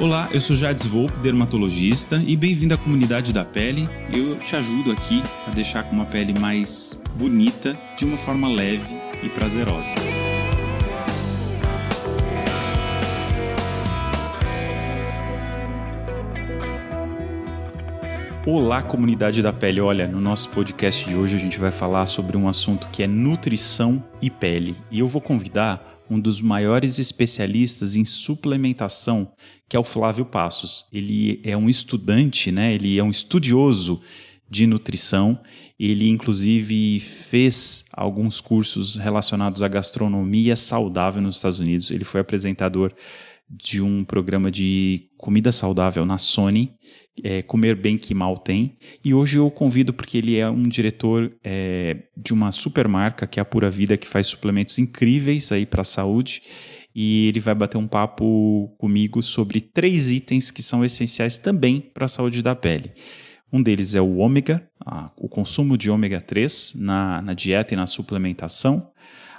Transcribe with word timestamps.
Olá, 0.00 0.28
eu 0.30 0.40
sou 0.40 0.54
Jades 0.54 0.86
Volpe, 0.86 1.16
dermatologista, 1.18 2.22
e 2.24 2.36
bem-vindo 2.36 2.74
à 2.74 2.76
comunidade 2.76 3.32
da 3.32 3.44
pele. 3.44 3.88
Eu 4.12 4.38
te 4.38 4.54
ajudo 4.54 4.92
aqui 4.92 5.20
a 5.46 5.50
deixar 5.50 5.90
uma 5.90 6.04
pele 6.04 6.38
mais 6.38 7.00
bonita 7.16 7.76
de 7.96 8.04
uma 8.04 8.16
forma 8.16 8.48
leve 8.48 8.94
e 9.24 9.28
prazerosa. 9.28 9.92
Olá, 18.46 18.82
comunidade 18.82 19.40
da 19.40 19.54
pele. 19.54 19.80
Olha, 19.80 20.06
no 20.06 20.20
nosso 20.20 20.50
podcast 20.50 21.08
de 21.08 21.16
hoje 21.16 21.34
a 21.34 21.38
gente 21.38 21.58
vai 21.58 21.70
falar 21.70 22.04
sobre 22.04 22.36
um 22.36 22.46
assunto 22.46 22.88
que 22.88 23.02
é 23.02 23.06
nutrição 23.06 24.04
e 24.20 24.28
pele. 24.28 24.76
E 24.90 24.98
eu 24.98 25.08
vou 25.08 25.22
convidar 25.22 26.04
um 26.10 26.20
dos 26.20 26.42
maiores 26.42 26.98
especialistas 26.98 27.96
em 27.96 28.04
suplementação, 28.04 29.32
que 29.66 29.74
é 29.74 29.80
o 29.80 29.82
Flávio 29.82 30.26
Passos. 30.26 30.84
Ele 30.92 31.40
é 31.42 31.56
um 31.56 31.70
estudante, 31.70 32.52
né? 32.52 32.74
Ele 32.74 32.98
é 32.98 33.02
um 33.02 33.08
estudioso 33.08 34.02
de 34.46 34.66
nutrição. 34.66 35.40
Ele, 35.80 36.06
inclusive, 36.10 37.00
fez 37.00 37.86
alguns 37.94 38.42
cursos 38.42 38.96
relacionados 38.96 39.62
à 39.62 39.68
gastronomia 39.68 40.54
saudável 40.54 41.22
nos 41.22 41.36
Estados 41.36 41.60
Unidos. 41.60 41.90
Ele 41.90 42.04
foi 42.04 42.20
apresentador 42.20 42.92
de 43.56 43.80
um 43.80 44.04
programa 44.04 44.50
de 44.50 45.08
comida 45.16 45.52
saudável 45.52 46.04
na 46.04 46.18
Sony, 46.18 46.74
é, 47.22 47.42
Comer 47.42 47.76
Bem 47.76 47.96
Que 47.96 48.14
Mal 48.14 48.36
Tem. 48.36 48.76
E 49.04 49.14
hoje 49.14 49.38
eu 49.38 49.50
convido 49.50 49.92
porque 49.92 50.18
ele 50.18 50.36
é 50.36 50.48
um 50.50 50.62
diretor 50.62 51.32
é, 51.42 52.04
de 52.16 52.32
uma 52.32 52.50
super 52.50 52.88
marca, 52.88 53.26
que 53.26 53.38
é 53.38 53.42
a 53.42 53.44
Pura 53.44 53.70
Vida, 53.70 53.96
que 53.96 54.06
faz 54.06 54.26
suplementos 54.26 54.78
incríveis 54.78 55.52
aí 55.52 55.64
para 55.64 55.82
a 55.82 55.84
saúde. 55.84 56.42
E 56.94 57.28
ele 57.28 57.40
vai 57.40 57.54
bater 57.54 57.76
um 57.76 57.88
papo 57.88 58.72
comigo 58.78 59.22
sobre 59.22 59.60
três 59.60 60.10
itens 60.10 60.50
que 60.50 60.62
são 60.62 60.84
essenciais 60.84 61.38
também 61.38 61.80
para 61.80 62.04
a 62.04 62.08
saúde 62.08 62.42
da 62.42 62.54
pele. 62.54 62.92
Um 63.52 63.62
deles 63.62 63.94
é 63.94 64.00
o 64.00 64.16
ômega, 64.16 64.68
o 65.16 65.28
consumo 65.28 65.78
de 65.78 65.88
ômega 65.88 66.20
3 66.20 66.74
na, 66.76 67.22
na 67.22 67.34
dieta 67.34 67.72
e 67.72 67.76
na 67.76 67.86
suplementação. 67.86 68.90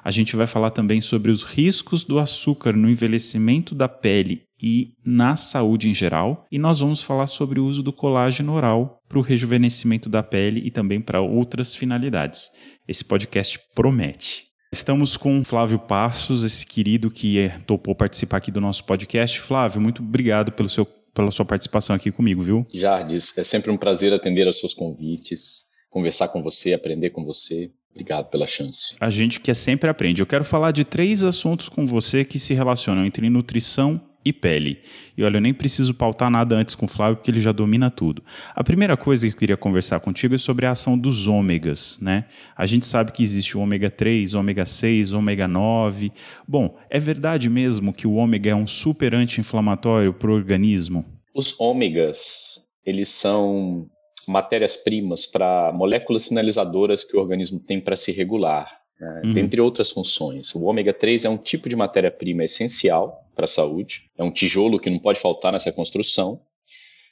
A 0.06 0.12
gente 0.12 0.36
vai 0.36 0.46
falar 0.46 0.70
também 0.70 1.02
sobre 1.02 1.32
os 1.32 1.42
riscos 1.42 2.04
do 2.04 2.20
açúcar 2.20 2.74
no 2.74 2.88
envelhecimento 2.88 3.74
da 3.74 3.90
pele 3.90 4.44
e 4.62 4.94
na 5.04 5.36
saúde 5.36 5.90
em 5.90 5.96
geral. 5.96 6.46
E 6.52 6.60
nós 6.60 6.80
vamos 6.80 7.02
falar 7.02 7.26
sobre 7.26 7.60
o 7.60 7.66
uso 7.66 7.82
do 7.82 7.92
colágeno 7.92 8.54
oral 8.54 9.02
para 9.10 9.18
o 9.18 9.24
rejuvenescimento 9.24 10.08
da 10.08 10.22
pele 10.22 10.62
e 10.64 10.70
também 10.70 11.02
para 11.02 11.22
outras 11.22 11.74
finalidades. 11.74 12.52
Esse 12.88 13.04
podcast 13.04 13.60
promete. 13.74 14.46
Estamos 14.72 15.18
com 15.18 15.44
Flávio 15.44 15.80
Passos, 15.80 16.44
esse 16.44 16.68
querido 16.68 17.10
que 17.10 17.40
é, 17.40 17.50
topou 17.66 17.96
participar 17.96 18.38
aqui 18.38 18.52
do 18.52 18.62
nosso 18.62 18.84
podcast. 18.84 19.40
Flávio, 19.40 19.82
muito 19.82 20.04
obrigado 20.04 20.52
pelo 20.52 20.70
seu, 20.70 20.86
pela 21.16 21.32
sua 21.32 21.46
participação 21.46 21.96
aqui 21.96 22.12
comigo, 22.12 22.44
viu? 22.44 22.64
Jardes, 22.72 23.36
é 23.40 23.44
sempre 23.44 23.72
um 23.72 23.78
prazer 23.78 24.14
atender 24.14 24.46
aos 24.46 24.60
seus 24.60 24.76
convites, 24.76 25.64
conversar 25.90 26.28
com 26.28 26.44
você, 26.44 26.74
aprender 26.74 27.10
com 27.10 27.26
você. 27.26 27.72
Obrigado 27.96 28.30
pela 28.30 28.46
chance. 28.46 28.94
A 29.00 29.10
gente 29.10 29.40
que 29.40 29.54
sempre 29.56 29.90
aprende. 29.90 30.22
Eu 30.22 30.28
quero 30.28 30.44
falar 30.44 30.72
de 30.72 30.84
três 30.84 31.24
assuntos 31.24 31.70
com 31.70 31.86
você 31.86 32.26
que 32.26 32.38
se 32.38 32.54
relacionam 32.54 33.06
entre 33.06 33.30
nutrição 33.30 34.02
e 34.26 34.34
pele. 34.34 34.82
E 35.16 35.24
olha, 35.24 35.38
eu 35.38 35.42
nem 35.42 35.54
preciso 35.54 35.94
pautar 35.94 36.30
nada 36.30 36.56
antes 36.56 36.76
com 36.76 36.88
o 36.88 36.90
Flávio, 36.90 37.16
porque 37.16 37.32
ele 37.32 37.40
já 37.40 37.54
domina 37.54 37.90
tudo. 37.90 38.22
A 38.54 38.64
primeira 38.64 38.98
coisa 38.98 39.28
que 39.28 39.34
eu 39.34 39.38
queria 39.38 39.56
conversar 39.56 40.00
contigo 40.02 40.36
é 40.36 40.38
sobre 40.38 40.66
a 40.66 40.72
ação 40.72 40.98
dos 40.98 41.28
ômegas, 41.28 42.00
né? 42.02 42.26
A 42.58 42.66
gente 42.66 42.86
sabe 42.86 43.12
que 43.12 43.24
existe 43.24 43.56
o 43.56 43.62
ômega 43.62 43.90
3, 43.90 44.34
ômega 44.34 44.66
6, 44.66 45.14
ômega 45.14 45.48
9. 45.48 46.12
Bom, 46.46 46.78
é 46.90 47.00
verdade 47.00 47.50
mesmo 47.50 47.94
que 47.94 48.08
o 48.08 48.16
ômega 48.16 48.50
é 48.50 48.56
um 48.56 48.68
super 48.68 49.14
anti-inflamatório 49.14 50.12
para 50.12 50.32
o 50.32 50.34
organismo? 50.34 51.06
Os 51.34 51.58
ômegas, 51.60 52.68
eles 52.84 53.10
são 53.10 53.88
matérias-primas 54.28 55.26
para 55.26 55.72
moléculas 55.74 56.24
sinalizadoras 56.24 57.04
que 57.04 57.16
o 57.16 57.20
organismo 57.20 57.60
tem 57.60 57.80
para 57.80 57.96
se 57.96 58.12
regular, 58.12 58.82
né? 59.00 59.22
uhum. 59.24 59.34
dentre 59.34 59.62
outras 59.62 59.92
funções. 59.92 60.54
O 60.56 60.64
ômega 60.64 60.94
3 60.94 61.26
é 61.26 61.30
um 61.30 61.38
tipo 61.38 61.70
de 61.70 61.76
matéria-prima 61.76 62.44
essencial 62.44 63.24
para 63.36 63.46
a 63.46 63.48
saúde, 63.48 64.10
é 64.18 64.24
um 64.24 64.32
tijolo 64.32 64.80
que 64.80 64.90
não 64.90 65.00
pode 65.00 65.20
faltar 65.20 65.52
nessa 65.52 65.72
construção, 65.72 66.40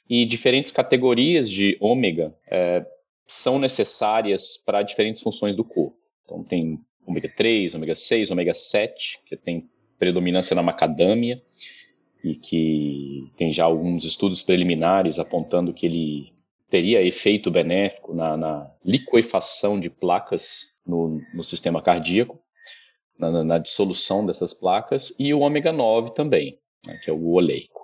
e 0.08 0.24
diferentes 0.24 0.70
categorias 0.70 1.50
de 1.50 1.76
ômega 1.80 2.34
é, 2.50 2.84
são 3.26 3.58
necessárias 3.58 4.58
para 4.58 4.82
diferentes 4.82 5.22
funções 5.22 5.56
do 5.56 5.64
corpo. 5.64 5.96
Então, 6.24 6.42
tem 6.42 6.78
ômega 7.06 7.28
3, 7.28 7.74
ômega 7.74 7.94
6, 7.94 8.30
ômega 8.30 8.54
7, 8.54 9.20
que 9.26 9.36
tem 9.36 9.68
predominância 9.98 10.54
na 10.54 10.62
macadâmia, 10.62 11.40
e 12.24 12.34
que 12.34 13.30
tem 13.36 13.52
já 13.52 13.64
alguns 13.64 14.04
estudos 14.04 14.42
preliminares 14.42 15.18
apontando 15.18 15.74
que 15.74 15.84
ele 15.84 16.32
teria 16.74 17.00
efeito 17.00 17.52
benéfico 17.52 18.12
na, 18.12 18.36
na 18.36 18.68
liquefação 18.84 19.78
de 19.78 19.88
placas 19.88 20.80
no, 20.84 21.20
no 21.32 21.44
sistema 21.44 21.80
cardíaco, 21.80 22.40
na, 23.16 23.44
na, 23.44 23.58
dissolução 23.58 24.26
dessas 24.26 24.52
placas, 24.52 25.14
e 25.16 25.32
o 25.32 25.38
ômega 25.38 25.72
9 25.72 26.12
também, 26.14 26.58
né, 26.84 26.98
que 27.00 27.08
é 27.08 27.12
o 27.12 27.28
oleico. 27.28 27.80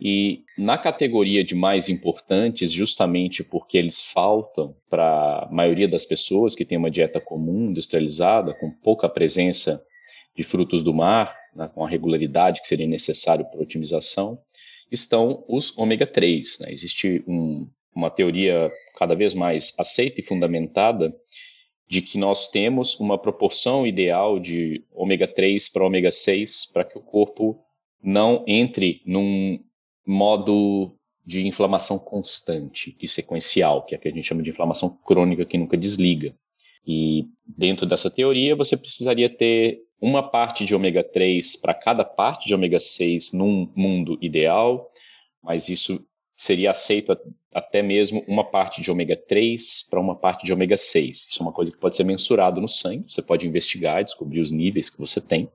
E 0.00 0.42
na 0.58 0.76
categoria 0.76 1.44
de 1.44 1.54
mais 1.54 1.88
importantes, 1.88 2.72
justamente 2.72 3.44
porque 3.44 3.78
eles 3.78 4.02
faltam 4.02 4.74
para 4.88 5.44
a 5.44 5.48
maioria 5.52 5.86
das 5.86 6.04
pessoas 6.04 6.56
que 6.56 6.64
tem 6.64 6.76
uma 6.76 6.90
dieta 6.90 7.20
comum, 7.20 7.66
industrializada, 7.66 8.52
com 8.54 8.72
pouca 8.72 9.08
presença 9.08 9.80
de 10.34 10.42
frutos 10.42 10.82
do 10.82 10.92
mar, 10.92 11.32
né, 11.54 11.70
com 11.72 11.84
a 11.84 11.88
regularidade 11.88 12.60
que 12.60 12.66
seria 12.66 12.88
necessário 12.88 13.44
para 13.44 13.62
otimização, 13.62 14.36
estão 14.90 15.44
os 15.48 15.78
ômega 15.78 16.08
3. 16.08 16.58
Né? 16.58 16.72
Existe 16.72 17.22
um, 17.28 17.68
uma 17.94 18.10
teoria 18.10 18.70
cada 18.96 19.14
vez 19.14 19.34
mais 19.34 19.74
aceita 19.78 20.20
e 20.20 20.24
fundamentada 20.24 21.14
de 21.88 22.00
que 22.00 22.18
nós 22.18 22.48
temos 22.48 22.98
uma 23.00 23.18
proporção 23.18 23.86
ideal 23.86 24.38
de 24.38 24.84
ômega 24.92 25.26
3 25.26 25.68
para 25.68 25.84
ômega 25.84 26.12
6 26.12 26.66
para 26.72 26.84
que 26.84 26.96
o 26.96 27.02
corpo 27.02 27.58
não 28.02 28.44
entre 28.46 29.02
num 29.04 29.58
modo 30.06 30.94
de 31.26 31.46
inflamação 31.46 31.98
constante 31.98 32.96
e 33.00 33.08
sequencial, 33.08 33.84
que 33.84 33.94
é 33.94 33.98
o 33.98 34.00
que 34.00 34.08
a 34.08 34.12
gente 34.12 34.22
chama 34.22 34.42
de 34.42 34.50
inflamação 34.50 34.96
crônica 35.04 35.44
que 35.44 35.58
nunca 35.58 35.76
desliga. 35.76 36.34
E 36.86 37.26
dentro 37.58 37.86
dessa 37.86 38.10
teoria, 38.10 38.56
você 38.56 38.76
precisaria 38.76 39.28
ter 39.28 39.76
uma 40.00 40.22
parte 40.22 40.64
de 40.64 40.74
ômega 40.74 41.04
3 41.04 41.56
para 41.56 41.74
cada 41.74 42.04
parte 42.04 42.46
de 42.46 42.54
ômega 42.54 42.80
6 42.80 43.32
num 43.32 43.70
mundo 43.76 44.18
ideal, 44.20 44.86
mas 45.42 45.68
isso 45.68 46.04
seria 46.40 46.70
aceito 46.70 47.14
até 47.52 47.82
mesmo 47.82 48.24
uma 48.26 48.42
parte 48.42 48.80
de 48.80 48.90
ômega 48.90 49.14
3 49.14 49.86
para 49.90 50.00
uma 50.00 50.16
parte 50.16 50.42
de 50.42 50.50
ômega 50.50 50.74
6. 50.74 51.26
Isso 51.28 51.38
é 51.38 51.42
uma 51.42 51.52
coisa 51.52 51.70
que 51.70 51.76
pode 51.76 51.94
ser 51.96 52.04
mensurado 52.04 52.62
no 52.62 52.68
sangue, 52.68 53.04
você 53.06 53.20
pode 53.20 53.46
investigar 53.46 54.02
descobrir 54.02 54.40
os 54.40 54.50
níveis 54.50 54.88
que 54.88 54.98
você 54.98 55.20
tem. 55.20 55.50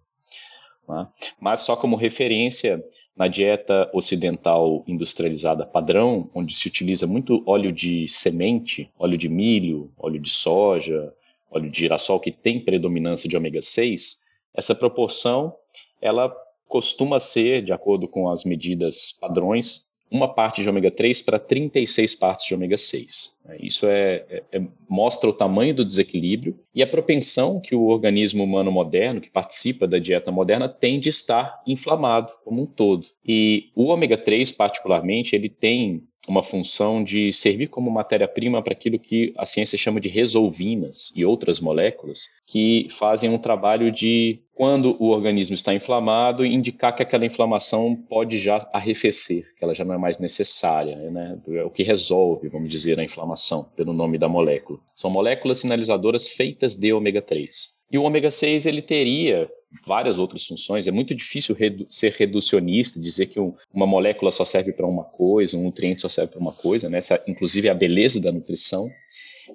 Tá? 0.85 1.09
Mas 1.41 1.61
só 1.61 1.75
como 1.75 1.95
referência, 1.95 2.85
na 3.17 3.27
dieta 3.27 3.89
ocidental 3.95 4.83
industrializada 4.87 5.65
padrão, 5.65 6.29
onde 6.35 6.53
se 6.53 6.67
utiliza 6.67 7.07
muito 7.07 7.41
óleo 7.47 7.71
de 7.71 8.07
semente, 8.07 8.87
óleo 8.99 9.17
de 9.17 9.27
milho, 9.27 9.91
óleo 9.97 10.19
de 10.19 10.29
soja, 10.29 11.11
óleo 11.49 11.71
de 11.71 11.79
girassol, 11.79 12.19
que 12.19 12.31
tem 12.31 12.59
predominância 12.59 13.27
de 13.27 13.35
ômega 13.35 13.59
6, 13.59 14.21
essa 14.53 14.75
proporção 14.75 15.55
ela 15.99 16.31
costuma 16.67 17.19
ser, 17.19 17.63
de 17.63 17.73
acordo 17.73 18.07
com 18.07 18.29
as 18.29 18.43
medidas 18.43 19.17
padrões, 19.19 19.84
uma 20.09 20.33
parte 20.33 20.61
de 20.61 20.69
ômega 20.69 20.91
3 20.91 21.21
para 21.21 21.39
36 21.39 22.15
partes 22.15 22.45
de 22.45 22.53
ômega 22.53 22.77
6. 22.77 23.35
Isso 23.59 23.87
é, 23.87 24.25
é, 24.29 24.43
é, 24.51 24.61
mostra 24.87 25.29
o 25.29 25.33
tamanho 25.33 25.75
do 25.75 25.85
desequilíbrio 25.85 26.55
e 26.75 26.83
a 26.83 26.87
propensão 26.87 27.61
que 27.61 27.73
o 27.73 27.85
organismo 27.85 28.43
humano 28.43 28.69
moderno, 28.69 29.21
que 29.21 29.31
participa 29.31 29.87
da 29.87 29.97
dieta 29.97 30.29
moderna, 30.29 30.67
tem 30.67 30.99
de 30.99 31.07
estar 31.07 31.63
inflamado 31.65 32.33
como 32.43 32.63
um 32.63 32.65
todo. 32.65 33.07
E 33.25 33.69
o 33.73 33.85
ômega 33.85 34.17
3, 34.17 34.51
particularmente, 34.51 35.35
ele 35.35 35.47
tem 35.47 36.03
uma 36.27 36.41
função 36.41 37.03
de 37.03 37.31
servir 37.31 37.67
como 37.67 37.91
matéria-prima 37.91 38.61
para 38.61 38.73
aquilo 38.73 38.99
que 38.99 39.33
a 39.37 39.45
ciência 39.45 39.77
chama 39.77 39.99
de 39.99 40.09
resolvinas 40.09 41.11
e 41.15 41.23
outras 41.23 41.59
moléculas 41.59 42.29
que 42.47 42.87
fazem 42.89 43.29
um 43.29 43.37
trabalho 43.37 43.91
de, 43.91 44.39
quando 44.53 44.95
o 44.99 45.09
organismo 45.09 45.53
está 45.53 45.73
inflamado, 45.73 46.45
indicar 46.45 46.95
que 46.95 47.03
aquela 47.03 47.25
inflamação 47.25 47.95
pode 47.95 48.37
já 48.37 48.67
arrefecer, 48.73 49.53
que 49.57 49.63
ela 49.63 49.75
já 49.75 49.85
não 49.85 49.93
é 49.93 49.97
mais 49.97 50.19
necessária, 50.19 50.95
né? 51.11 51.37
É 51.49 51.63
o 51.63 51.69
que 51.69 51.83
resolve, 51.83 52.49
vamos 52.49 52.69
dizer, 52.69 52.99
a 52.99 53.03
inflamação, 53.03 53.69
pelo 53.75 53.93
nome 53.93 54.17
da 54.17 54.27
molécula. 54.27 54.79
São 54.95 55.09
moléculas 55.09 55.59
sinalizadoras 55.59 56.27
feitas 56.27 56.64
de 56.73 56.93
ômega 56.93 57.21
3. 57.21 57.75
E 57.91 57.97
o 57.97 58.03
ômega 58.03 58.31
6 58.31 58.65
ele 58.65 58.81
teria 58.81 59.47
várias 59.85 60.17
outras 60.17 60.45
funções. 60.45 60.87
É 60.87 60.91
muito 60.91 61.13
difícil 61.13 61.53
redu 61.53 61.85
ser 61.89 62.13
reducionista, 62.13 62.99
dizer 62.99 63.27
que 63.27 63.39
um, 63.39 63.53
uma 63.73 63.85
molécula 63.85 64.31
só 64.31 64.45
serve 64.45 64.71
para 64.71 64.87
uma 64.87 65.03
coisa, 65.03 65.57
um 65.57 65.63
nutriente 65.63 66.01
só 66.01 66.09
serve 66.09 66.31
para 66.31 66.41
uma 66.41 66.53
coisa, 66.53 66.89
né? 66.89 66.97
Essa, 66.97 67.23
inclusive, 67.27 67.67
é 67.67 67.71
a 67.71 67.75
beleza 67.75 68.21
da 68.21 68.31
nutrição. 68.31 68.89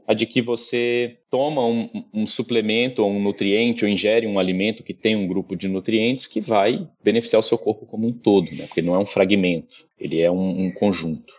A 0.07 0.15
de 0.15 0.25
que 0.25 0.41
você 0.41 1.17
toma 1.29 1.67
um, 1.67 1.89
um 2.15 2.27
suplemento 2.27 3.03
ou 3.03 3.11
um 3.11 3.21
nutriente 3.21 3.85
ou 3.85 3.91
ingere 3.91 4.27
um 4.27 4.39
alimento 4.39 4.85
que 4.85 4.95
tem 4.95 5.17
um 5.17 5.27
grupo 5.27 5.57
de 5.57 5.67
nutrientes 5.67 6.29
que 6.29 6.41
vai 6.41 6.89
beneficiar 7.03 7.41
o 7.41 7.43
seu 7.43 7.59
corpo 7.59 7.87
como 7.87 8.07
um 8.07 8.13
todo, 8.13 8.53
né? 8.53 8.67
porque 8.67 8.83
não 8.83 8.95
é 8.95 8.99
um 8.99 9.07
fragmento, 9.07 9.89
ele 9.99 10.21
é 10.21 10.31
um, 10.31 10.67
um 10.67 10.73
conjunto. 10.73 11.33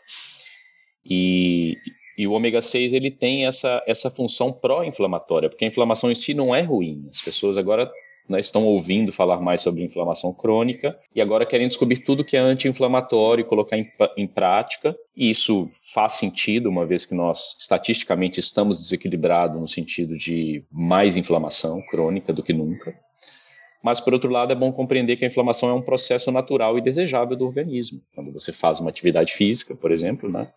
E, 1.05 1.77
e 2.17 2.27
o 2.27 2.31
ômega 2.31 2.61
6 2.61 2.93
ele 2.93 3.11
tem 3.11 3.45
essa, 3.45 3.83
essa 3.87 4.09
função 4.11 4.51
pró-inflamatória, 4.51 5.49
porque 5.49 5.65
a 5.65 5.67
inflamação 5.67 6.11
em 6.11 6.15
si 6.15 6.33
não 6.33 6.53
é 6.53 6.61
ruim. 6.61 7.07
As 7.11 7.21
pessoas 7.21 7.57
agora 7.57 7.91
né, 8.27 8.39
estão 8.39 8.65
ouvindo 8.65 9.11
falar 9.11 9.41
mais 9.41 9.61
sobre 9.61 9.83
inflamação 9.83 10.33
crônica 10.33 10.97
e 11.13 11.21
agora 11.21 11.45
querem 11.45 11.67
descobrir 11.67 11.97
tudo 11.97 12.23
que 12.23 12.37
é 12.37 12.39
anti-inflamatório 12.39 13.41
e 13.41 13.45
colocar 13.45 13.77
em, 13.77 13.91
em, 14.17 14.27
prática. 14.27 14.95
E 15.15 15.29
isso 15.29 15.69
faz 15.93 16.13
sentido, 16.13 16.69
uma 16.69 16.85
vez 16.85 17.05
que 17.05 17.13
nós 17.13 17.57
estatisticamente 17.59 18.39
estamos 18.39 18.79
desequilibrados 18.79 19.59
no 19.59 19.67
sentido 19.67 20.17
de 20.17 20.63
mais 20.71 21.17
inflamação 21.17 21.81
crônica 21.89 22.31
do 22.31 22.43
que 22.43 22.53
nunca. 22.53 22.95
Mas, 23.83 23.99
por 23.99 24.13
outro 24.13 24.29
lado, 24.29 24.53
é 24.53 24.55
bom 24.55 24.71
compreender 24.71 25.17
que 25.17 25.25
a 25.25 25.27
inflamação 25.27 25.69
é 25.69 25.73
um 25.73 25.81
processo 25.81 26.31
natural 26.31 26.77
e 26.77 26.81
desejável 26.81 27.35
do 27.35 27.47
organismo. 27.47 27.99
Quando 28.13 28.31
você 28.31 28.53
faz 28.53 28.79
uma 28.79 28.91
atividade 28.91 29.33
física, 29.33 29.75
por 29.75 29.91
exemplo, 29.91 30.31
né, 30.31 30.47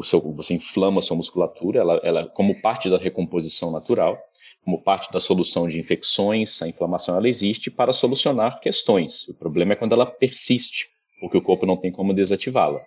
seu, 0.00 0.20
você 0.32 0.54
inflama 0.54 1.00
a 1.00 1.02
sua 1.02 1.16
musculatura, 1.16 1.80
ela, 1.80 2.00
ela, 2.02 2.26
como 2.26 2.60
parte 2.62 2.88
da 2.88 2.96
recomposição 2.96 3.70
natural, 3.72 4.16
como 4.64 4.80
parte 4.80 5.12
da 5.12 5.18
solução 5.20 5.66
de 5.68 5.78
infecções, 5.78 6.62
a 6.62 6.68
inflamação 6.68 7.16
ela 7.16 7.28
existe 7.28 7.70
para 7.70 7.92
solucionar 7.92 8.60
questões. 8.60 9.28
O 9.28 9.34
problema 9.34 9.72
é 9.72 9.76
quando 9.76 9.92
ela 9.92 10.06
persiste, 10.06 10.88
porque 11.20 11.36
o 11.36 11.42
corpo 11.42 11.66
não 11.66 11.76
tem 11.76 11.90
como 11.90 12.14
desativá-la. 12.14 12.80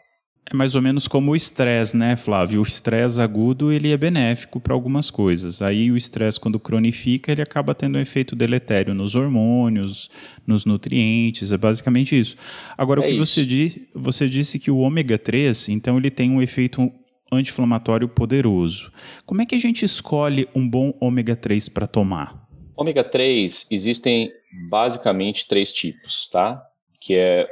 É 0.51 0.55
mais 0.55 0.75
ou 0.75 0.81
menos 0.81 1.07
como 1.07 1.31
o 1.31 1.35
estresse, 1.35 1.97
né, 1.97 2.15
Flávio? 2.15 2.59
O 2.59 2.63
estresse 2.63 3.19
agudo 3.19 3.71
ele 3.71 3.91
é 3.91 3.97
benéfico 3.97 4.59
para 4.59 4.75
algumas 4.75 5.09
coisas. 5.09 5.59
Aí 5.59 5.89
o 5.89 5.97
estresse, 5.97 6.39
quando 6.39 6.59
cronifica, 6.59 7.31
ele 7.31 7.41
acaba 7.41 7.73
tendo 7.73 7.97
um 7.97 8.01
efeito 8.01 8.35
deletério 8.35 8.93
nos 8.93 9.15
hormônios, 9.15 10.07
nos 10.45 10.63
nutrientes, 10.63 11.51
é 11.51 11.57
basicamente 11.57 12.17
isso. 12.17 12.35
Agora, 12.77 13.01
é 13.01 13.05
o 13.05 13.09
que 13.09 13.17
você, 13.17 13.43
di 13.43 13.87
você 13.93 14.29
disse 14.29 14.59
que 14.59 14.69
o 14.69 14.77
ômega 14.77 15.17
3, 15.17 15.69
então, 15.69 15.97
ele 15.97 16.11
tem 16.11 16.29
um 16.29 16.41
efeito 16.41 16.91
anti-inflamatório 17.31 18.07
poderoso. 18.07 18.91
Como 19.25 19.41
é 19.41 19.47
que 19.47 19.55
a 19.55 19.59
gente 19.59 19.83
escolhe 19.83 20.47
um 20.53 20.67
bom 20.67 20.93
ômega 21.01 21.35
3 21.35 21.69
para 21.69 21.87
tomar? 21.87 22.45
Ômega 22.77 23.03
3 23.03 23.67
existem 23.71 24.31
basicamente 24.69 25.47
três 25.47 25.71
tipos, 25.71 26.29
tá? 26.29 26.61
Que 26.99 27.15
é 27.15 27.47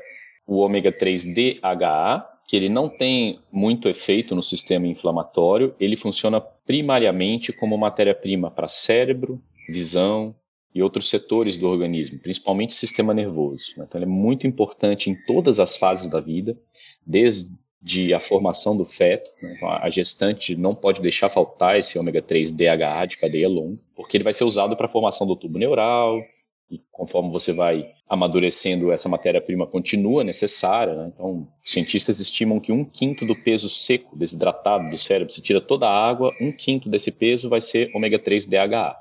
o 0.45 0.57
ômega 0.57 0.91
3 0.91 1.33
DHA, 1.33 2.32
que 2.53 2.57
ele 2.57 2.69
não 2.69 2.88
tem 2.88 3.39
muito 3.51 3.89
efeito 3.89 4.35
no 4.35 4.44
sistema 4.44 4.85
inflamatório, 4.85 5.73
ele 5.79 5.97
funciona 5.97 6.39
primariamente 6.39 7.51
como 7.51 7.75
matéria-prima 7.75 8.51
para 8.51 8.67
cérebro, 8.67 9.41
visão 9.67 10.35
e 10.71 10.83
outros 10.83 11.09
setores 11.09 11.57
do 11.57 11.67
organismo, 11.67 12.19
principalmente 12.19 12.75
sistema 12.75 13.11
nervoso. 13.11 13.73
Né? 13.75 13.85
Então, 13.89 13.97
ele 14.00 14.05
é 14.05 14.07
muito 14.07 14.45
importante 14.45 15.09
em 15.09 15.15
todas 15.25 15.59
as 15.59 15.75
fases 15.77 16.11
da 16.11 16.19
vida, 16.19 16.55
desde 17.03 18.13
a 18.13 18.19
formação 18.19 18.77
do 18.77 18.85
feto. 18.85 19.31
Né? 19.41 19.55
Então, 19.57 19.71
a 19.71 19.89
gestante 19.89 20.55
não 20.55 20.75
pode 20.75 21.01
deixar 21.01 21.29
faltar 21.29 21.79
esse 21.79 21.97
ômega 21.97 22.21
3 22.21 22.51
DHA 22.51 23.07
de 23.07 23.17
cadeia 23.17 23.50
longa, 23.50 23.79
porque 23.95 24.15
ele 24.15 24.23
vai 24.23 24.31
ser 24.31 24.44
usado 24.44 24.77
para 24.77 24.85
a 24.85 24.89
formação 24.89 25.25
do 25.25 25.35
tubo 25.35 25.57
neural, 25.57 26.21
e 26.69 26.81
conforme 26.92 27.31
você 27.31 27.51
vai 27.54 27.92
amadurecendo, 28.07 28.92
essa 28.92 29.10
matéria-prima 29.10 29.68
continua 29.68 30.24
necessária. 30.24 30.94
Né? 30.95 31.12
Então, 31.13 31.48
cientistas 31.63 32.19
estimam 32.19 32.60
que 32.60 32.71
um 32.71 32.83
quinto 32.83 33.25
do 33.25 33.36
peso 33.36 33.69
seco, 33.69 34.18
desidratado 34.18 34.89
do 34.89 34.98
cérebro, 34.98 35.33
se 35.33 35.42
tira 35.42 35.62
toda 35.62 35.88
a 35.88 36.10
água, 36.10 36.31
um 36.42 36.51
quinto 36.51 36.89
desse 36.89 37.12
peso 37.12 37.50
vai 37.50 37.62
ser 37.62 37.92
ômega 37.95 38.18
3 38.18 38.45
DHA. 38.45 38.95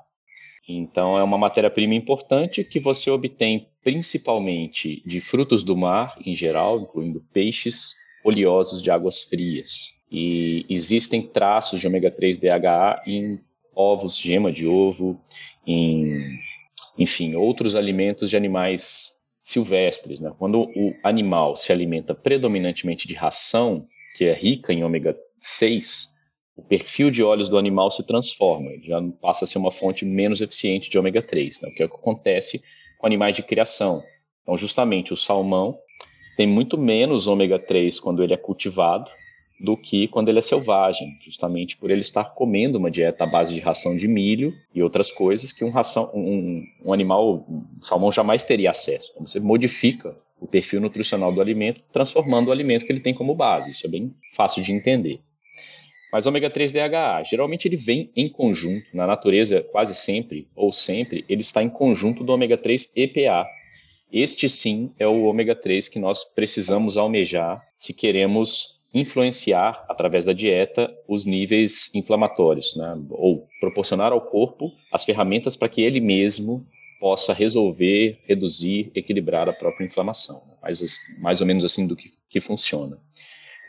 Então, 0.69 1.19
é 1.19 1.23
uma 1.23 1.39
matéria-prima 1.39 1.95
importante 1.95 2.63
que 2.63 2.79
você 2.79 3.11
obtém 3.11 3.69
principalmente 3.83 5.03
de 5.05 5.21
frutos 5.21 5.65
do 5.65 5.77
mar, 5.77 6.17
em 6.25 6.35
geral, 6.35 6.81
incluindo 6.81 7.25
peixes 7.33 7.97
oleosos 8.25 8.81
de 8.81 8.91
águas 8.91 9.25
frias. 9.25 9.95
E 10.11 10.65
existem 10.69 11.23
traços 11.23 11.81
de 11.81 11.87
ômega 11.87 12.11
3 12.11 12.39
DHA 12.39 13.03
em 13.07 13.41
ovos, 13.75 14.19
gema 14.19 14.53
de 14.53 14.67
ovo, 14.67 15.19
em 15.67 16.39
enfim, 16.99 17.35
outros 17.35 17.75
alimentos 17.75 18.31
de 18.31 18.37
animais 18.37 19.15
silvestres. 19.43 20.21
Né? 20.21 20.33
Quando 20.39 20.63
o 20.63 20.95
animal 21.03 21.57
se 21.57 21.73
alimenta 21.73 22.15
predominantemente 22.15 23.09
de 23.09 23.15
ração, 23.15 23.85
que 24.17 24.25
é 24.25 24.33
rica 24.33 24.73
em 24.73 24.85
ômega 24.85 25.17
6, 25.41 26.13
o 26.57 26.63
perfil 26.63 27.11
de 27.11 27.23
óleos 27.23 27.49
do 27.49 27.59
animal 27.59 27.91
se 27.91 28.07
transforma, 28.07 28.71
ele 28.71 28.87
já 28.87 29.03
passa 29.21 29.45
a 29.45 29.49
ser 29.49 29.59
uma 29.59 29.73
fonte 29.73 30.05
menos 30.05 30.41
eficiente 30.41 30.91
de 30.91 30.99
ômega 30.99 31.23
3, 31.23 31.61
né? 31.63 31.69
o 31.69 31.75
que, 31.75 31.83
é 31.83 31.87
o 31.87 31.89
que 31.89 31.97
acontece 31.97 32.63
com 32.99 33.07
animais 33.07 33.35
de 33.35 33.43
criação. 33.43 34.03
Então, 34.43 34.57
justamente, 34.57 35.13
o 35.13 35.17
salmão 35.17 35.79
tem 36.37 36.47
muito 36.47 36.79
menos 36.79 37.27
ômega 37.27 37.59
3 37.59 37.99
quando 37.99 38.23
ele 38.23 38.35
é 38.35 38.37
cultivado 38.37 39.11
do 39.63 39.77
que 39.77 40.09
quando 40.09 40.29
ele 40.29 40.39
é 40.39 40.43
selvagem, 40.43 41.17
justamente 41.21 41.77
por 41.77 41.89
ele 41.89 42.01
estar 42.01 42.25
comendo 42.35 42.79
uma 42.79 42.91
dieta 42.91 43.23
à 43.23 43.27
base 43.27 43.55
de 43.55 43.61
ração 43.61 43.97
de 43.97 44.09
milho 44.09 44.53
e 44.75 44.83
outras 44.83 45.13
coisas 45.13 45.53
que 45.53 45.65
um, 45.65 45.71
ração, 45.71 46.11
um, 46.13 46.67
um 46.85 46.93
animal, 46.93 47.47
um 47.49 47.81
salmão 47.81 48.11
jamais 48.11 48.43
teria 48.43 48.71
acesso. 48.71 49.13
Então 49.13 49.25
você 49.25 49.39
modifica 49.39 50.17
o 50.41 50.49
perfil 50.49 50.81
nutricional 50.81 51.33
do 51.33 51.41
alimento, 51.41 51.81
transformando 51.93 52.49
o 52.49 52.53
alimento 52.53 52.85
que 52.85 52.91
ele 52.91 53.01
tem 53.01 53.15
como 53.15 53.37
base. 53.37 53.71
Isso 53.71 53.87
é 53.87 53.91
bem 53.91 54.13
fácil 54.33 54.65
de 54.65 54.73
entender. 54.73 55.21
Mas 56.13 56.27
ômega 56.27 56.51
3 56.51 56.73
DHA, 56.73 57.23
geralmente 57.25 57.69
ele 57.69 57.77
vem 57.77 58.11
em 58.17 58.29
conjunto, 58.29 58.85
na 58.93 59.07
natureza 59.07 59.63
quase 59.63 59.95
sempre 59.95 60.49
ou 60.57 60.73
sempre, 60.73 61.25
ele 61.29 61.41
está 61.41 61.63
em 61.63 61.71
conjunto 61.71 62.25
do 62.25 62.33
ômega 62.33 62.59
3 62.59 62.93
EPA. 62.97 63.47
Este 64.13 64.49
sim 64.49 64.93
é 64.99 65.07
o 65.07 65.23
ômega 65.23 65.55
3 65.55 65.89
que 65.89 66.01
nós 66.01 66.25
precisamos 66.25 66.97
almejar 66.97 67.65
se 67.73 67.95
queremos 67.95 68.82
influenciar, 68.95 69.85
através 69.89 70.25
da 70.25 70.33
dieta, 70.33 70.93
os 71.09 71.25
níveis 71.25 71.91
inflamatórios, 71.95 72.77
né? 72.77 72.99
ou 73.11 73.49
proporcionar 73.61 74.13
ao 74.13 74.21
corpo 74.21 74.71
as 74.93 75.05
ferramentas 75.05 75.57
para 75.57 75.69
que 75.69 75.83
ele 75.83 76.01
mesmo 76.01 76.65
possa 77.01 77.33
resolver, 77.33 78.19
reduzir, 78.27 78.93
equilibrar 78.95 79.49
a 79.49 79.53
própria 79.53 79.85
inflamação. 79.85 80.43
Né? 80.47 80.55
Mais, 80.63 80.99
mais 81.19 81.41
ou 81.41 81.47
menos 81.47 81.65
assim 81.65 81.87
do 81.87 81.97
que, 81.97 82.09
que 82.29 82.41
funciona. 82.41 82.99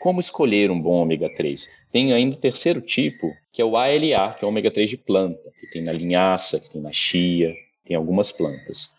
Como 0.00 0.20
escolher 0.20 0.70
um 0.70 0.80
bom 0.80 1.02
ômega 1.02 1.28
3? 1.34 1.68
Tem 1.90 2.12
ainda 2.12 2.36
o 2.36 2.38
terceiro 2.38 2.80
tipo, 2.80 3.32
que 3.50 3.62
é 3.62 3.64
o 3.64 3.76
ALA, 3.76 4.34
que 4.34 4.44
é 4.44 4.46
o 4.46 4.50
ômega 4.50 4.70
3 4.70 4.90
de 4.90 4.98
planta, 4.98 5.50
que 5.58 5.66
tem 5.68 5.82
na 5.82 5.92
linhaça, 5.92 6.60
que 6.60 6.70
tem 6.70 6.82
na 6.82 6.92
chia, 6.92 7.52
tem 7.84 7.96
algumas 7.96 8.30
plantas. 8.30 8.90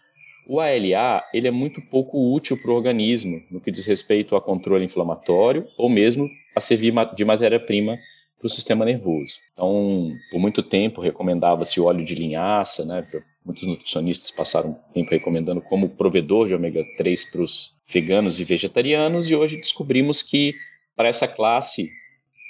O 0.47 0.59
ALA 0.59 1.23
ele 1.33 1.47
é 1.47 1.51
muito 1.51 1.81
pouco 1.89 2.33
útil 2.33 2.57
para 2.61 2.71
o 2.71 2.75
organismo 2.75 3.41
no 3.49 3.59
que 3.59 3.71
diz 3.71 3.85
respeito 3.85 4.35
a 4.35 4.41
controle 4.41 4.85
inflamatório 4.85 5.67
ou 5.77 5.89
mesmo 5.89 6.27
a 6.55 6.61
servir 6.61 6.93
de 7.15 7.25
matéria-prima 7.25 7.97
para 8.37 8.47
o 8.47 8.49
sistema 8.49 8.85
nervoso. 8.85 9.39
Então, 9.53 10.11
por 10.29 10.39
muito 10.39 10.61
tempo 10.61 11.01
recomendava-se 11.01 11.81
óleo 11.81 12.05
de 12.05 12.15
linhaça, 12.15 12.85
né? 12.85 13.05
Muitos 13.43 13.67
nutricionistas 13.67 14.31
passaram 14.31 14.77
tempo 14.93 15.11
recomendando 15.11 15.61
como 15.61 15.89
provedor 15.89 16.47
de 16.47 16.55
ômega 16.55 16.83
3 16.97 17.25
para 17.31 17.41
os 17.41 17.75
veganos 17.87 18.39
e 18.39 18.43
vegetarianos, 18.43 19.29
e 19.29 19.35
hoje 19.35 19.57
descobrimos 19.57 20.21
que 20.21 20.53
para 20.95 21.07
essa 21.07 21.27
classe 21.27 21.91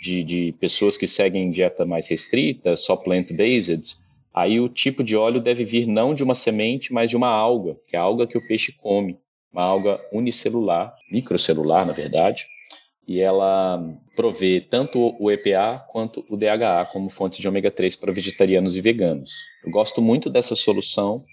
de, 0.02 0.24
de 0.24 0.56
pessoas 0.60 0.96
que 0.98 1.08
seguem 1.08 1.52
dieta 1.52 1.86
mais 1.86 2.08
restrita, 2.08 2.78
só 2.78 2.96
plant-based, 2.96 3.98
Aí 4.36 4.60
o 4.60 4.68
tipo 4.68 5.02
de 5.02 5.16
óleo 5.16 5.40
deve 5.40 5.64
vir 5.64 5.88
não 5.88 6.14
de 6.14 6.22
uma 6.22 6.36
semente, 6.36 6.92
mas 6.92 7.10
de 7.10 7.16
uma 7.16 7.30
alga, 7.30 7.78
que 7.88 7.96
é 7.96 8.00
a 8.00 8.02
alga 8.02 8.28
que 8.28 8.38
o 8.38 8.46
peixe 8.46 8.74
come, 8.74 9.18
uma 9.50 9.64
alga 9.64 9.98
unicelular, 10.12 10.94
microcelular, 11.10 11.86
na 11.86 11.94
verdade, 11.94 12.46
e 13.08 13.22
ela 13.22 13.82
provê 14.14 14.60
tanto 14.60 15.16
o 15.20 15.32
EPA 15.32 15.86
quanto 15.90 16.26
o 16.28 16.36
DHA 16.36 16.86
como 16.92 17.10
fontes 17.10 17.40
de 17.40 17.48
ômega 17.48 17.72
3 17.72 17.96
para 17.96 18.12
vegetarianos 18.12 18.76
e 18.76 18.82
veganos. 18.82 19.32
Eu 19.64 19.72
gosto 19.72 20.02
muito 20.02 20.30
dessa 20.30 20.54
solução. 20.54 21.24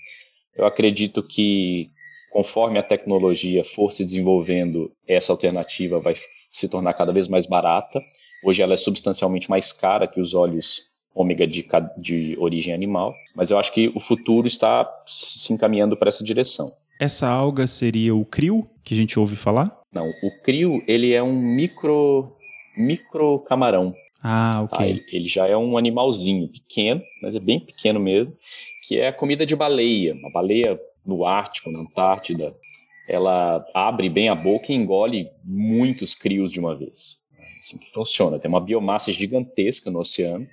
Eu 0.54 0.64
acredito 0.64 1.25
que 1.25 1.90
conforme 2.30 2.78
a 2.78 2.85
tecnologia 2.85 3.64
for 3.64 3.90
se 3.90 4.04
desenvolvendo, 4.04 4.92
essa 5.09 5.32
alternativa 5.32 5.99
vai 5.99 6.14
se 6.52 6.68
tornar 6.68 6.94
cada 6.94 7.12
vez 7.12 7.26
mais 7.26 7.47
barata. 7.47 8.00
Hoje 8.44 8.62
ela 8.62 8.75
é 8.75 8.76
substancialmente 8.76 9.50
mais 9.50 9.73
cara 9.73 10.06
que 10.06 10.21
os 10.21 10.35
óleos 10.35 10.91
ômega 11.14 11.47
de, 11.47 11.66
de 11.99 12.37
origem 12.38 12.75
animal, 12.75 13.14
mas 13.35 13.50
eu 13.50 13.59
acho 13.59 13.73
que 13.73 13.88
o 13.95 14.00
futuro 14.00 14.47
está 14.47 14.88
se 15.07 15.52
encaminhando 15.52 15.97
para 15.97 16.09
essa 16.09 16.25
direção. 16.25 16.73
Essa 16.99 17.28
alga 17.28 17.66
seria 17.66 18.14
o 18.14 18.25
crio 18.25 18.69
que 18.85 18.95
a 18.95 18.97
gente 18.97 19.19
ouve 19.19 19.37
falar? 19.37 19.81
Não, 19.92 20.09
o 20.09 20.42
crio 20.42 20.83
ele 20.87 21.12
é 21.12 21.23
um 21.23 21.35
micro 21.35 22.33
micro 22.76 23.40
camarão. 23.40 23.95
Ah, 24.23 24.62
ok. 24.64 24.78
Tá? 24.78 24.87
Ele, 24.87 25.04
ele, 25.11 25.28
já 25.28 25.47
é 25.47 25.57
um 25.57 25.76
animalzinho 25.76 26.49
pequeno, 26.49 27.02
mas 27.23 27.35
é 27.35 27.40
bem 27.40 27.61
pequeno 27.61 27.99
mesmo, 27.99 28.33
que 28.87 28.99
é 28.99 29.09
a 29.09 29.12
comida 29.12 29.45
de 29.45 29.57
baleia. 29.57 30.14
Uma 30.14 30.31
baleia 30.31 30.81
no 31.04 31.25
Ártico, 31.25 31.71
na 31.71 31.81
Antártida, 31.81 32.54
ela 33.09 33.66
abre 33.75 34.09
bem 34.09 34.28
a 34.28 34.35
boca 34.35 34.73
e 34.73 34.76
engole 34.76 35.28
muitos 35.45 36.14
crios 36.14 36.52
de 36.52 36.61
uma 36.61 36.76
vez. 36.76 37.21
Assim 37.61 37.78
que 37.78 37.92
funciona. 37.92 38.38
Tem 38.38 38.49
uma 38.49 38.61
biomassa 38.61 39.12
gigantesca 39.12 39.90
no 39.90 40.00
oceano. 40.00 40.47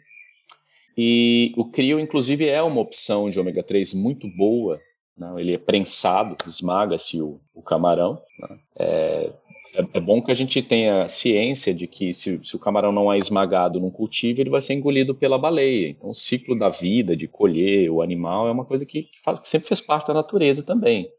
E 1.02 1.54
o 1.56 1.64
crio, 1.64 1.98
inclusive, 1.98 2.46
é 2.50 2.62
uma 2.62 2.82
opção 2.82 3.30
de 3.30 3.40
ômega 3.40 3.64
3 3.64 3.94
muito 3.94 4.28
boa. 4.28 4.82
Né? 5.18 5.34
Ele 5.38 5.54
é 5.54 5.58
prensado, 5.58 6.36
esmaga-se 6.46 7.22
o, 7.22 7.40
o, 7.56 7.62
camarão. 7.62 8.22
Né? 8.38 8.60
É, 8.78 9.32
é, 9.76 9.88
é, 9.94 10.00
bom 10.02 10.22
que 10.22 10.30
a 10.30 10.36
gente 10.36 10.62
tenha 10.62 11.08
ciência 11.08 11.74
de 11.74 11.88
que 11.88 12.14
se, 12.14 12.38
se, 12.44 12.54
o 12.54 12.60
camarão 12.60 12.92
não 12.92 13.14
é 13.14 13.18
esmagado 13.18 13.80
num 13.80 13.90
cultivo, 13.90 14.42
ele 14.42 14.50
vai 14.50 14.62
ser 14.62 14.74
engolido 14.74 15.16
pela 15.16 15.38
baleia. 15.38 15.88
Então, 15.88 16.10
o 16.10 16.14
ciclo 16.14 16.60
da 16.60 16.68
vida, 16.68 17.16
de 17.16 17.30
colher 17.30 17.90
o 17.90 18.02
animal, 18.02 18.50
é 18.50 18.52
uma 18.52 18.66
coisa 18.66 18.86
que, 18.86 19.04
que, 19.04 19.22
faz, 19.22 19.40
que 19.40 19.48
sempre 19.48 19.70
fez 19.70 19.80
parte 19.80 20.08
da 20.08 20.16
natureza 20.16 20.64
também. 20.64 21.10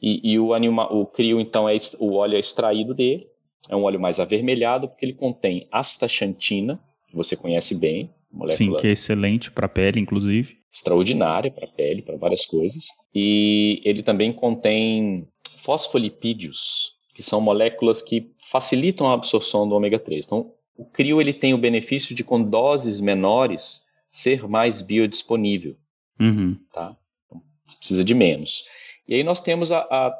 E, 0.00 0.32
e 0.32 0.38
o, 0.38 0.54
animal, 0.54 0.96
o 0.96 1.06
crio, 1.06 1.40
então, 1.40 1.68
é, 1.68 1.74
o 1.98 2.12
óleo 2.12 2.36
é 2.36 2.38
extraído 2.38 2.94
dele. 2.94 3.26
É 3.68 3.74
um 3.74 3.82
óleo 3.82 3.98
mais 3.98 4.20
avermelhado 4.20 4.86
porque 4.86 5.04
ele 5.04 5.12
contém 5.12 5.66
astaxantina, 5.72 6.78
que 7.08 7.16
você 7.16 7.36
conhece 7.36 7.76
bem. 7.76 8.08
Sim, 8.52 8.74
que 8.76 8.86
é 8.86 8.92
excelente 8.92 9.50
para 9.50 9.66
a 9.66 9.68
pele, 9.68 10.00
inclusive. 10.00 10.58
Extraordinária 10.72 11.50
para 11.50 11.66
a 11.66 11.70
pele, 11.70 12.02
para 12.02 12.16
várias 12.16 12.46
coisas. 12.46 12.86
E 13.14 13.80
ele 13.84 14.02
também 14.02 14.32
contém 14.32 15.28
fosfolipídios, 15.58 16.92
que 17.14 17.22
são 17.22 17.40
moléculas 17.40 18.00
que 18.00 18.32
facilitam 18.38 19.06
a 19.06 19.12
absorção 19.12 19.68
do 19.68 19.74
ômega 19.74 19.98
3. 19.98 20.24
Então, 20.24 20.52
o 20.76 20.84
crio 20.84 21.20
ele 21.20 21.32
tem 21.32 21.52
o 21.52 21.58
benefício 21.58 22.14
de, 22.14 22.24
com 22.24 22.42
doses 22.42 23.00
menores, 23.00 23.82
ser 24.08 24.48
mais 24.48 24.82
biodisponível. 24.82 25.76
Uhum. 26.18 26.56
Tá? 26.72 26.96
Então, 27.26 27.42
você 27.66 27.76
precisa 27.76 28.04
de 28.04 28.14
menos. 28.14 28.64
E 29.06 29.14
aí 29.14 29.22
nós 29.22 29.40
temos 29.40 29.70
a, 29.70 29.80
a, 29.80 30.18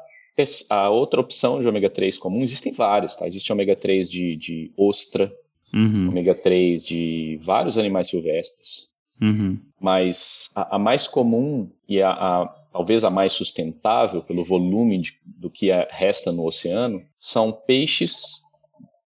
a, 0.69 0.89
outra 0.89 1.19
opção 1.19 1.61
de 1.61 1.67
ômega 1.67 1.89
3 1.89 2.17
comum. 2.17 2.43
Existem 2.43 2.71
várias, 2.71 3.15
tá? 3.15 3.27
Existe 3.27 3.51
ômega 3.51 3.75
3 3.75 4.09
de, 4.09 4.35
de 4.35 4.71
ostra, 4.77 5.33
uhum. 5.73 6.09
ômega 6.09 6.35
3 6.35 6.85
de 6.85 7.39
vários 7.41 7.77
animais 7.77 8.09
silvestres. 8.09 8.93
Uhum. 9.21 9.59
Mas 9.79 10.49
a, 10.55 10.75
a, 10.75 10.79
mais 10.79 11.07
comum 11.07 11.69
e 11.87 12.01
a, 12.01 12.11
a, 12.11 12.53
talvez 12.71 13.03
a 13.03 13.09
mais 13.09 13.33
sustentável 13.33 14.21
pelo 14.21 14.43
volume 14.43 14.99
de, 14.99 15.13
do 15.25 15.49
que 15.49 15.71
é, 15.71 15.87
resta 15.89 16.31
no 16.31 16.45
oceano 16.45 17.01
são 17.17 17.51
peixes 17.51 18.41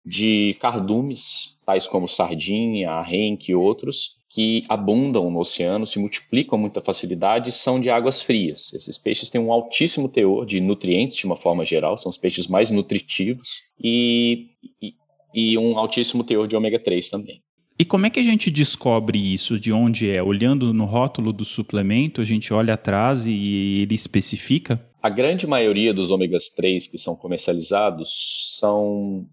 de 0.05 0.55
cardumes, 0.61 1.59
tais 1.65 1.87
como 1.87 2.07
sardinha, 2.07 2.91
arrenque 2.91 3.53
e 3.53 3.55
outros, 3.55 4.19
que 4.29 4.65
abundam 4.69 5.31
no 5.31 5.39
oceano, 5.39 5.87
se 5.87 5.99
multiplicam 5.99 6.51
com 6.51 6.59
muita 6.59 6.81
facilidade 6.81 7.51
e 7.51 7.53
são 7.53 7.81
de 7.81 7.89
águas 7.89 8.21
frias. 8.21 8.73
Esses 8.75 8.99
peixes 8.99 9.31
têm 9.31 9.41
um 9.41 9.53
altíssimo 9.53 10.09
teor 10.09 10.45
de 10.45 10.61
nutrientes, 10.61 11.17
de 11.17 11.25
uma 11.25 11.37
forma 11.37 11.65
geral, 11.65 11.97
são 11.97 12.11
os 12.11 12.19
peixes 12.19 12.49
mais 12.49 12.69
nutritivos, 12.69 13.63
e, 13.81 14.49
e, 14.83 14.95
e 15.35 15.59
um 15.59 15.77
altíssimo 15.79 16.23
teor 16.23 16.47
de 16.47 16.57
ômega 16.57 16.79
3 16.79 17.11
também. 17.11 17.43
E 17.77 17.85
como 17.85 18.07
é 18.07 18.11
que 18.11 18.21
a 18.21 18.23
gente 18.23 18.53
descobre 18.53 19.19
isso? 19.19 19.59
De 19.59 19.73
onde 19.73 20.09
é? 20.09 20.23
Olhando 20.23 20.73
no 20.73 20.85
rótulo 20.85 21.33
do 21.33 21.45
suplemento, 21.45 22.21
a 22.21 22.25
gente 22.25 22.55
olha 22.55 22.75
atrás 22.75 23.27
e 23.27 23.81
ele 23.81 23.95
especifica? 23.95 24.81
A 25.03 25.11
grande 25.11 25.47
maioria 25.47 25.93
dos 25.93 26.11
ômegas 26.11 26.49
3 26.51 26.87
que 26.87 26.99
são 26.99 27.17
comercializados 27.17 28.57
são 28.61 29.27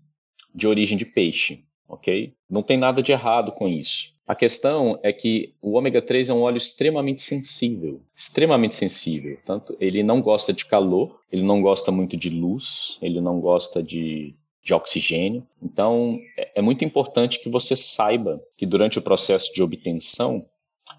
de 0.54 0.68
origem 0.68 0.98
de 0.98 1.06
peixe, 1.06 1.64
ok? 1.88 2.34
Não 2.50 2.64
tem 2.64 2.78
nada 2.78 3.04
de 3.04 3.12
errado 3.12 3.52
com 3.52 3.68
isso. 3.68 4.12
A 4.28 4.36
questão 4.36 5.00
é 5.04 5.14
que 5.14 5.54
o 5.62 5.74
ômega 5.78 6.02
3 6.02 6.30
é 6.30 6.34
um 6.34 6.42
óleo 6.42 6.58
extremamente 6.58 7.22
sensível, 7.22 8.02
extremamente 8.16 8.76
sensível. 8.76 9.38
Tanto 9.46 9.78
ele 9.80 10.02
não 10.02 10.22
gosta 10.22 10.52
de 10.52 10.66
calor, 10.66 11.12
ele 11.32 11.44
não 11.44 11.62
gosta 11.62 11.92
muito 11.92 12.18
de 12.18 12.30
luz, 12.30 12.98
ele 13.02 13.22
não 13.22 13.40
gosta 13.40 13.84
de 13.84 14.36
de 14.64 14.74
oxigênio. 14.74 15.46
Então, 15.62 16.20
é, 16.38 16.60
é 16.60 16.62
muito 16.62 16.86
importante 16.86 17.40
que 17.40 17.50
você 17.50 17.76
saiba 17.76 18.42
que 18.58 18.66
durante 18.66 19.00
o 19.00 19.02
processo 19.02 19.54
de 19.54 19.64
obtenção 19.64 20.46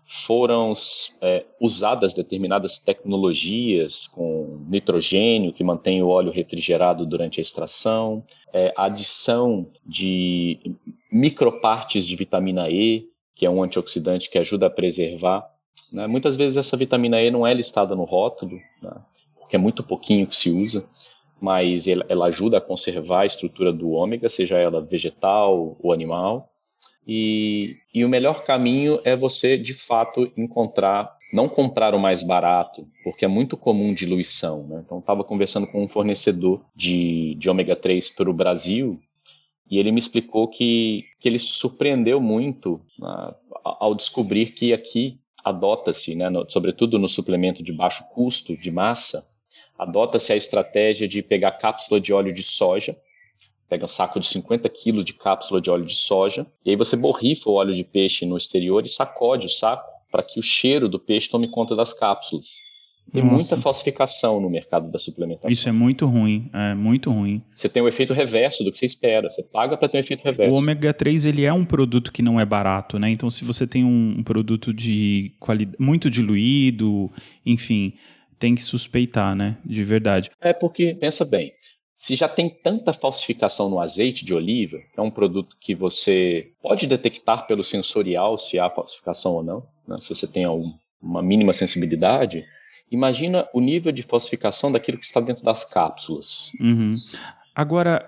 foram 0.04 0.73
é, 1.21 1.45
usadas 1.61 2.14
determinadas 2.14 2.78
tecnologias 2.78 4.07
com 4.07 4.64
nitrogênio 4.69 5.52
que 5.52 5.64
mantém 5.64 6.02
o 6.02 6.09
óleo 6.09 6.33
refrigerado 6.33 7.07
durante 7.07 7.40
a 7.40 7.42
extração, 7.42 8.25
é, 8.52 8.73
adição 8.76 9.69
de 9.85 10.76
micropartes 11.11 12.07
de 12.07 12.16
vitamina 12.16 12.71
E, 12.71 13.07
que 13.35 13.47
é 13.47 13.50
um 13.50 13.62
antioxidante 13.62 14.31
que 14.31 14.38
ajuda 14.38 14.66
a 14.66 14.71
preservar. 14.71 15.47
Né? 15.92 16.07
Muitas 16.07 16.37
vezes 16.37 16.57
essa 16.57 16.76
vitamina 16.76 17.21
E 17.21 17.31
não 17.31 17.47
é 17.47 17.54
listada 17.54 17.95
no 17.95 18.04
rótulo, 18.04 18.59
né? 18.83 18.95
porque 19.38 19.57
é 19.57 19.59
muito 19.59 19.83
pouquinho 19.83 20.26
que 20.26 20.37
se 20.37 20.50
usa 20.50 20.87
mas 21.42 21.87
ela 21.87 22.26
ajuda 22.26 22.58
a 22.58 22.61
conservar 22.61 23.22
a 23.22 23.26
estrutura 23.26 23.72
do 23.72 23.90
ômega, 23.90 24.28
seja 24.28 24.56
ela 24.56 24.80
vegetal 24.80 25.76
ou 25.82 25.92
animal. 25.92 26.49
E, 27.06 27.76
e 27.92 28.04
o 28.04 28.08
melhor 28.08 28.44
caminho 28.44 29.00
é 29.04 29.16
você, 29.16 29.58
de 29.58 29.75
fato, 29.75 30.30
encontrar, 30.37 31.16
não 31.32 31.49
comprar 31.49 31.94
o 31.94 31.99
mais 31.99 32.22
barato, 32.22 32.87
porque 33.02 33.25
é 33.25 33.28
muito 33.28 33.56
comum 33.56 33.92
diluição. 33.92 34.64
Né? 34.68 34.82
Então, 34.87 35.00
estava 35.00 35.25
conversando 35.25 35.66
com 35.66 35.82
um 35.82 35.88
fornecedor 35.88 36.64
de, 36.76 37.34
de 37.34 37.50
ômega 37.50 37.75
3 37.75 38.11
para 38.11 38.30
o 38.30 38.34
Brasil 38.34 39.00
e 39.72 39.78
ele 39.78 39.90
me 39.90 39.99
explicou 39.99 40.46
que, 40.46 41.06
que 41.18 41.28
ele 41.28 41.38
se 41.38 41.54
surpreendeu 41.54 42.20
muito 42.20 42.75
uh, 43.00 43.34
ao 43.64 43.94
descobrir 43.94 44.50
que 44.50 44.72
aqui 44.72 45.18
adota-se, 45.42 46.14
né, 46.14 46.26
sobretudo 46.49 46.99
no 46.99 47.08
suplemento 47.08 47.62
de 47.62 47.72
baixo 47.72 48.04
custo, 48.14 48.56
de 48.56 48.70
massa, 48.70 49.26
adota-se 49.82 50.32
a 50.32 50.36
estratégia 50.36 51.06
de 51.08 51.22
pegar 51.22 51.52
cápsula 51.52 52.00
de 52.00 52.12
óleo 52.12 52.32
de 52.32 52.42
soja, 52.42 52.96
pega 53.68 53.84
um 53.84 53.88
saco 53.88 54.20
de 54.20 54.26
50 54.26 54.68
quilos 54.68 55.04
de 55.04 55.14
cápsula 55.14 55.60
de 55.60 55.70
óleo 55.70 55.84
de 55.84 55.94
soja, 55.94 56.46
e 56.64 56.70
aí 56.70 56.76
você 56.76 56.96
borrifa 56.96 57.48
o 57.48 57.54
óleo 57.54 57.74
de 57.74 57.84
peixe 57.84 58.26
no 58.26 58.36
exterior 58.36 58.84
e 58.84 58.88
sacode 58.88 59.46
o 59.46 59.50
saco 59.50 59.90
para 60.10 60.22
que 60.22 60.38
o 60.38 60.42
cheiro 60.42 60.88
do 60.88 60.98
peixe 60.98 61.30
tome 61.30 61.48
conta 61.48 61.74
das 61.74 61.92
cápsulas. 61.92 62.48
Tem 63.10 63.22
Nossa. 63.22 63.34
muita 63.34 63.56
falsificação 63.56 64.40
no 64.40 64.48
mercado 64.48 64.90
da 64.90 64.98
suplementação. 64.98 65.50
Isso 65.50 65.68
é 65.68 65.72
muito 65.72 66.06
ruim, 66.06 66.48
é 66.52 66.74
muito 66.74 67.10
ruim. 67.10 67.42
Você 67.54 67.68
tem 67.68 67.82
o 67.82 67.88
efeito 67.88 68.14
reverso 68.14 68.62
do 68.62 68.70
que 68.70 68.78
você 68.78 68.86
espera. 68.86 69.28
Você 69.28 69.42
paga 69.42 69.76
para 69.76 69.88
ter 69.88 69.98
um 69.98 70.00
efeito 70.00 70.22
reverso. 70.22 70.54
O 70.54 70.58
ômega 70.58 70.94
3 70.94 71.26
ele 71.26 71.44
é 71.44 71.52
um 71.52 71.64
produto 71.64 72.12
que 72.12 72.22
não 72.22 72.38
é 72.38 72.44
barato, 72.44 72.98
né? 72.98 73.10
Então 73.10 73.28
se 73.28 73.44
você 73.44 73.66
tem 73.66 73.84
um 73.84 74.22
produto 74.22 74.72
de 74.72 75.32
qualidade 75.40 75.76
muito 75.80 76.08
diluído, 76.08 77.10
enfim, 77.44 77.94
tem 78.42 78.56
que 78.56 78.62
suspeitar, 78.64 79.37
né? 79.37 79.56
De 79.64 79.84
verdade. 79.84 80.28
É 80.40 80.52
porque, 80.52 80.96
pensa 80.96 81.25
bem, 81.25 81.52
se 81.94 82.16
já 82.16 82.28
tem 82.28 82.50
tanta 82.50 82.92
falsificação 82.92 83.70
no 83.70 83.78
azeite 83.78 84.25
de 84.25 84.34
oliva, 84.34 84.78
que 84.92 84.99
é 84.99 85.02
um 85.02 85.12
produto 85.12 85.56
que 85.61 85.76
você 85.76 86.49
pode 86.61 86.88
detectar 86.88 87.46
pelo 87.46 87.62
sensorial 87.62 88.37
se 88.37 88.58
há 88.58 88.68
falsificação 88.68 89.34
ou 89.34 89.44
não, 89.44 89.62
né? 89.87 89.96
se 90.00 90.08
você 90.08 90.26
tem 90.26 90.42
algum, 90.42 90.72
uma 91.00 91.22
mínima 91.22 91.52
sensibilidade, 91.52 92.44
imagina 92.90 93.46
o 93.54 93.61
nível 93.61 93.92
de 93.92 94.02
falsificação 94.02 94.72
daquilo 94.72 94.99
que 94.99 95.04
está 95.04 95.20
dentro 95.20 95.44
das 95.44 95.64
cápsulas. 95.64 96.50
Uhum. 96.58 96.96
Agora, 97.54 98.04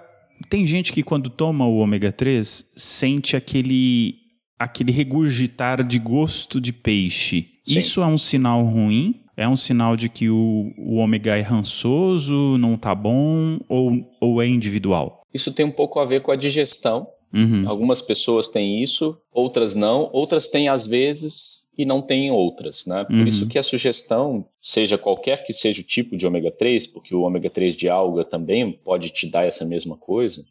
tem 0.51 0.67
gente 0.67 0.93
que 0.93 1.05
quando 1.05 1.31
toma 1.31 1.65
o 1.65 1.77
ômega 1.77 2.11
3 2.11 2.73
sente 2.75 3.37
aquele, 3.37 4.17
aquele 4.59 4.91
regurgitar 4.91 5.87
de 5.87 6.01
gosto 6.01 6.61
de 6.61 6.73
peixe. 6.73 7.51
Sim. 7.63 7.79
Isso 7.79 8.03
é 8.03 8.07
um 8.07 8.19
sinal 8.19 8.65
ruim? 8.65 9.21
É 9.37 9.49
um 9.49 9.57
sinal 9.57 9.97
de 9.97 10.09
que 10.09 10.29
o, 10.31 10.73
o 10.79 10.97
ômega 10.97 11.37
é 11.37 11.41
rançoso, 11.41 12.57
não 12.59 12.77
tá 12.77 12.95
bom 12.95 13.59
ou, 13.69 13.93
ou 14.21 14.43
é 14.43 14.47
individual? 14.47 15.23
Isso 15.33 15.53
tem 15.53 15.67
um 15.67 15.71
pouco 15.71 15.99
a 15.99 16.05
ver 16.05 16.23
com 16.23 16.31
a 16.31 16.37
digestão. 16.37 17.09
Uhum. 17.33 17.69
Algumas 17.69 18.01
pessoas 18.01 18.47
têm 18.47 18.81
isso, 18.81 19.19
outras 19.33 19.75
não. 19.75 20.09
Outras 20.13 20.47
têm 20.47 20.69
às 20.69 20.87
vezes 20.87 21.65
e 21.77 21.85
não 21.85 22.01
têm 22.01 22.31
outras, 22.31 22.87
né? 22.87 23.05
Por 23.05 23.17
uhum. 23.17 23.27
isso 23.27 23.49
que 23.49 23.59
a 23.59 23.63
sugestão, 23.63 24.47
seja 24.63 24.97
qualquer 24.97 25.45
que 25.45 25.53
seja 25.53 25.81
o 25.81 25.85
tipo 25.85 26.17
de 26.17 26.25
ômega 26.25 26.53
3, 26.53 26.87
porque 26.87 27.13
o 27.13 27.23
ômega 27.23 27.51
3 27.51 27.75
de 27.75 27.89
alga 27.89 28.25
também 28.25 28.73
pode 28.85 29.11
te 29.11 29.29
dar 29.29 29.45
essa 29.45 29.65
mesma 29.65 29.97
coisa, 29.97 30.45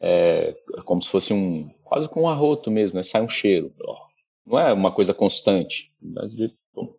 é 0.00 0.56
como 0.84 1.00
se 1.00 1.08
fosse 1.08 1.32
um 1.32 1.70
quase 1.84 2.08
com 2.08 2.22
um 2.22 2.28
arroto 2.28 2.70
mesmo, 2.70 2.96
né? 2.96 3.04
Sai 3.04 3.22
um 3.22 3.28
cheiro. 3.28 3.72
Não 4.44 4.58
é 4.58 4.72
uma 4.72 4.90
coisa 4.90 5.14
constante, 5.14 5.92
mas 6.02 6.32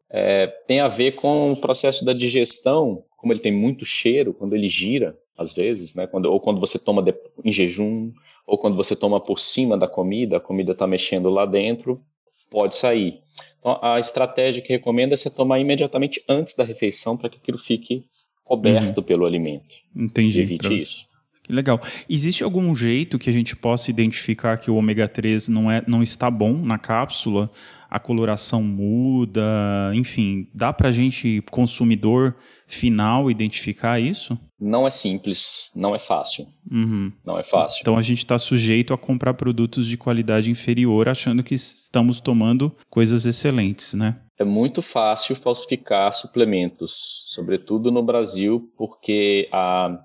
é, 0.10 0.48
tem 0.68 0.80
a 0.80 0.88
ver 0.88 1.14
com 1.14 1.52
o 1.52 1.58
processo 1.58 2.06
da 2.06 2.14
digestão, 2.14 3.04
como 3.18 3.34
ele 3.34 3.40
tem 3.40 3.52
muito 3.52 3.86
cheiro 3.86 4.34
quando 4.34 4.56
ele 4.56 4.70
gira, 4.70 5.18
às 5.38 5.54
vezes, 5.54 5.96
né? 5.96 6.06
Quando, 6.06 6.26
ou 6.26 6.40
quando 6.40 6.60
você 6.60 6.78
toma 6.78 7.04
em 7.44 7.52
jejum, 7.52 8.12
ou 8.46 8.58
quando 8.58 8.76
você 8.76 8.96
toma 8.96 9.20
por 9.20 9.40
cima 9.40 9.78
da 9.78 9.88
comida, 9.88 10.38
a 10.38 10.40
comida 10.40 10.74
está 10.74 10.86
mexendo 10.86 11.30
lá 11.30 11.46
dentro, 11.46 12.02
pode 12.50 12.76
sair. 12.76 13.20
Então, 13.60 13.80
a 13.82 14.00
estratégia 14.00 14.62
que 14.62 14.74
recomenda 14.74 15.16
é 15.16 15.18
você 15.18 15.30
tomar 15.30 15.60
imediatamente 15.60 16.24
antes 16.30 16.54
da 16.54 16.64
refeição 16.64 17.18
para 17.18 17.30
que 17.30 17.38
aquilo 17.38 17.58
fique 17.58 18.04
coberto 18.44 19.00
uhum. 19.00 19.04
pelo 19.04 19.26
alimento. 19.26 19.76
Entendi. 19.96 20.42
Evite 20.42 20.68
pra, 20.68 20.76
isso. 20.76 21.08
Que 21.44 21.52
legal. 21.52 21.82
Existe 22.10 22.44
algum 22.44 22.74
jeito 22.76 23.18
que 23.20 23.30
a 23.30 23.34
gente 23.34 23.56
possa 23.56 23.90
identificar 23.90 24.58
que 24.58 24.70
o 24.70 24.76
ômega 24.76 25.08
3 25.08 25.50
não, 25.50 25.72
é, 25.72 25.84
não 25.88 26.04
está 26.04 26.30
bom 26.30 26.54
na 26.54 26.78
cápsula? 26.78 27.50
A 27.94 28.00
coloração 28.00 28.64
muda, 28.64 29.92
enfim, 29.94 30.48
dá 30.52 30.74
para 30.74 30.90
a 30.90 30.92
gente, 30.92 31.44
consumidor 31.52 32.36
final, 32.66 33.30
identificar 33.30 34.00
isso? 34.00 34.36
Não 34.60 34.88
é 34.88 34.90
simples, 34.90 35.70
não 35.76 35.94
é 35.94 36.00
fácil. 36.00 36.48
Uhum. 36.72 37.08
Não 37.24 37.38
é 37.38 37.44
fácil. 37.44 37.82
Então 37.82 37.96
a 37.96 38.02
gente 38.02 38.18
está 38.18 38.40
sujeito 38.40 38.96
a 38.96 38.98
comprar 38.98 39.36
produtos 39.36 39.86
de 39.86 39.96
qualidade 39.96 40.50
inferior, 40.50 41.08
achando 41.08 41.44
que 41.44 41.54
estamos 41.54 42.20
tomando 42.20 42.76
coisas 42.90 43.28
excelentes, 43.28 43.94
né? 43.94 44.20
É 44.40 44.44
muito 44.44 44.82
fácil 44.82 45.36
falsificar 45.36 46.12
suplementos, 46.14 47.26
sobretudo 47.28 47.92
no 47.92 48.02
Brasil, 48.02 48.74
porque 48.76 49.48
a 49.52 50.00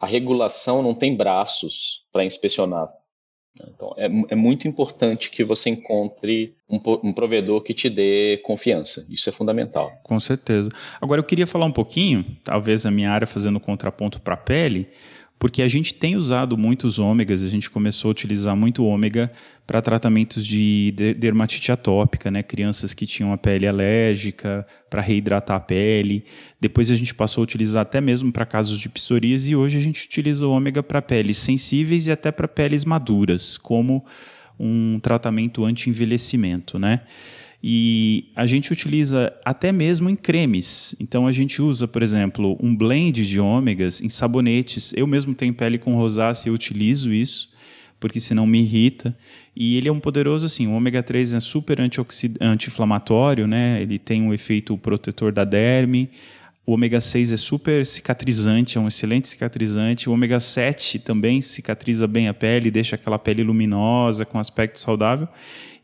a 0.00 0.06
regulação 0.06 0.82
não 0.82 0.94
tem 0.94 1.16
braços 1.16 2.04
para 2.12 2.24
inspecionar. 2.24 2.88
Então, 3.74 3.92
é, 3.96 4.06
é, 4.06 4.34
muito 4.34 4.68
importante 4.68 5.30
que 5.30 5.42
você 5.42 5.70
encontre 5.70 6.54
um, 6.68 6.80
um, 7.02 7.12
provedor 7.12 7.60
que 7.62 7.74
te 7.74 7.90
dê 7.90 8.40
confiança. 8.44 9.06
Isso 9.10 9.28
é 9.28 9.32
fundamental. 9.32 9.90
Com 10.02 10.20
certeza. 10.20 10.70
Agora, 11.00 11.20
eu 11.20 11.24
queria 11.24 11.46
falar 11.46 11.66
um 11.66 11.72
pouquinho, 11.72 12.24
talvez 12.44 12.86
a 12.86 12.90
minha 12.90 13.10
área 13.10 13.26
fazendo 13.26 13.58
contraponto 13.58 14.20
para 14.20 14.34
a 14.34 14.36
pele, 14.36 14.88
porque 15.38 15.62
a 15.62 15.68
gente 15.68 15.94
tem 15.94 16.16
usado 16.16 16.58
muitos 16.58 16.98
ômegas, 16.98 17.42
a 17.44 17.48
gente 17.48 17.70
começou 17.70 18.08
a 18.08 18.12
utilizar 18.12 18.56
muito 18.56 18.84
ômega 18.84 19.30
para 19.66 19.80
tratamentos 19.80 20.46
de 20.46 20.92
dermatite 21.18 21.70
atópica, 21.70 22.30
né? 22.30 22.42
Crianças 22.42 22.94
que 22.94 23.06
tinham 23.06 23.32
a 23.32 23.36
pele 23.36 23.66
alérgica, 23.66 24.66
para 24.88 25.02
reidratar 25.02 25.56
a 25.56 25.60
pele. 25.60 26.24
Depois 26.60 26.90
a 26.90 26.96
gente 26.96 27.14
passou 27.14 27.42
a 27.42 27.44
utilizar 27.44 27.82
até 27.82 28.00
mesmo 28.00 28.32
para 28.32 28.46
casos 28.46 28.78
de 28.78 28.88
psoríase 28.88 29.52
e 29.52 29.56
hoje 29.56 29.78
a 29.78 29.80
gente 29.80 30.04
utiliza 30.04 30.46
o 30.46 30.50
ômega 30.50 30.82
para 30.82 31.02
peles 31.02 31.38
sensíveis 31.38 32.06
e 32.06 32.12
até 32.12 32.32
para 32.32 32.48
peles 32.48 32.84
maduras, 32.84 33.56
como 33.56 34.04
um 34.58 34.98
tratamento 34.98 35.64
anti-envelhecimento, 35.64 36.78
né? 36.78 37.02
E 37.62 38.30
a 38.36 38.46
gente 38.46 38.72
utiliza 38.72 39.32
até 39.44 39.72
mesmo 39.72 40.08
em 40.08 40.14
cremes. 40.14 40.94
Então 41.00 41.26
a 41.26 41.32
gente 41.32 41.60
usa, 41.60 41.88
por 41.88 42.02
exemplo, 42.02 42.56
um 42.60 42.74
blend 42.74 43.26
de 43.26 43.40
ômegas 43.40 44.00
em 44.00 44.08
sabonetes. 44.08 44.92
Eu 44.96 45.06
mesmo 45.06 45.34
tenho 45.34 45.52
pele 45.52 45.76
com 45.76 45.96
rosácea 45.96 46.50
e 46.50 46.52
utilizo 46.52 47.12
isso, 47.12 47.48
porque 47.98 48.20
senão 48.20 48.46
me 48.46 48.60
irrita. 48.60 49.16
E 49.56 49.76
ele 49.76 49.88
é 49.88 49.92
um 49.92 49.98
poderoso, 49.98 50.46
assim, 50.46 50.68
o 50.68 50.72
ômega 50.72 51.02
3 51.02 51.34
é 51.34 51.40
super 51.40 51.78
anti-inflamatório, 51.80 53.48
né? 53.48 53.82
Ele 53.82 53.98
tem 53.98 54.22
um 54.22 54.32
efeito 54.32 54.78
protetor 54.78 55.32
da 55.32 55.44
derme. 55.44 56.08
O 56.64 56.72
ômega 56.72 57.00
6 57.00 57.32
é 57.32 57.36
super 57.36 57.84
cicatrizante, 57.84 58.78
é 58.78 58.80
um 58.80 58.86
excelente 58.86 59.26
cicatrizante. 59.26 60.08
O 60.08 60.12
ômega 60.12 60.38
7 60.38 61.00
também 61.00 61.40
cicatriza 61.40 62.06
bem 62.06 62.28
a 62.28 62.34
pele, 62.34 62.70
deixa 62.70 62.94
aquela 62.94 63.18
pele 63.18 63.42
luminosa, 63.42 64.24
com 64.24 64.38
aspecto 64.38 64.78
saudável. 64.78 65.26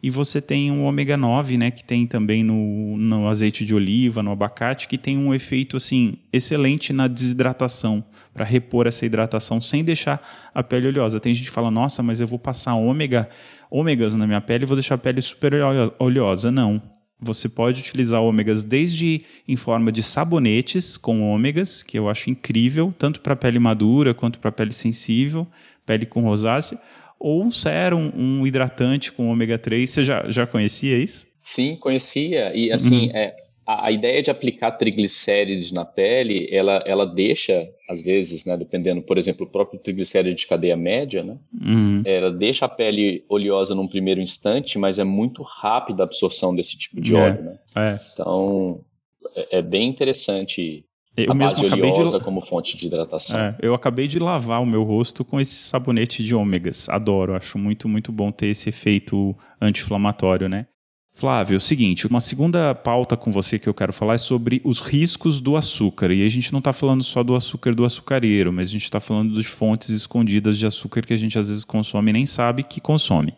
E 0.04 0.11
você 0.11 0.38
tem 0.38 0.70
o 0.70 0.82
ômega 0.82 1.16
9, 1.16 1.56
né, 1.56 1.70
que 1.70 1.82
tem 1.82 2.06
também 2.06 2.44
no, 2.44 2.94
no 2.99 3.26
azeite 3.26 3.64
de 3.64 3.75
oliva, 3.75 4.23
no 4.23 4.32
abacate, 4.32 4.87
que 4.87 4.99
tem 4.99 5.16
um 5.16 5.32
efeito 5.32 5.78
assim 5.78 6.18
excelente 6.30 6.92
na 6.92 7.08
desidratação, 7.08 8.04
para 8.34 8.44
repor 8.44 8.87
essa 8.87 9.06
hidratação 9.06 9.62
sem 9.62 9.82
deixar 9.82 10.20
a 10.54 10.62
pele 10.62 10.88
oleosa. 10.88 11.18
Tem 11.18 11.32
gente 11.32 11.46
que 11.46 11.50
fala: 11.50 11.70
"Nossa, 11.70 12.02
mas 12.02 12.20
eu 12.20 12.26
vou 12.26 12.38
passar 12.38 12.75
ômega, 12.75 13.30
ômegas 13.70 14.14
na 14.14 14.26
minha 14.26 14.42
pele 14.42 14.64
e 14.64 14.66
vou 14.66 14.76
deixar 14.76 14.96
a 14.96 14.99
pele 14.99 15.23
super 15.23 15.54
oleosa". 15.99 16.50
Não. 16.50 16.82
Você 17.18 17.49
pode 17.49 17.80
utilizar 17.80 18.20
ômegas 18.20 18.62
desde 18.62 19.23
em 19.49 19.56
forma 19.56 19.90
de 19.90 20.02
sabonetes 20.02 20.99
com 20.99 21.23
ômegas, 21.23 21.82
que 21.82 21.99
eu 21.99 22.11
acho 22.11 22.28
incrível, 22.28 22.92
tanto 22.99 23.23
para 23.23 23.34
pele 23.34 23.58
madura 23.58 24.12
quanto 24.12 24.38
para 24.38 24.52
pele 24.52 24.73
sensível, 24.73 25.46
pele 25.87 26.04
com 26.04 26.20
rosácea 26.20 26.78
ou 27.25 27.43
um 27.43 27.50
sérum, 27.50 28.12
um 28.14 28.47
hidratante 28.47 29.11
com 29.11 29.31
ômega 29.31 29.57
3. 29.57 29.88
Você 29.88 30.02
já, 30.02 30.28
já 30.28 30.47
conhecia 30.47 30.99
isso? 30.99 31.26
Sim, 31.40 31.75
conhecia. 31.75 32.54
E 32.54 32.71
assim, 32.71 33.07
uhum. 33.07 33.16
é, 33.16 33.35
a, 33.66 33.87
a, 33.87 33.90
ideia 33.90 34.23
de 34.23 34.31
aplicar 34.31 34.73
triglicérides 34.73 35.73
na 35.73 35.87
pele, 35.87 36.47
ela, 36.52 36.85
ela 36.85 37.07
deixa, 37.07 37.66
às 37.88 38.02
vezes, 38.02 38.45
né, 38.45 38.59
dependendo, 38.59 39.00
por 39.00 39.16
exemplo, 39.16 39.47
o 39.47 39.49
próprio 39.49 39.81
triglicéride 39.81 40.37
de 40.37 40.47
cadeia 40.47 40.76
média, 40.76 41.25
né, 41.25 41.38
uhum. 41.62 42.02
ela 42.04 42.31
deixa 42.31 42.66
a 42.66 42.69
pele 42.69 43.25
oleosa 43.26 43.75
num 43.75 43.88
primeiro 43.88 44.21
instante, 44.21 44.78
mas 44.78 44.99
é 44.99 45.04
muito 45.04 45.43
rápida 45.43 46.02
a 46.02 46.04
absorção 46.04 46.54
desse 46.54 46.76
tipo 46.76 47.00
de 47.00 47.16
é, 47.16 47.19
óleo. 47.19 47.43
Né? 47.43 47.59
É. 47.75 47.99
Então, 48.12 48.85
é, 49.35 49.59
é 49.59 49.62
bem 49.62 49.88
interessante 49.88 50.84
eu 51.16 51.32
a 51.32 51.34
mesmo 51.34 51.64
acabei 51.66 51.92
de 51.92 52.20
como 52.20 52.40
fonte 52.40 52.76
de 52.76 52.86
hidratação. 52.86 53.38
É, 53.38 53.56
eu 53.60 53.74
acabei 53.74 54.08
de 54.08 54.18
lavar 54.18 54.60
o 54.60 54.66
meu 54.66 54.82
rosto 54.82 55.24
com 55.24 55.40
esse 55.40 55.54
sabonete 55.54 56.24
de 56.24 56.34
ômegas. 56.34 56.88
Adoro, 56.88 57.34
acho 57.34 57.58
muito 57.58 57.88
muito 57.88 58.10
bom 58.10 58.32
ter 58.32 58.46
esse 58.46 58.68
efeito 58.68 59.36
anti-inflamatório, 59.60 60.48
né? 60.48 60.66
Flávio, 61.16 61.54
é 61.54 61.58
o 61.58 61.60
seguinte, 61.60 62.08
uma 62.08 62.20
segunda 62.20 62.74
pauta 62.74 63.16
com 63.16 63.30
você 63.30 63.56
que 63.56 63.68
eu 63.68 63.74
quero 63.74 63.92
falar 63.92 64.14
é 64.14 64.18
sobre 64.18 64.60
os 64.64 64.80
riscos 64.80 65.40
do 65.40 65.56
açúcar. 65.56 66.10
E 66.10 66.26
a 66.26 66.28
gente 66.28 66.52
não 66.52 66.58
está 66.58 66.72
falando 66.72 67.04
só 67.04 67.22
do 67.22 67.36
açúcar 67.36 67.72
do 67.72 67.84
açucareiro, 67.84 68.52
mas 68.52 68.68
a 68.68 68.72
gente 68.72 68.82
está 68.82 68.98
falando 68.98 69.32
de 69.32 69.46
fontes 69.46 69.90
escondidas 69.90 70.58
de 70.58 70.66
açúcar 70.66 71.02
que 71.02 71.12
a 71.12 71.16
gente 71.16 71.38
às 71.38 71.48
vezes 71.48 71.64
consome 71.64 72.10
e 72.10 72.14
nem 72.14 72.26
sabe 72.26 72.64
que 72.64 72.80
consome. 72.80 73.32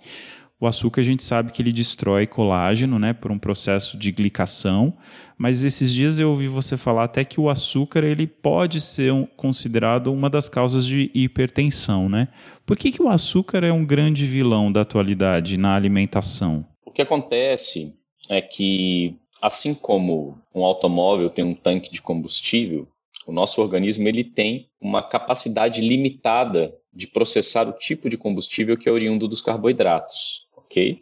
O 0.59 0.66
açúcar 0.66 1.03
a 1.03 1.05
gente 1.05 1.23
sabe 1.23 1.53
que 1.53 1.61
ele 1.61 1.73
destrói 1.73 2.27
colágeno, 2.27 2.99
né, 2.99 3.12
por 3.12 3.31
um 3.31 3.38
processo 3.38 3.99
de 3.99 4.11
glicação, 4.11 4.97
mas 5.37 5.62
esses 5.62 5.92
dias 5.92 6.19
eu 6.19 6.31
ouvi 6.31 6.49
você 6.49 6.79
falar 6.79 7.05
até 7.05 7.27
que 7.27 7.38
o 7.38 7.51
açúcar 7.51 8.03
ele 8.03 8.27
pode 8.27 8.81
ser 8.81 9.12
um, 9.12 9.27
considerado 9.27 10.11
uma 10.11 10.31
das 10.31 10.49
causas 10.49 10.87
de 10.87 11.11
hipertensão, 11.14 12.09
né? 12.09 12.29
Por 12.64 12.75
que, 12.75 12.90
que 12.90 13.03
o 13.03 13.11
açúcar 13.11 13.64
é 13.64 13.71
um 13.71 13.85
grande 13.85 14.25
vilão 14.25 14.73
da 14.73 14.81
atualidade 14.81 15.59
na 15.59 15.77
alimentação? 15.77 16.66
O 16.87 16.90
que 16.90 17.03
acontece 17.03 17.95
é 18.31 18.40
que, 18.40 19.14
assim 19.42 19.75
como 19.75 20.38
um 20.55 20.64
automóvel 20.64 21.29
tem 21.29 21.45
um 21.45 21.55
tanque 21.55 21.92
de 21.92 22.01
combustível, 22.01 22.88
o 23.27 23.33
nosso 23.33 23.61
organismo 23.61 24.09
ele 24.09 24.25
tem 24.25 24.71
uma 24.81 25.03
capacidade 25.03 25.83
limitada 25.83 26.75
de 26.95 27.07
processar 27.07 27.69
o 27.69 27.75
tipo 27.75 28.09
de 28.09 28.16
combustível 28.16 28.79
que 28.79 28.88
é 28.88 28.92
oriundo 28.92 29.29
dos 29.29 29.42
carboidratos 29.42 30.45
ok? 30.76 31.00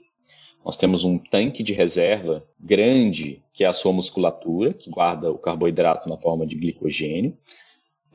Nós 0.65 0.77
temos 0.77 1.05
um 1.05 1.19
tanque 1.19 1.63
de 1.63 1.73
reserva 1.73 2.43
grande, 2.59 3.43
que 3.53 3.65
é 3.65 3.67
a 3.67 3.73
sua 3.73 3.93
musculatura, 3.93 4.73
que 4.73 4.89
guarda 4.89 5.31
o 5.31 5.39
carboidrato 5.39 6.09
na 6.09 6.17
forma 6.17 6.47
de 6.47 6.57
glicogênio. 6.57 7.37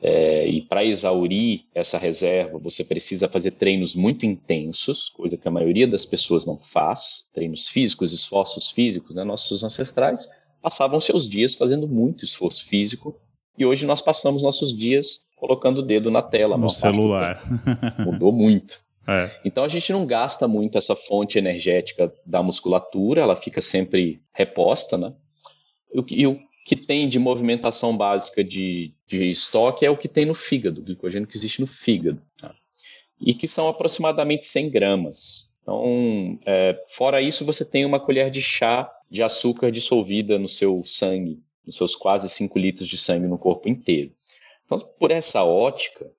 É, 0.02 0.48
e 0.48 0.62
para 0.62 0.84
exaurir 0.84 1.66
essa 1.74 1.98
reserva, 1.98 2.58
você 2.58 2.82
precisa 2.82 3.28
fazer 3.28 3.52
treinos 3.52 3.94
muito 3.94 4.24
intensos, 4.24 5.10
coisa 5.10 5.36
que 5.36 5.46
a 5.46 5.50
maioria 5.50 5.86
das 5.86 6.06
pessoas 6.06 6.46
não 6.46 6.58
faz, 6.58 7.28
treinos 7.32 7.68
físicos, 7.68 8.12
esforços 8.12 8.70
físicos. 8.70 9.14
Né? 9.14 9.22
Nossos 9.22 9.62
ancestrais 9.62 10.26
passavam 10.60 10.98
seus 10.98 11.28
dias 11.28 11.54
fazendo 11.54 11.86
muito 11.86 12.24
esforço 12.24 12.66
físico 12.66 13.14
e 13.56 13.64
hoje 13.64 13.86
nós 13.86 14.00
passamos 14.00 14.42
nossos 14.42 14.76
dias 14.76 15.28
colocando 15.36 15.78
o 15.78 15.82
dedo 15.82 16.10
na 16.10 16.22
tela. 16.22 16.56
No 16.56 16.70
celular. 16.70 17.42
Mudou 18.04 18.32
muito. 18.32 18.78
É. 19.08 19.30
Então 19.44 19.64
a 19.64 19.68
gente 19.68 19.92
não 19.92 20.06
gasta 20.06 20.46
muito 20.46 20.76
essa 20.76 20.94
fonte 20.94 21.38
energética 21.38 22.12
da 22.24 22.42
musculatura, 22.42 23.22
ela 23.22 23.34
fica 23.34 23.60
sempre 23.60 24.20
reposta, 24.32 24.98
né? 24.98 25.14
E 25.92 26.26
o 26.26 26.40
que 26.64 26.76
tem 26.76 27.08
de 27.08 27.18
movimentação 27.18 27.96
básica 27.96 28.44
de, 28.44 28.94
de 29.06 29.30
estoque 29.30 29.84
é 29.84 29.90
o 29.90 29.96
que 29.96 30.06
tem 30.06 30.24
no 30.24 30.34
fígado, 30.34 30.80
o 30.80 30.84
glicogênio 30.84 31.26
que 31.26 31.36
existe 31.36 31.60
no 31.60 31.66
fígado. 31.66 32.22
Tá? 32.38 32.54
E 33.20 33.34
que 33.34 33.48
são 33.48 33.68
aproximadamente 33.68 34.46
100 34.46 34.70
gramas. 34.70 35.54
Então, 35.62 36.38
é, 36.46 36.74
fora 36.94 37.20
isso, 37.20 37.44
você 37.44 37.64
tem 37.64 37.84
uma 37.84 37.98
colher 37.98 38.30
de 38.30 38.40
chá 38.40 38.90
de 39.10 39.22
açúcar 39.22 39.72
dissolvida 39.72 40.38
no 40.38 40.46
seu 40.46 40.82
sangue, 40.84 41.42
nos 41.66 41.76
seus 41.76 41.96
quase 41.96 42.28
5 42.28 42.58
litros 42.58 42.86
de 42.86 42.96
sangue 42.96 43.26
no 43.26 43.38
corpo 43.38 43.68
inteiro. 43.68 44.12
Então, 44.64 44.78
por 44.98 45.10
essa 45.10 45.42
ótica, 45.42 46.10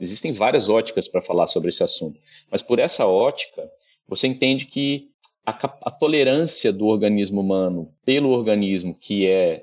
existem 0.00 0.32
várias 0.32 0.68
óticas 0.68 1.08
para 1.08 1.20
falar 1.20 1.46
sobre 1.46 1.70
esse 1.70 1.82
assunto, 1.82 2.20
mas 2.50 2.62
por 2.62 2.78
essa 2.78 3.06
ótica, 3.06 3.68
você 4.06 4.26
entende 4.26 4.66
que 4.66 5.10
a, 5.44 5.52
a 5.52 5.90
tolerância 5.90 6.72
do 6.72 6.86
organismo 6.86 7.40
humano 7.40 7.92
pelo 8.04 8.30
organismo 8.30 8.94
que 8.94 9.26
é 9.26 9.62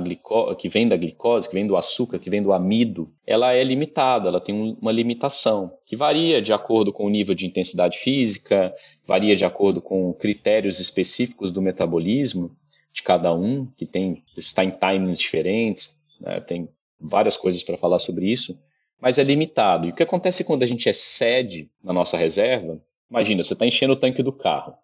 glico, 0.00 0.54
que 0.56 0.68
vem 0.68 0.88
da 0.88 0.96
glicose, 0.96 1.48
que 1.48 1.54
vem 1.54 1.66
do 1.66 1.76
açúcar, 1.76 2.18
que 2.18 2.30
vem 2.30 2.42
do 2.42 2.52
amido, 2.52 3.12
ela 3.26 3.52
é 3.52 3.62
limitada, 3.62 4.28
ela 4.28 4.40
tem 4.40 4.76
uma 4.80 4.92
limitação, 4.92 5.76
que 5.84 5.96
varia 5.96 6.40
de 6.40 6.52
acordo 6.52 6.92
com 6.92 7.04
o 7.04 7.10
nível 7.10 7.34
de 7.34 7.46
intensidade 7.46 7.98
física, 7.98 8.74
varia 9.06 9.36
de 9.36 9.44
acordo 9.44 9.82
com 9.82 10.12
critérios 10.14 10.80
específicos 10.80 11.50
do 11.52 11.60
metabolismo 11.60 12.50
de 12.92 13.02
cada 13.02 13.34
um, 13.34 13.66
que 13.76 13.86
tem 13.86 14.22
está 14.36 14.64
em 14.64 14.70
timings 14.70 15.18
diferentes, 15.18 16.02
né, 16.20 16.40
tem 16.40 16.68
várias 17.00 17.36
coisas 17.36 17.62
para 17.62 17.76
falar 17.76 17.98
sobre 17.98 18.30
isso 18.30 18.58
mas 19.02 19.18
é 19.18 19.24
limitado. 19.24 19.88
E 19.88 19.90
o 19.90 19.94
que 19.94 20.04
acontece 20.04 20.44
quando 20.44 20.62
a 20.62 20.66
gente 20.66 20.88
excede 20.88 21.68
na 21.82 21.92
nossa 21.92 22.16
reserva? 22.16 22.80
Imagina, 23.10 23.42
você 23.42 23.52
está 23.52 23.66
enchendo 23.66 23.94
o 23.94 23.96
tanque 23.96 24.22
do 24.22 24.32
carro. 24.32 24.74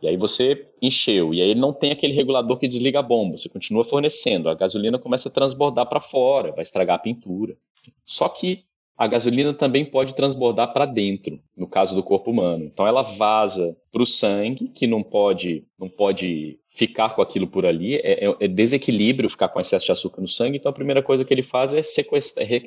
E 0.00 0.06
aí 0.06 0.16
você 0.16 0.68
encheu, 0.80 1.34
e 1.34 1.42
aí 1.42 1.50
ele 1.50 1.60
não 1.60 1.74
tem 1.74 1.90
aquele 1.90 2.14
regulador 2.14 2.56
que 2.56 2.66
desliga 2.66 3.00
a 3.00 3.02
bomba, 3.02 3.36
você 3.36 3.50
continua 3.50 3.84
fornecendo, 3.84 4.48
a 4.48 4.54
gasolina 4.54 4.98
começa 4.98 5.28
a 5.28 5.32
transbordar 5.32 5.86
para 5.86 6.00
fora, 6.00 6.52
vai 6.52 6.62
estragar 6.62 6.96
a 6.96 6.98
pintura. 6.98 7.54
Só 8.02 8.26
que 8.26 8.64
a 9.00 9.06
gasolina 9.06 9.54
também 9.54 9.82
pode 9.82 10.14
transbordar 10.14 10.74
para 10.74 10.84
dentro, 10.84 11.40
no 11.56 11.66
caso 11.66 11.94
do 11.94 12.02
corpo 12.02 12.30
humano. 12.30 12.66
Então 12.66 12.86
ela 12.86 13.00
vaza 13.00 13.74
para 13.90 14.02
o 14.02 14.04
sangue, 14.04 14.68
que 14.68 14.86
não 14.86 15.02
pode, 15.02 15.64
não 15.78 15.88
pode 15.88 16.58
ficar 16.76 17.14
com 17.14 17.22
aquilo 17.22 17.46
por 17.46 17.64
ali, 17.64 17.94
é, 17.94 18.26
é, 18.26 18.36
é, 18.40 18.46
desequilíbrio 18.46 19.30
ficar 19.30 19.48
com 19.48 19.58
excesso 19.58 19.86
de 19.86 19.92
açúcar 19.92 20.20
no 20.20 20.28
sangue. 20.28 20.58
Então 20.58 20.68
a 20.68 20.74
primeira 20.74 21.02
coisa 21.02 21.24
que 21.24 21.32
ele 21.32 21.42
faz 21.42 21.72
é 21.72 21.80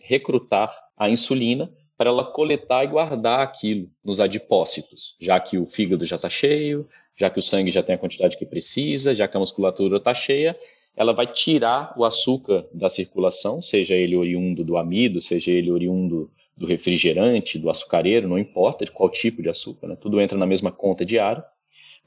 recrutar 0.02 0.76
a 0.98 1.08
insulina 1.08 1.72
para 1.96 2.10
ela 2.10 2.26
coletar 2.26 2.84
e 2.84 2.88
guardar 2.88 3.42
aquilo 3.42 3.88
nos 4.04 4.20
adipócitos, 4.20 5.16
já 5.22 5.40
que 5.40 5.60
o 5.60 5.68
fígado 5.68 6.04
já 6.04 6.16
está 6.16 6.32
cheio, 6.32 6.90
já 7.16 7.30
que 7.30 7.38
o 7.38 7.44
sangue 7.44 7.70
já 7.70 7.84
tem 7.84 7.94
a 7.94 8.00
quantidade 8.00 8.40
que 8.40 8.46
precisa, 8.48 9.14
já 9.14 9.28
que 9.28 9.38
a 9.38 9.40
musculatura 9.40 9.98
está 9.98 10.16
cheia, 10.16 10.58
ela 10.96 11.14
vai 11.14 11.28
tirar 11.28 11.94
o 11.98 12.06
açúcar 12.06 12.66
da 12.74 12.90
circulação, 12.90 13.62
seja 13.62 13.96
ele 13.96 14.16
oriundo 14.16 14.64
do 14.64 14.78
amido, 14.78 15.20
seja 15.20 15.52
ele 15.52 15.72
oriundo 15.72 16.30
do 16.56 16.66
refrigerante, 16.68 17.58
do 17.58 17.70
açucareiro, 17.70 18.28
não 18.28 18.38
importa 18.38 18.86
de 18.86 18.92
qual 18.92 19.10
tipo 19.10 19.42
de 19.42 19.50
açúcar, 19.50 19.88
né? 19.88 19.98
tudo 20.00 20.22
entra 20.22 20.38
na 20.38 20.46
mesma 20.46 20.72
conta 20.72 21.04
diária. 21.04 21.44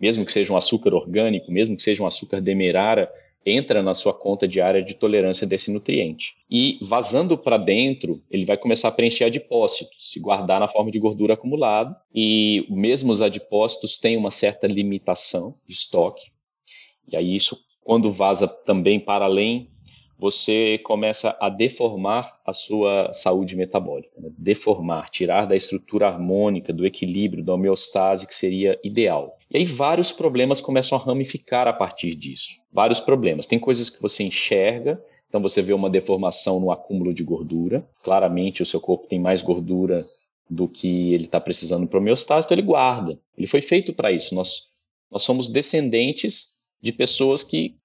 Mesmo 0.01 0.25
que 0.27 0.33
seja 0.33 0.53
um 0.53 0.57
açúcar 0.57 0.95
orgânico, 0.95 1.51
mesmo 1.51 1.77
que 1.77 1.83
seja 1.83 2.03
um 2.03 2.07
açúcar 2.07 2.41
demerara, 2.41 3.11
entra 3.47 3.83
na 3.83 3.95
sua 3.95 4.13
conta 4.13 4.47
diária 4.47 4.83
de 4.83 4.95
tolerância 4.95 5.47
desse 5.47 5.73
nutriente. 5.73 6.35
E 6.51 6.79
vazando 6.83 7.39
para 7.39 7.57
dentro, 7.57 8.21
ele 8.31 8.45
vai 8.45 8.59
começar 8.59 8.89
a 8.89 8.93
preencher 8.93 9.25
adipócitos, 9.25 10.11
se 10.13 10.21
guardar 10.21 10.59
na 10.59 10.69
forma 10.69 10.91
de 10.91 10.99
gordura 10.99 11.35
acumulada. 11.35 11.97
E 12.13 12.67
mesmo 12.69 13.13
os 13.13 13.23
adipócitos 13.23 13.99
têm 13.99 14.17
uma 14.17 14.33
certa 14.33 14.67
limitação 14.67 15.55
de 15.67 15.73
estoque. 15.73 16.27
E 17.09 17.17
aí 17.17 17.37
isso 17.37 17.66
quando 17.87 18.11
vaza 18.11 18.49
também 18.49 18.99
para 18.99 19.27
além, 19.27 19.71
você 20.19 20.79
começa 20.79 21.37
a 21.41 21.49
deformar 21.49 22.41
a 22.45 22.53
sua 22.53 23.13
saúde 23.13 23.55
metabólica. 23.55 24.11
Né? 24.21 24.29
Deformar, 24.37 25.09
tirar 25.09 25.47
da 25.47 25.55
estrutura 25.55 26.09
harmônica, 26.09 26.73
do 26.73 26.85
equilíbrio, 26.85 27.45
da 27.45 27.55
homeostase 27.55 28.27
que 28.27 28.35
seria 28.35 28.77
ideal. 28.83 29.37
E 29.49 29.59
aí 29.59 29.65
vários 29.65 30.11
problemas 30.11 30.61
começam 30.61 30.99
a 30.99 31.01
ramificar 31.01 31.69
a 31.69 31.73
partir 31.73 32.17
disso. 32.17 32.61
Vários 32.73 32.99
problemas. 32.99 33.47
Tem 33.47 33.59
coisas 33.59 33.89
que 33.89 34.03
você 34.03 34.25
enxerga, 34.25 35.01
então 35.29 35.41
você 35.41 35.63
vê 35.63 35.73
uma 35.73 35.89
deformação 35.89 36.59
no 36.59 36.73
acúmulo 36.73 37.15
de 37.15 37.23
gordura. 37.23 37.89
Claramente 38.03 38.63
o 38.63 38.67
seu 38.67 38.81
corpo 38.81 39.07
tem 39.07 39.21
mais 39.21 39.43
gordura 39.43 40.05
do 40.51 40.67
que 40.67 41.15
ele 41.15 41.27
está 41.27 41.41
precisando 41.41 41.87
para 41.87 42.01
homeostase, 42.01 42.47
então 42.47 42.57
ele 42.57 42.67
guarda. 42.67 43.17
Ele 43.39 43.47
foi 43.47 43.61
feito 43.61 43.93
para 43.93 44.11
isso. 44.11 44.35
Nós, 44.35 44.71
nós 45.09 45.23
somos 45.23 45.47
descendentes 45.47 46.56
de 46.81 46.93
pessoas 46.93 47.43
que 47.43 47.77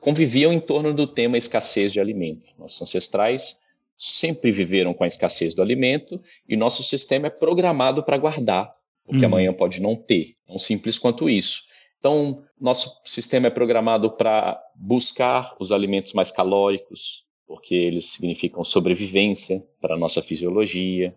conviviam 0.00 0.52
em 0.52 0.60
torno 0.60 0.92
do 0.92 1.06
tema 1.06 1.36
escassez 1.36 1.92
de 1.92 2.00
alimento. 2.00 2.46
Nossos 2.58 2.80
ancestrais 2.80 3.60
sempre 3.96 4.50
viveram 4.50 4.94
com 4.94 5.04
a 5.04 5.06
escassez 5.06 5.54
do 5.54 5.62
alimento 5.62 6.20
e 6.48 6.56
nosso 6.56 6.82
sistema 6.82 7.26
é 7.26 7.30
programado 7.30 8.02
para 8.02 8.16
guardar, 8.18 8.74
porque 9.04 9.24
uhum. 9.24 9.32
amanhã 9.32 9.52
pode 9.52 9.80
não 9.80 9.96
ter. 9.96 10.34
Tão 10.46 10.58
simples 10.58 10.98
quanto 10.98 11.28
isso. 11.28 11.62
Então, 11.98 12.42
nosso 12.60 13.00
sistema 13.04 13.46
é 13.46 13.50
programado 13.50 14.10
para 14.10 14.60
buscar 14.74 15.54
os 15.60 15.70
alimentos 15.70 16.12
mais 16.14 16.32
calóricos, 16.32 17.24
porque 17.46 17.76
eles 17.76 18.06
significam 18.06 18.64
sobrevivência 18.64 19.62
para 19.80 19.94
a 19.94 19.98
nossa 19.98 20.20
fisiologia. 20.20 21.16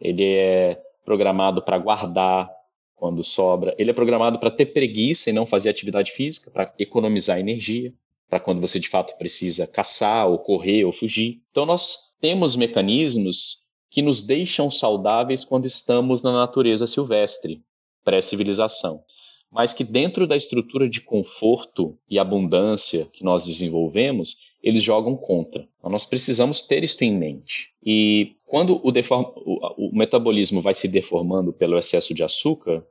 Ele 0.00 0.24
é 0.24 0.80
programado 1.04 1.62
para 1.62 1.78
guardar, 1.78 2.50
quando 2.98 3.22
sobra. 3.22 3.74
Ele 3.78 3.90
é 3.90 3.94
programado 3.94 4.38
para 4.38 4.50
ter 4.50 4.66
preguiça 4.66 5.30
e 5.30 5.32
não 5.32 5.46
fazer 5.46 5.68
atividade 5.68 6.10
física, 6.10 6.50
para 6.50 6.74
economizar 6.78 7.38
energia, 7.38 7.94
para 8.28 8.40
quando 8.40 8.60
você 8.60 8.78
de 8.78 8.88
fato 8.88 9.16
precisa 9.16 9.66
caçar, 9.66 10.28
ou 10.28 10.38
correr, 10.38 10.84
ou 10.84 10.92
fugir. 10.92 11.40
Então 11.50 11.64
nós 11.64 11.96
temos 12.20 12.56
mecanismos 12.56 13.60
que 13.90 14.02
nos 14.02 14.20
deixam 14.20 14.70
saudáveis 14.70 15.44
quando 15.44 15.66
estamos 15.66 16.22
na 16.22 16.32
natureza 16.32 16.86
silvestre, 16.86 17.62
pré-civilização. 18.04 19.02
Mas 19.50 19.72
que 19.72 19.82
dentro 19.82 20.26
da 20.26 20.36
estrutura 20.36 20.88
de 20.88 21.00
conforto 21.00 21.96
e 22.08 22.18
abundância 22.18 23.08
que 23.12 23.24
nós 23.24 23.46
desenvolvemos, 23.46 24.54
eles 24.62 24.82
jogam 24.82 25.16
contra. 25.16 25.66
Então, 25.78 25.90
nós 25.90 26.04
precisamos 26.04 26.62
ter 26.62 26.84
isso 26.84 27.02
em 27.02 27.16
mente. 27.16 27.70
E 27.84 28.36
quando 28.46 28.76
o, 28.76 28.90
o, 28.90 29.88
o 29.88 29.96
metabolismo 29.96 30.60
vai 30.60 30.74
se 30.74 30.86
deformando 30.86 31.52
pelo 31.52 31.78
excesso 31.78 32.12
de 32.12 32.22
açúcar, 32.22 32.84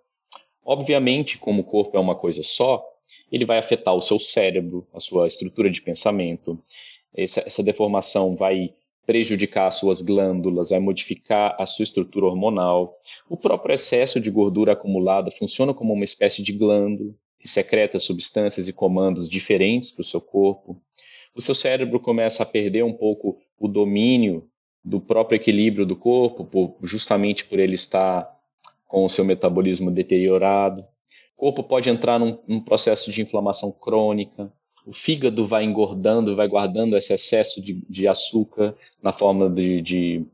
obviamente, 0.65 1.37
como 1.37 1.61
o 1.61 1.65
corpo 1.65 1.95
é 1.95 1.99
uma 1.99 2.15
coisa 2.15 2.41
só, 2.41 2.83
ele 3.31 3.45
vai 3.45 3.57
afetar 3.57 3.93
o 3.93 4.01
seu 4.01 4.17
cérebro, 4.17 4.87
a 4.93 4.99
sua 4.99 5.27
estrutura 5.27 5.69
de 5.69 5.81
pensamento. 5.81 6.59
Essa, 7.15 7.41
essa 7.45 7.63
deformação 7.63 8.35
vai 8.35 8.73
prejudicar 9.07 9.65
as 9.65 9.79
suas 9.79 10.03
glândulas, 10.03 10.69
vai 10.69 10.79
modificar 10.79 11.55
a 11.57 11.65
sua 11.65 11.81
estrutura 11.81 12.27
hormonal. 12.27 12.95
O 13.27 13.35
próprio 13.35 13.73
excesso 13.73 14.19
de 14.19 14.29
gordura 14.29 14.73
acumulada 14.73 15.31
funciona 15.31 15.73
como 15.73 15.93
uma 15.93 16.05
espécie 16.05 16.43
de 16.43 16.53
glândula 16.53 17.11
que 17.39 17.47
secreta 17.47 17.97
substâncias 17.97 18.67
e 18.67 18.73
comandos 18.73 19.27
diferentes 19.29 19.91
para 19.91 20.01
o 20.01 20.05
seu 20.05 20.21
corpo 20.21 20.79
o 21.37 21.41
seu 21.41 21.53
cérebro 21.53 21.99
começa 21.99 22.41
a 22.41 22.45
perder 22.47 22.83
um 22.83 22.93
pouco 22.93 23.37
o 23.59 23.67
domínio 23.67 24.49
do 24.83 24.99
próprio 24.99 25.35
equilíbrio 25.35 25.85
do 25.85 25.95
corpo, 25.95 26.43
por, 26.43 26.77
justamente 26.81 27.45
por 27.45 27.59
ele 27.59 27.75
estar 27.75 28.27
com 28.87 29.05
o 29.05 29.09
seu 29.09 29.23
metabolismo 29.23 29.91
deteriorado. 29.91 30.81
O 31.35 31.41
corpo 31.41 31.63
pode 31.63 31.91
entrar 31.91 32.17
num, 32.17 32.39
num 32.47 32.59
processo 32.59 33.11
de 33.11 33.21
inflamação 33.21 33.71
crônica. 33.71 34.51
O 34.87 34.93
fígado 34.93 35.45
vai 35.45 35.65
engordando, 35.65 36.35
vai 36.35 36.47
guardando 36.47 36.95
esse 36.95 37.13
excesso 37.13 37.61
de, 37.61 37.81
de 37.89 38.07
açúcar 38.07 38.73
na 39.03 39.11
forma 39.11 39.49
de, 39.49 39.81
de, 39.81 40.25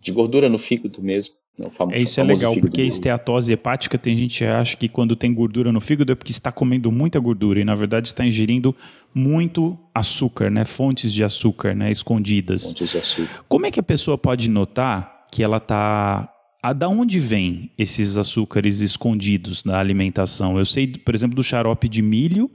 de 0.00 0.10
gordura 0.10 0.48
no 0.48 0.56
fígado 0.56 1.02
mesmo. 1.02 1.34
Né, 1.58 1.68
famoso, 1.68 1.96
é, 1.96 2.00
isso 2.00 2.18
é 2.18 2.22
legal, 2.22 2.56
porque 2.58 2.80
a 2.80 2.84
esteatose 2.84 3.52
hepática 3.52 3.98
tem 3.98 4.16
gente 4.16 4.38
que 4.38 4.44
acha 4.44 4.74
que 4.74 4.88
quando 4.88 5.14
tem 5.14 5.34
gordura 5.34 5.70
no 5.70 5.80
fígado 5.80 6.12
é 6.12 6.14
porque 6.14 6.32
está 6.32 6.50
comendo 6.50 6.90
muita 6.90 7.20
gordura 7.20 7.60
e 7.60 7.64
na 7.64 7.74
verdade 7.74 8.08
está 8.08 8.24
ingerindo 8.24 8.74
muito 9.14 9.78
açúcar, 9.94 10.50
né? 10.50 10.64
Fontes 10.64 11.12
de 11.12 11.22
açúcar, 11.22 11.74
né? 11.74 11.90
Escondidas. 11.90 12.68
Fontes 12.68 12.90
de 12.90 12.96
açúcar. 12.98 13.44
Como 13.46 13.66
é 13.66 13.70
que 13.70 13.78
a 13.78 13.82
pessoa 13.82 14.16
pode 14.16 14.48
notar 14.48 15.26
que 15.30 15.42
ela 15.42 15.58
está 15.58 16.32
a, 16.62 16.72
da 16.72 16.88
onde 16.88 17.20
vem 17.20 17.70
esses 17.76 18.16
açúcares 18.16 18.80
escondidos 18.80 19.62
na 19.64 19.78
alimentação? 19.78 20.58
Eu 20.58 20.64
sei, 20.64 20.86
por 20.86 21.14
exemplo, 21.14 21.36
do 21.36 21.42
xarope 21.42 21.88
de 21.88 22.00
milho, 22.00 22.50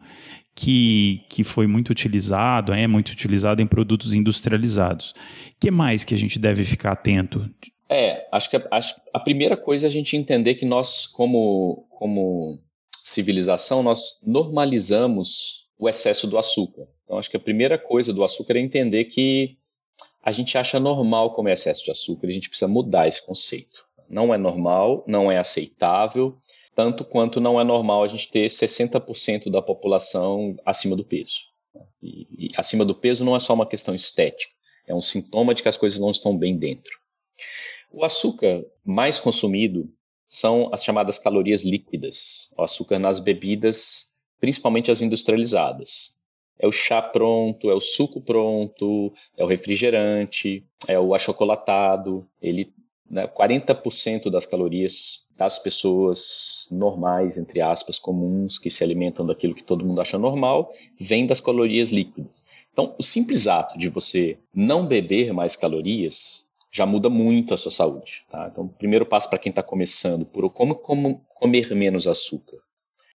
que, 0.55 1.21
que 1.29 1.43
foi 1.43 1.67
muito 1.67 1.89
utilizado, 1.89 2.73
é 2.73 2.87
muito 2.87 3.09
utilizado 3.09 3.61
em 3.61 3.67
produtos 3.67 4.13
industrializados. 4.13 5.11
O 5.11 5.59
que 5.59 5.69
mais 5.69 6.05
que 6.05 6.13
a 6.13 6.17
gente 6.17 6.39
deve 6.39 6.63
ficar 6.63 6.93
atento? 6.93 7.49
É, 7.89 8.27
acho 8.31 8.49
que 8.49 8.55
a, 8.55 8.79
a, 9.13 9.19
primeira 9.19 9.57
coisa 9.57 9.85
é 9.85 9.89
a 9.89 9.91
gente 9.91 10.15
entender 10.15 10.55
que 10.55 10.65
nós, 10.65 11.05
como, 11.05 11.85
como 11.89 12.59
civilização, 13.03 13.83
nós 13.83 14.19
normalizamos 14.23 15.67
o 15.77 15.87
excesso 15.87 16.25
do 16.25 16.37
açúcar. 16.37 16.87
Então, 17.03 17.19
acho 17.19 17.29
que 17.29 17.37
a 17.37 17.39
primeira 17.39 17.77
coisa 17.77 18.13
do 18.13 18.23
açúcar 18.23 18.55
é 18.55 18.61
entender 18.61 19.05
que 19.05 19.55
a 20.23 20.31
gente 20.31 20.57
acha 20.57 20.79
normal 20.79 21.33
comer 21.33 21.53
excesso 21.53 21.83
de 21.83 21.91
açúcar, 21.91 22.27
a 22.27 22.31
gente 22.31 22.49
precisa 22.49 22.67
mudar 22.67 23.07
esse 23.07 23.23
conceito. 23.23 23.85
Não 24.09 24.33
é 24.33 24.37
normal, 24.37 25.03
não 25.07 25.31
é 25.31 25.37
aceitável, 25.37 26.37
tanto 26.75 27.05
quanto 27.05 27.39
não 27.39 27.59
é 27.59 27.63
normal 27.63 28.03
a 28.03 28.07
gente 28.07 28.29
ter 28.29 28.47
60% 28.47 29.49
da 29.49 29.61
população 29.61 30.55
acima 30.65 30.95
do 30.95 31.05
peso. 31.05 31.39
E, 32.03 32.27
e 32.37 32.51
acima 32.55 32.83
do 32.85 32.93
peso 32.93 33.23
não 33.23 33.35
é 33.35 33.39
só 33.39 33.53
uma 33.53 33.65
questão 33.65 33.95
estética, 33.95 34.51
é 34.85 34.93
um 34.93 35.01
sintoma 35.01 35.55
de 35.55 35.63
que 35.63 35.69
as 35.69 35.77
coisas 35.77 35.99
não 35.99 36.11
estão 36.11 36.37
bem 36.37 36.59
dentro. 36.59 36.91
O 37.91 38.03
açúcar 38.03 38.63
mais 38.83 39.19
consumido 39.19 39.89
são 40.27 40.69
as 40.73 40.83
chamadas 40.83 41.17
calorias 41.17 41.63
líquidas, 41.63 42.53
o 42.57 42.61
açúcar 42.61 42.99
nas 42.99 43.19
bebidas, 43.19 44.13
principalmente 44.39 44.91
as 44.91 45.01
industrializadas. 45.01 46.15
É 46.57 46.67
o 46.67 46.71
chá 46.71 47.01
pronto, 47.01 47.69
é 47.69 47.73
o 47.73 47.81
suco 47.81 48.21
pronto, 48.21 49.13
é 49.37 49.43
o 49.43 49.47
refrigerante, 49.47 50.65
é 50.87 50.99
o 50.99 51.13
achocolatado. 51.13 52.27
Ele, 52.41 52.73
né, 53.09 53.27
40% 53.27 54.29
das 54.29 54.45
calorias 54.45 55.25
das 55.37 55.59
pessoas 55.59 56.67
normais, 56.71 57.37
entre 57.37 57.61
aspas, 57.61 57.99
comuns, 57.99 58.57
que 58.57 58.69
se 58.69 58.83
alimentam 58.83 59.25
daquilo 59.25 59.53
que 59.53 59.63
todo 59.63 59.85
mundo 59.85 60.01
acha 60.01 60.17
normal, 60.17 60.71
vem 60.99 61.25
das 61.25 61.41
calorias 61.41 61.89
líquidas. 61.89 62.43
Então, 62.71 62.95
o 62.97 63.03
simples 63.03 63.47
ato 63.47 63.77
de 63.77 63.89
você 63.89 64.37
não 64.53 64.85
beber 64.85 65.33
mais 65.33 65.55
calorias 65.55 66.45
já 66.71 66.85
muda 66.85 67.09
muito 67.09 67.53
a 67.53 67.57
sua 67.57 67.71
saúde. 67.71 68.25
Tá? 68.29 68.49
Então, 68.51 68.65
o 68.65 68.69
primeiro 68.69 69.05
passo 69.05 69.29
para 69.29 69.39
quem 69.39 69.49
está 69.49 69.63
começando, 69.63 70.25
por 70.25 70.49
como, 70.51 70.75
como 70.75 71.21
comer 71.33 71.73
menos 71.73 72.07
açúcar. 72.07 72.57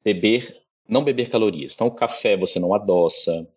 Beber, 0.04 0.62
não 0.88 1.04
beber 1.04 1.30
calorias. 1.30 1.74
Então, 1.74 1.88
o 1.88 1.92
café 1.92 2.38
você 2.38 2.60
não 2.60 2.74
adoça. 2.74 3.48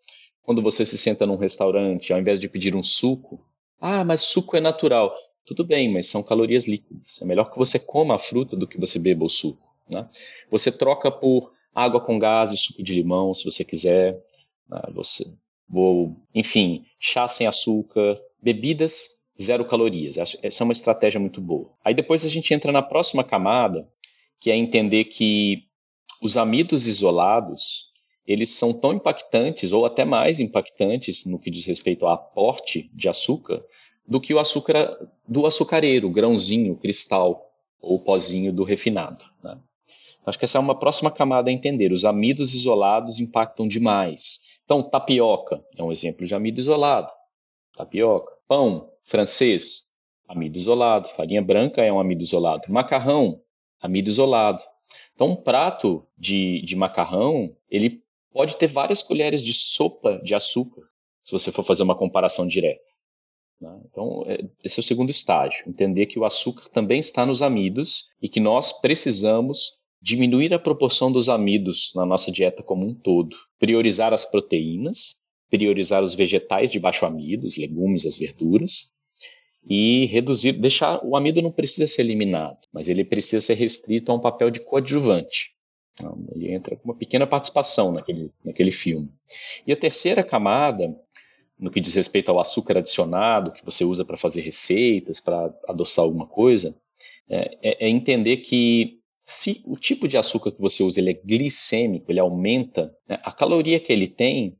Quando 0.42 0.60
você 0.60 0.84
se 0.84 0.98
senta 0.98 1.24
num 1.24 1.36
restaurante, 1.36 2.12
ao 2.12 2.18
invés 2.18 2.40
de 2.40 2.48
pedir 2.48 2.74
um 2.74 2.82
suco, 2.82 3.40
ah, 3.80 4.04
mas 4.04 4.22
suco 4.22 4.56
é 4.56 4.60
natural. 4.60 5.14
Tudo 5.44 5.64
bem, 5.64 5.92
mas 5.92 6.08
são 6.08 6.22
calorias 6.22 6.66
líquidas. 6.66 7.20
É 7.20 7.24
melhor 7.24 7.50
que 7.50 7.58
você 7.58 7.78
coma 7.78 8.14
a 8.14 8.18
fruta 8.18 8.56
do 8.56 8.66
que 8.66 8.78
você 8.78 8.98
beba 8.98 9.24
o 9.24 9.28
suco. 9.28 9.68
Né? 9.90 10.08
Você 10.50 10.70
troca 10.70 11.10
por 11.10 11.52
água 11.74 12.00
com 12.00 12.18
gás 12.18 12.52
e 12.52 12.56
suco 12.56 12.82
de 12.82 12.94
limão, 12.94 13.34
se 13.34 13.44
você 13.44 13.64
quiser. 13.64 14.22
Né? 14.68 14.80
Você, 14.94 15.24
vou, 15.68 16.16
enfim, 16.34 16.84
chá 16.98 17.26
sem 17.26 17.46
açúcar, 17.46 18.20
bebidas 18.40 19.22
zero 19.40 19.64
calorias. 19.64 20.16
Essa 20.42 20.62
é 20.62 20.64
uma 20.64 20.72
estratégia 20.72 21.20
muito 21.20 21.40
boa. 21.40 21.72
Aí 21.84 21.94
depois 21.94 22.24
a 22.24 22.28
gente 22.28 22.52
entra 22.52 22.70
na 22.70 22.82
próxima 22.82 23.24
camada, 23.24 23.88
que 24.40 24.50
é 24.50 24.56
entender 24.56 25.04
que 25.04 25.64
os 26.20 26.36
amidos 26.36 26.86
isolados, 26.86 27.86
eles 28.26 28.50
são 28.50 28.72
tão 28.72 28.92
impactantes, 28.92 29.72
ou 29.72 29.84
até 29.84 30.04
mais 30.04 30.38
impactantes 30.38 31.26
no 31.26 31.38
que 31.38 31.50
diz 31.50 31.66
respeito 31.66 32.06
ao 32.06 32.12
aporte 32.12 32.90
de 32.94 33.08
açúcar, 33.08 33.64
do 34.06 34.20
que 34.20 34.34
o 34.34 34.38
açúcar 34.38 34.96
do 35.26 35.46
açucareiro, 35.46 36.10
grãozinho, 36.10 36.76
cristal 36.76 37.50
ou 37.80 37.98
pozinho 37.98 38.52
do 38.52 38.64
refinado. 38.64 39.24
Né? 39.42 39.58
Então, 40.20 40.30
acho 40.30 40.38
que 40.38 40.44
essa 40.44 40.58
é 40.58 40.60
uma 40.60 40.78
próxima 40.78 41.10
camada 41.10 41.50
a 41.50 41.52
entender. 41.52 41.92
Os 41.92 42.04
amidos 42.04 42.54
isolados 42.54 43.18
impactam 43.18 43.66
demais. 43.66 44.40
Então, 44.64 44.82
tapioca 44.82 45.62
é 45.76 45.82
um 45.82 45.90
exemplo 45.90 46.24
de 46.24 46.34
amido 46.34 46.60
isolado. 46.60 47.10
Tapioca. 47.76 48.32
Pão 48.46 48.90
francês, 49.02 49.88
amido 50.28 50.56
isolado. 50.56 51.08
Farinha 51.08 51.42
branca 51.42 51.82
é 51.82 51.92
um 51.92 51.98
amido 51.98 52.22
isolado. 52.22 52.72
Macarrão, 52.72 53.40
amido 53.80 54.08
isolado. 54.08 54.62
Então, 55.14 55.28
um 55.28 55.36
prato 55.36 56.06
de, 56.16 56.62
de 56.62 56.76
macarrão, 56.76 57.56
ele 57.68 58.02
pode 58.32 58.56
ter 58.56 58.66
várias 58.66 59.02
colheres 59.02 59.42
de 59.42 59.52
sopa 59.52 60.20
de 60.22 60.34
açúcar, 60.34 60.82
se 61.20 61.32
você 61.32 61.52
for 61.52 61.62
fazer 61.62 61.82
uma 61.82 61.94
comparação 61.94 62.46
direta. 62.46 62.91
Né? 63.62 63.80
Então, 63.90 64.24
é, 64.26 64.44
esse 64.64 64.80
é 64.80 64.82
o 64.82 64.84
segundo 64.84 65.10
estágio, 65.10 65.64
entender 65.68 66.06
que 66.06 66.18
o 66.18 66.24
açúcar 66.24 66.68
também 66.68 66.98
está 66.98 67.24
nos 67.24 67.42
amidos 67.42 68.06
e 68.20 68.28
que 68.28 68.40
nós 68.40 68.72
precisamos 68.80 69.78
diminuir 70.00 70.52
a 70.52 70.58
proporção 70.58 71.12
dos 71.12 71.28
amidos 71.28 71.92
na 71.94 72.04
nossa 72.04 72.32
dieta 72.32 72.62
como 72.62 72.84
um 72.84 72.92
todo, 72.92 73.36
priorizar 73.58 74.12
as 74.12 74.26
proteínas, 74.26 75.22
priorizar 75.48 76.02
os 76.02 76.14
vegetais 76.14 76.70
de 76.72 76.80
baixo 76.80 77.06
amido, 77.06 77.46
os 77.46 77.56
legumes, 77.56 78.04
as 78.04 78.18
verduras, 78.18 78.90
e 79.64 80.06
reduzir, 80.06 80.52
deixar 80.54 81.04
o 81.04 81.16
amido 81.16 81.40
não 81.40 81.52
precisa 81.52 81.86
ser 81.86 82.02
eliminado, 82.02 82.58
mas 82.72 82.88
ele 82.88 83.04
precisa 83.04 83.40
ser 83.40 83.54
restrito 83.54 84.10
a 84.10 84.14
um 84.14 84.20
papel 84.20 84.50
de 84.50 84.58
coadjuvante. 84.58 85.54
Então, 85.92 86.18
ele 86.34 86.52
entra 86.52 86.74
com 86.74 86.88
uma 86.88 86.96
pequena 86.96 87.26
participação 87.26 87.92
naquele, 87.92 88.32
naquele 88.44 88.72
filme. 88.72 89.08
E 89.66 89.72
a 89.72 89.76
terceira 89.76 90.24
camada 90.24 90.96
no 91.62 91.70
que 91.70 91.80
diz 91.80 91.94
respeito 91.94 92.28
ao 92.28 92.40
açúcar 92.40 92.78
adicionado 92.78 93.52
que 93.52 93.64
você 93.64 93.84
usa 93.84 94.04
para 94.04 94.16
fazer 94.16 94.40
receitas, 94.40 95.20
para 95.20 95.54
adoçar 95.68 96.04
alguma 96.04 96.26
coisa, 96.26 96.74
é, 97.30 97.56
é, 97.62 97.86
é, 97.86 97.88
entender 97.88 98.38
que 98.38 98.98
se 99.20 99.62
o 99.64 99.76
tipo 99.76 100.08
de 100.08 100.18
açúcar 100.18 100.50
que 100.50 100.60
você 100.60 100.82
usa 100.82 100.98
ele 100.98 101.10
é 101.10 101.20
glicêmico, 101.24 102.10
ele 102.10 102.18
aumenta, 102.18 102.92
né, 103.08 103.20
a 103.22 103.30
caloria 103.30 103.78
que 103.78 103.92
ele 103.92 104.08
tem 104.08 104.50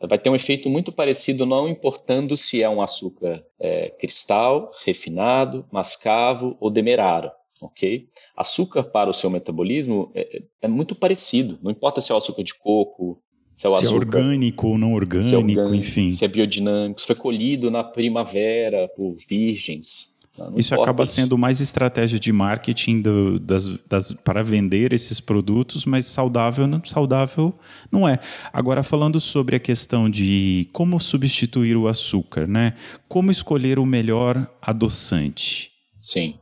vai 0.00 0.16
ter 0.16 0.30
um 0.30 0.36
efeito 0.36 0.70
muito 0.70 0.92
parecido, 0.92 1.44
não 1.44 1.68
importando 1.68 2.36
se 2.36 2.62
é 2.62 2.68
um 2.68 2.80
açúcar 2.80 3.44
é, 3.58 3.90
cristal, 3.98 4.70
refinado, 4.84 5.66
mascavo 5.72 6.56
ou 6.60 6.70
demerara. 6.70 7.34
Ok? 7.60 8.06
Açúcar 8.36 8.84
para 8.84 9.10
o 9.10 9.12
seu 9.12 9.28
metabolismo 9.28 10.12
é, 10.14 10.42
é 10.62 10.68
muito 10.68 10.94
parecido. 10.94 11.58
Não 11.60 11.72
importa 11.72 12.00
se 12.00 12.12
é 12.12 12.14
o 12.14 12.18
açúcar 12.18 12.44
de 12.44 12.56
coco, 12.56 13.20
se 13.58 13.66
é, 13.66 13.70
se 13.70 13.86
é 13.86 13.88
orgânico 13.90 14.68
ou 14.68 14.78
não 14.78 14.94
orgânico, 14.94 15.34
é 15.34 15.36
orgânico, 15.36 15.74
enfim. 15.74 16.12
Se 16.12 16.24
é 16.24 16.28
biodinâmico, 16.28 17.00
se 17.00 17.08
foi 17.08 17.16
colhido 17.16 17.72
na 17.72 17.82
primavera 17.82 18.88
por 18.96 19.16
virgens. 19.28 20.16
Não, 20.38 20.52
não 20.52 20.58
Isso 20.60 20.72
acaba 20.76 21.04
sendo 21.04 21.36
mais 21.36 21.60
estratégia 21.60 22.20
de 22.20 22.32
marketing 22.32 23.02
do, 23.02 23.40
das, 23.40 23.76
das, 23.78 24.12
para 24.12 24.44
vender 24.44 24.92
esses 24.92 25.18
produtos, 25.18 25.84
mas 25.84 26.06
saudável 26.06 26.68
não, 26.68 26.80
saudável 26.84 27.52
não 27.90 28.08
é. 28.08 28.20
Agora, 28.52 28.84
falando 28.84 29.18
sobre 29.18 29.56
a 29.56 29.60
questão 29.60 30.08
de 30.08 30.68
como 30.72 31.00
substituir 31.00 31.76
o 31.76 31.88
açúcar, 31.88 32.46
né? 32.46 32.74
Como 33.08 33.32
escolher 33.32 33.80
o 33.80 33.84
melhor 33.84 34.48
adoçante? 34.62 35.72
Sim. 36.00 36.36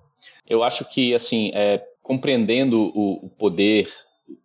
Eu 0.46 0.62
acho 0.62 0.84
que, 0.84 1.14
assim, 1.14 1.50
é, 1.54 1.82
compreendendo 2.02 2.92
o, 2.94 3.24
o 3.24 3.30
poder 3.30 3.88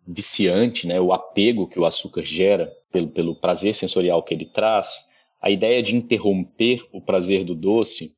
viciante, 0.06 0.86
né, 0.86 1.00
o 1.00 1.12
apego 1.12 1.66
que 1.66 1.78
o 1.78 1.84
açúcar 1.84 2.24
gera 2.24 2.72
pelo, 2.90 3.08
pelo 3.08 3.34
prazer 3.34 3.74
sensorial 3.74 4.22
que 4.22 4.34
ele 4.34 4.46
traz, 4.46 5.06
a 5.40 5.50
ideia 5.50 5.82
de 5.82 5.96
interromper 5.96 6.86
o 6.92 7.00
prazer 7.00 7.44
do 7.44 7.54
doce 7.54 8.14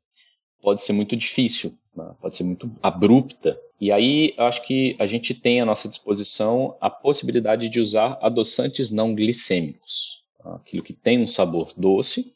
pode 0.61 0.83
ser 0.83 0.93
muito 0.93 1.17
difícil, 1.17 1.77
né? 1.97 2.15
pode 2.21 2.37
ser 2.37 2.45
muito 2.45 2.71
abrupta. 2.83 3.59
E 3.81 3.91
aí 3.91 4.35
acho 4.37 4.63
que 4.67 4.97
a 4.99 5.07
gente 5.07 5.35
tem 5.35 5.61
à 5.61 5.65
nossa 5.65 5.89
disposição 5.89 6.77
a 6.81 6.91
possibilidade 6.91 7.69
de 7.69 7.81
usar 7.81 8.19
adoçantes 8.21 8.91
não 8.91 9.15
glicêmicos, 9.15 10.23
tá? 10.43 10.57
aquilo 10.57 10.83
que 10.83 10.93
tem 10.93 11.21
um 11.21 11.27
sabor 11.27 11.73
doce, 11.77 12.33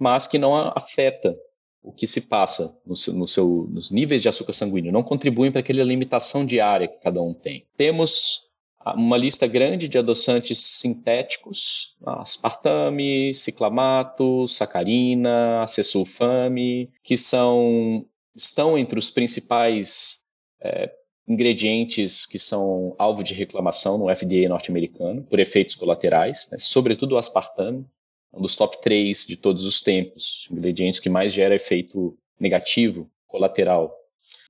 mas 0.00 0.26
que 0.26 0.38
não 0.38 0.54
afeta 0.54 1.36
o 1.82 1.92
que 1.92 2.06
se 2.06 2.22
passa 2.22 2.78
no 2.86 2.96
seu, 2.96 3.12
no 3.12 3.26
seu, 3.26 3.68
nos 3.70 3.90
níveis 3.90 4.22
de 4.22 4.28
açúcar 4.28 4.52
sanguíneo, 4.52 4.92
não 4.92 5.02
contribuem 5.02 5.50
para 5.50 5.60
aquela 5.60 5.82
limitação 5.82 6.46
diária 6.46 6.86
que 6.86 7.02
cada 7.02 7.20
um 7.20 7.34
tem. 7.34 7.66
Temos 7.76 8.51
uma 8.96 9.16
lista 9.16 9.46
grande 9.46 9.88
de 9.88 9.98
adoçantes 9.98 10.58
sintéticos, 10.58 11.96
aspartame, 12.04 13.34
ciclamato, 13.34 14.46
sacarina, 14.48 15.62
acesulfame, 15.62 16.90
que 17.02 17.16
são 17.16 18.04
estão 18.34 18.78
entre 18.78 18.98
os 18.98 19.10
principais 19.10 20.20
é, 20.60 20.90
ingredientes 21.28 22.26
que 22.26 22.38
são 22.38 22.94
alvo 22.98 23.22
de 23.22 23.34
reclamação 23.34 23.98
no 23.98 24.14
FDA 24.14 24.48
norte-americano 24.48 25.22
por 25.22 25.38
efeitos 25.38 25.74
colaterais, 25.74 26.48
né? 26.50 26.58
sobretudo 26.58 27.14
o 27.14 27.18
aspartame, 27.18 27.86
um 28.32 28.40
dos 28.40 28.56
top 28.56 28.80
3 28.80 29.26
de 29.26 29.36
todos 29.36 29.64
os 29.64 29.80
tempos, 29.80 30.48
ingredientes 30.50 30.98
que 30.98 31.10
mais 31.10 31.32
gera 31.32 31.54
efeito 31.54 32.16
negativo 32.40 33.10
colateral 33.26 33.94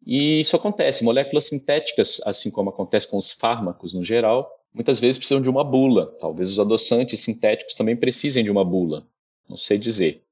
e 0.06 0.40
isso 0.40 0.56
acontece. 0.56 1.04
Moléculas 1.04 1.48
sintéticas, 1.48 2.20
assim 2.24 2.50
como 2.50 2.70
acontece 2.70 3.06
com 3.08 3.16
os 3.16 3.32
fármacos 3.32 3.94
no 3.94 4.02
geral, 4.02 4.50
muitas 4.74 5.00
vezes 5.00 5.18
precisam 5.18 5.40
de 5.40 5.50
uma 5.50 5.64
bula. 5.64 6.06
Talvez 6.20 6.50
os 6.50 6.58
adoçantes 6.58 7.20
sintéticos 7.20 7.74
também 7.74 7.96
precisem 7.96 8.42
de 8.42 8.50
uma 8.50 8.64
bula. 8.64 9.06
Não 9.48 9.56
sei 9.56 9.78
dizer. 9.78 10.22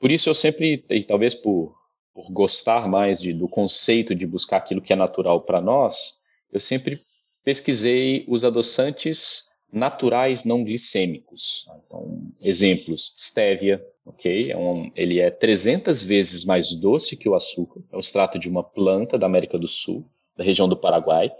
Por 0.00 0.10
isso 0.10 0.28
eu 0.28 0.34
sempre, 0.34 0.84
e 0.90 1.04
talvez 1.04 1.34
por, 1.34 1.74
por 2.12 2.30
gostar 2.30 2.88
mais 2.88 3.20
de, 3.20 3.32
do 3.32 3.48
conceito 3.48 4.14
de 4.14 4.26
buscar 4.26 4.58
aquilo 4.58 4.82
que 4.82 4.92
é 4.92 4.96
natural 4.96 5.42
para 5.42 5.60
nós, 5.60 6.18
eu 6.52 6.60
sempre 6.60 6.98
pesquisei 7.44 8.24
os 8.28 8.44
adoçantes 8.44 9.51
naturais 9.72 10.44
não 10.44 10.62
glicêmicos. 10.62 11.66
Então, 11.86 12.30
exemplos: 12.40 13.14
stevia, 13.16 13.84
ok? 14.04 14.52
É 14.52 14.56
um, 14.56 14.92
ele 14.94 15.18
é 15.18 15.30
300 15.30 16.04
vezes 16.04 16.44
mais 16.44 16.74
doce 16.74 17.16
que 17.16 17.28
o 17.28 17.34
açúcar. 17.34 17.80
É 17.90 17.96
o 17.96 18.00
extrato 18.00 18.38
de 18.38 18.48
uma 18.48 18.62
planta 18.62 19.16
da 19.16 19.26
América 19.26 19.58
do 19.58 19.66
Sul, 19.66 20.04
da 20.36 20.44
região 20.44 20.68
do 20.68 20.76
Paraguai. 20.76 21.32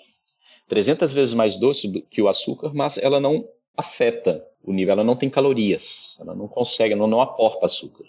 300 0.67 1.13
vezes 1.13 1.35
mais 1.35 1.59
doce 1.59 1.93
do, 1.93 2.01
que 2.01 2.23
o 2.23 2.29
açúcar, 2.29 2.73
mas 2.73 2.97
ela 2.97 3.21
não 3.21 3.47
afeta 3.77 4.47
o 4.65 4.73
nível, 4.73 4.93
ela 4.93 5.05
não 5.05 5.17
tem 5.17 5.29
calorias, 5.29 6.17
ela 6.21 6.35
não 6.35 6.47
consegue, 6.47 6.95
não, 6.95 7.07
não 7.07 7.21
aporta 7.21 7.67
açúcar. 7.67 8.05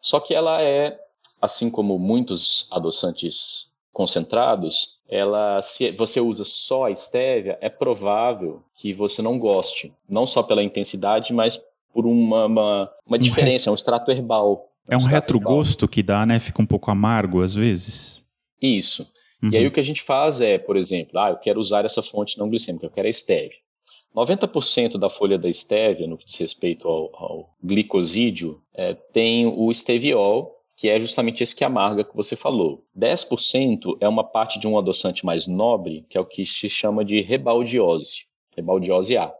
Só 0.00 0.20
que 0.20 0.34
ela 0.34 0.62
é, 0.62 0.98
assim 1.42 1.70
como 1.70 1.98
muitos 1.98 2.68
adoçantes 2.70 3.70
concentrados, 3.92 4.99
ela 5.10 5.60
se 5.60 5.90
você 5.90 6.20
usa 6.20 6.44
só 6.44 6.84
a 6.84 6.90
estévia, 6.90 7.58
é 7.60 7.68
provável 7.68 8.62
que 8.74 8.92
você 8.92 9.20
não 9.20 9.38
goste, 9.38 9.92
não 10.08 10.24
só 10.24 10.42
pela 10.42 10.62
intensidade, 10.62 11.32
mas 11.32 11.60
por 11.92 12.06
uma, 12.06 12.46
uma, 12.46 12.90
uma 13.04 13.18
diferença, 13.18 13.68
é 13.68 13.72
um 13.72 13.74
extrato 13.74 14.12
herbal. 14.12 14.68
É 14.88 14.96
um, 14.96 15.00
um 15.00 15.04
retrogosto 15.04 15.88
que 15.88 16.02
dá, 16.02 16.24
né? 16.24 16.38
Fica 16.38 16.62
um 16.62 16.66
pouco 16.66 16.90
amargo 16.90 17.42
às 17.42 17.54
vezes. 17.54 18.24
Isso. 18.62 19.10
Uhum. 19.42 19.50
E 19.50 19.56
aí 19.56 19.62
uhum. 19.64 19.68
o 19.68 19.72
que 19.72 19.80
a 19.80 19.84
gente 19.84 20.02
faz 20.02 20.40
é, 20.40 20.58
por 20.58 20.76
exemplo, 20.76 21.18
ah, 21.18 21.30
eu 21.30 21.36
quero 21.36 21.58
usar 21.58 21.84
essa 21.84 22.02
fonte 22.02 22.38
não 22.38 22.48
glicêmica, 22.48 22.86
eu 22.86 22.90
quero 22.90 23.08
a 23.08 23.10
estévia. 23.10 23.58
90% 24.14 24.98
da 24.98 25.08
folha 25.08 25.38
da 25.38 25.48
estévia, 25.48 26.06
no 26.06 26.18
que 26.18 26.26
diz 26.26 26.36
respeito 26.36 26.88
ao, 26.88 27.10
ao 27.14 27.50
glicosídeo, 27.62 28.60
é, 28.74 28.94
tem 28.94 29.46
o 29.46 29.70
esteviol, 29.70 30.52
que 30.80 30.88
é 30.88 30.98
justamente 30.98 31.42
esse 31.42 31.54
que 31.54 31.62
amarga 31.62 32.02
que 32.02 32.16
você 32.16 32.34
falou. 32.34 32.82
10% 32.98 33.98
é 34.00 34.08
uma 34.08 34.24
parte 34.24 34.58
de 34.58 34.66
um 34.66 34.78
adoçante 34.78 35.26
mais 35.26 35.46
nobre, 35.46 36.06
que 36.08 36.16
é 36.16 36.20
o 36.22 36.24
que 36.24 36.46
se 36.46 36.70
chama 36.70 37.04
de 37.04 37.20
rebaldiose, 37.20 38.24
rebaldiose 38.56 39.14
A. 39.18 39.30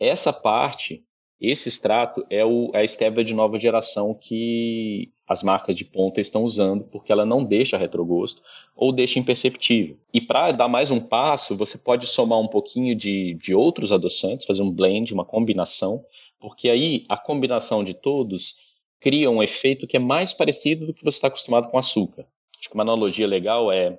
Essa 0.00 0.32
parte, 0.32 1.04
esse 1.40 1.68
extrato, 1.68 2.26
é, 2.28 2.44
o, 2.44 2.72
é 2.74 2.80
a 2.80 2.84
estévia 2.84 3.22
de 3.22 3.32
nova 3.32 3.60
geração 3.60 4.12
que 4.12 5.12
as 5.28 5.44
marcas 5.44 5.76
de 5.76 5.84
ponta 5.84 6.20
estão 6.20 6.42
usando, 6.42 6.82
porque 6.90 7.12
ela 7.12 7.24
não 7.24 7.44
deixa 7.44 7.76
retrogosto 7.76 8.42
ou 8.74 8.92
deixa 8.92 9.20
imperceptível. 9.20 9.96
E 10.12 10.20
para 10.20 10.50
dar 10.50 10.66
mais 10.66 10.90
um 10.90 10.98
passo, 10.98 11.56
você 11.56 11.78
pode 11.78 12.08
somar 12.08 12.40
um 12.40 12.48
pouquinho 12.48 12.96
de, 12.96 13.34
de 13.34 13.54
outros 13.54 13.92
adoçantes, 13.92 14.46
fazer 14.46 14.62
um 14.62 14.70
blend, 14.72 15.14
uma 15.14 15.24
combinação, 15.24 16.04
porque 16.40 16.68
aí 16.68 17.04
a 17.08 17.16
combinação 17.16 17.84
de 17.84 17.94
todos 17.94 18.71
cria 19.02 19.30
um 19.30 19.42
efeito 19.42 19.86
que 19.86 19.96
é 19.96 20.00
mais 20.00 20.32
parecido 20.32 20.86
do 20.86 20.94
que 20.94 21.04
você 21.04 21.16
está 21.16 21.26
acostumado 21.26 21.68
com 21.68 21.76
açúcar. 21.76 22.24
Acho 22.58 22.68
que 22.68 22.74
uma 22.74 22.84
analogia 22.84 23.26
legal 23.26 23.72
é 23.72 23.98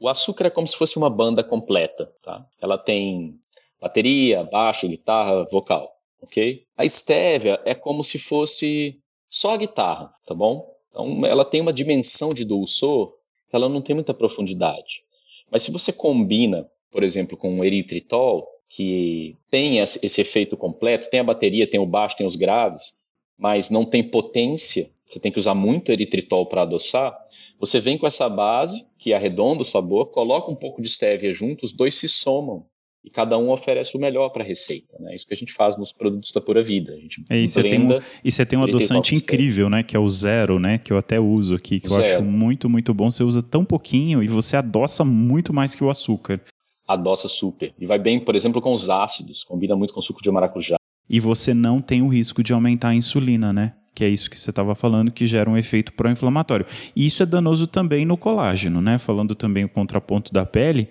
o 0.00 0.08
açúcar 0.08 0.46
é 0.46 0.50
como 0.50 0.66
se 0.66 0.76
fosse 0.76 0.96
uma 0.96 1.10
banda 1.10 1.44
completa, 1.44 2.10
tá? 2.22 2.44
Ela 2.60 2.78
tem 2.78 3.34
bateria, 3.78 4.42
baixo, 4.44 4.88
guitarra, 4.88 5.44
vocal, 5.44 5.92
ok? 6.22 6.64
A 6.74 6.86
estévia 6.86 7.60
é 7.66 7.74
como 7.74 8.02
se 8.02 8.18
fosse 8.18 8.98
só 9.28 9.50
a 9.50 9.56
guitarra, 9.58 10.10
tá 10.26 10.34
bom? 10.34 10.74
Então, 10.88 11.26
ela 11.26 11.44
tem 11.44 11.60
uma 11.60 11.72
dimensão 11.72 12.32
de 12.32 12.46
dulçor 12.46 13.12
que 13.50 13.54
ela 13.54 13.68
não 13.68 13.82
tem 13.82 13.94
muita 13.94 14.14
profundidade. 14.14 15.02
Mas 15.50 15.62
se 15.62 15.70
você 15.70 15.92
combina, 15.92 16.66
por 16.90 17.02
exemplo, 17.02 17.36
com 17.36 17.60
o 17.60 17.64
eritritol, 17.64 18.48
que 18.70 19.36
tem 19.50 19.80
esse 19.80 20.20
efeito 20.20 20.56
completo, 20.56 21.10
tem 21.10 21.20
a 21.20 21.24
bateria, 21.24 21.68
tem 21.68 21.80
o 21.80 21.86
baixo, 21.86 22.16
tem 22.16 22.26
os 22.26 22.36
graves, 22.36 22.99
mas 23.40 23.70
não 23.70 23.86
tem 23.86 24.02
potência, 24.02 24.90
você 25.06 25.18
tem 25.18 25.32
que 25.32 25.38
usar 25.38 25.54
muito 25.54 25.90
eritritol 25.90 26.44
para 26.46 26.62
adoçar, 26.62 27.16
você 27.58 27.80
vem 27.80 27.96
com 27.96 28.06
essa 28.06 28.28
base, 28.28 28.86
que 28.98 29.14
arredonda 29.14 29.62
o 29.62 29.64
sabor, 29.64 30.06
coloca 30.10 30.50
um 30.50 30.54
pouco 30.54 30.82
de 30.82 30.88
stevia 30.88 31.32
junto, 31.32 31.64
os 31.64 31.72
dois 31.72 31.94
se 31.94 32.08
somam 32.08 32.66
e 33.02 33.10
cada 33.10 33.38
um 33.38 33.50
oferece 33.50 33.96
o 33.96 34.00
melhor 34.00 34.28
para 34.30 34.42
a 34.42 34.46
receita. 34.46 34.96
Né? 35.00 35.14
Isso 35.14 35.26
que 35.26 35.32
a 35.32 35.36
gente 35.36 35.54
faz 35.54 35.78
nos 35.78 35.90
produtos 35.90 36.32
da 36.32 36.40
Pura 36.40 36.62
Vida. 36.62 36.92
A 36.92 36.96
gente 36.96 37.24
é, 37.30 37.38
e, 37.38 37.48
você 37.48 37.62
tem 37.62 37.80
um, 37.80 37.98
e 38.22 38.30
você 38.30 38.44
tem 38.44 38.58
um 38.58 38.62
adoçante 38.62 39.14
incrível, 39.14 39.70
né? 39.70 39.82
Que 39.82 39.96
é 39.96 39.98
o 39.98 40.08
zero, 40.08 40.58
né? 40.58 40.76
Que 40.76 40.92
eu 40.92 40.98
até 40.98 41.18
uso 41.18 41.54
aqui, 41.54 41.80
que 41.80 41.88
eu 41.88 41.96
acho 41.96 42.22
muito, 42.22 42.68
muito 42.68 42.92
bom. 42.92 43.10
Você 43.10 43.22
usa 43.22 43.42
tão 43.42 43.64
pouquinho 43.64 44.22
e 44.22 44.28
você 44.28 44.54
adoça 44.54 45.02
muito 45.02 45.52
mais 45.52 45.74
que 45.74 45.82
o 45.82 45.88
açúcar. 45.88 46.40
Adoça 46.86 47.26
super. 47.26 47.72
E 47.78 47.86
vai 47.86 47.98
bem, 47.98 48.20
por 48.20 48.36
exemplo, 48.36 48.60
com 48.60 48.72
os 48.72 48.90
ácidos. 48.90 49.44
Combina 49.44 49.74
muito 49.74 49.94
com 49.94 50.02
suco 50.02 50.22
de 50.22 50.30
maracujá. 50.30 50.79
E 51.10 51.20
você 51.20 51.52
não 51.52 51.80
tem 51.80 52.00
o 52.00 52.08
risco 52.08 52.42
de 52.42 52.52
aumentar 52.52 52.90
a 52.90 52.94
insulina, 52.94 53.52
né? 53.52 53.72
que 53.92 54.04
é 54.04 54.08
isso 54.08 54.30
que 54.30 54.40
você 54.40 54.48
estava 54.48 54.74
falando, 54.74 55.10
que 55.10 55.26
gera 55.26 55.50
um 55.50 55.58
efeito 55.58 55.92
pró-inflamatório. 55.92 56.64
E 56.96 57.04
isso 57.04 57.22
é 57.22 57.26
danoso 57.26 57.66
também 57.66 58.06
no 58.06 58.16
colágeno, 58.16 58.80
né? 58.80 58.98
Falando 58.98 59.34
também 59.34 59.64
o 59.64 59.68
contraponto 59.68 60.32
da 60.32 60.46
pele, 60.46 60.88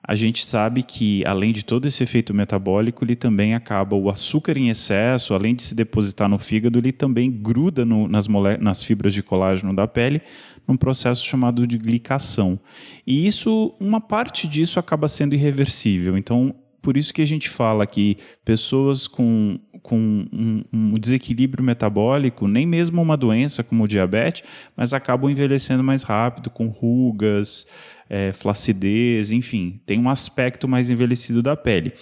a 0.00 0.14
gente 0.14 0.46
sabe 0.46 0.84
que, 0.84 1.26
além 1.26 1.52
de 1.52 1.64
todo 1.64 1.88
esse 1.88 2.04
efeito 2.04 2.32
metabólico, 2.32 3.04
ele 3.04 3.16
também 3.16 3.54
acaba 3.54 3.96
o 3.96 4.08
açúcar 4.08 4.56
em 4.56 4.68
excesso, 4.68 5.34
além 5.34 5.56
de 5.56 5.64
se 5.64 5.74
depositar 5.74 6.28
no 6.28 6.38
fígado, 6.38 6.78
ele 6.78 6.92
também 6.92 7.28
gruda 7.32 7.84
no, 7.84 8.06
nas, 8.06 8.28
nas 8.60 8.84
fibras 8.84 9.12
de 9.12 9.24
colágeno 9.24 9.74
da 9.74 9.88
pele, 9.88 10.22
num 10.68 10.76
processo 10.76 11.26
chamado 11.26 11.66
de 11.66 11.76
glicação. 11.76 12.56
E 13.04 13.26
isso, 13.26 13.74
uma 13.80 14.00
parte 14.00 14.46
disso 14.46 14.78
acaba 14.78 15.08
sendo 15.08 15.34
irreversível. 15.34 16.16
Então, 16.16 16.54
por 16.86 16.96
isso 16.96 17.12
que 17.12 17.20
a 17.20 17.26
gente 17.26 17.50
fala 17.50 17.84
que 17.84 18.16
pessoas 18.44 19.08
com, 19.08 19.58
com 19.82 19.98
um, 20.32 20.62
um, 20.72 20.92
desequilíbrio 20.96 21.64
metabólico, 21.64 22.46
nem 22.46 22.64
mesmo 22.64 23.02
uma 23.02 23.16
doença 23.16 23.64
como 23.64 23.82
o 23.82 23.88
diabetes, 23.88 24.44
mas 24.76 24.94
acabam 24.94 25.28
envelhecendo 25.28 25.82
mais 25.82 26.04
rápido, 26.04 26.48
com 26.48 26.68
rugas, 26.68 27.66
é, 28.08 28.32
flacidez, 28.32 29.32
enfim, 29.32 29.80
tem 29.84 29.98
um 29.98 30.08
aspecto 30.08 30.68
mais 30.68 30.88
envelhecido 30.88 31.42
da 31.42 31.56
pele. 31.56 31.92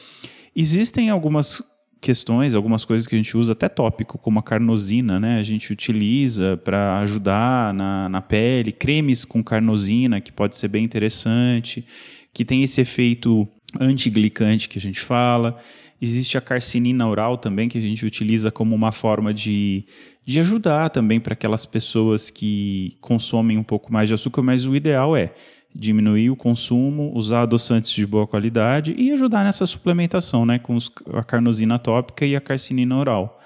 Existem 0.55 1.09
algumas 1.09 1.63
questões, 1.99 2.55
algumas 2.55 2.85
coisas 2.85 3.07
que 3.07 3.15
a 3.15 3.19
gente 3.19 3.35
usa 3.39 3.55
até 3.55 3.71
tópico, 3.71 4.19
como 4.19 4.39
a 4.39 4.43
carnosina, 4.43 5.19
né? 5.19 5.39
A 5.39 5.43
gente 5.43 5.73
utiliza 5.73 6.59
para 6.63 6.99
ajudar 6.99 7.73
na, 7.73 8.07
na 8.11 8.21
pele, 8.21 8.71
cremes 8.71 9.25
com 9.25 9.43
carnosina, 9.43 10.21
que 10.21 10.31
pode 10.31 10.57
ser 10.57 10.69
bem 10.69 10.85
interessante, 10.85 11.87
que 12.35 12.45
tem 12.45 12.63
esse 12.63 12.83
efeito 12.83 13.49
antiglicante 13.81 14.69
que 14.69 14.79
a 14.79 14.81
gente 14.81 15.01
fala. 15.01 15.59
Existe 16.01 16.37
a 16.37 16.41
carcinina 16.41 17.09
oral 17.09 17.39
também, 17.39 17.69
que 17.69 17.79
a 17.79 17.81
gente 17.81 18.05
utiliza 18.05 18.51
como 18.51 18.75
uma 18.75 18.93
forma 18.93 19.33
de, 19.33 19.87
de 20.25 20.39
ajudar 20.41 20.91
também 20.91 21.21
para 21.21 21.33
aquelas 21.33 21.65
pessoas 21.65 22.31
que 22.31 22.97
consomem 23.01 23.57
um 23.57 23.63
pouco 23.63 23.93
mais 23.93 24.09
de 24.09 24.15
açúcar, 24.15 24.43
mas 24.43 24.67
o 24.67 24.75
ideal 24.75 25.17
é 25.17 25.33
diminuir 25.75 26.31
o 26.31 26.37
consumo, 26.37 27.11
usar 27.15 27.43
adoçantes 27.43 27.91
de 27.91 28.07
boa 28.07 28.27
qualidade 28.27 28.95
e 28.97 29.11
ajudar 29.13 29.45
nessa 29.45 29.67
suplementação, 29.67 30.47
né, 30.47 30.59
com 30.59 30.77
os, 30.77 30.91
a 31.13 31.25
carnosina 31.25 31.79
tópica 31.79 32.25
e 32.25 32.37
a 32.37 32.41
carcinina 32.41 32.97
oral. 32.97 33.41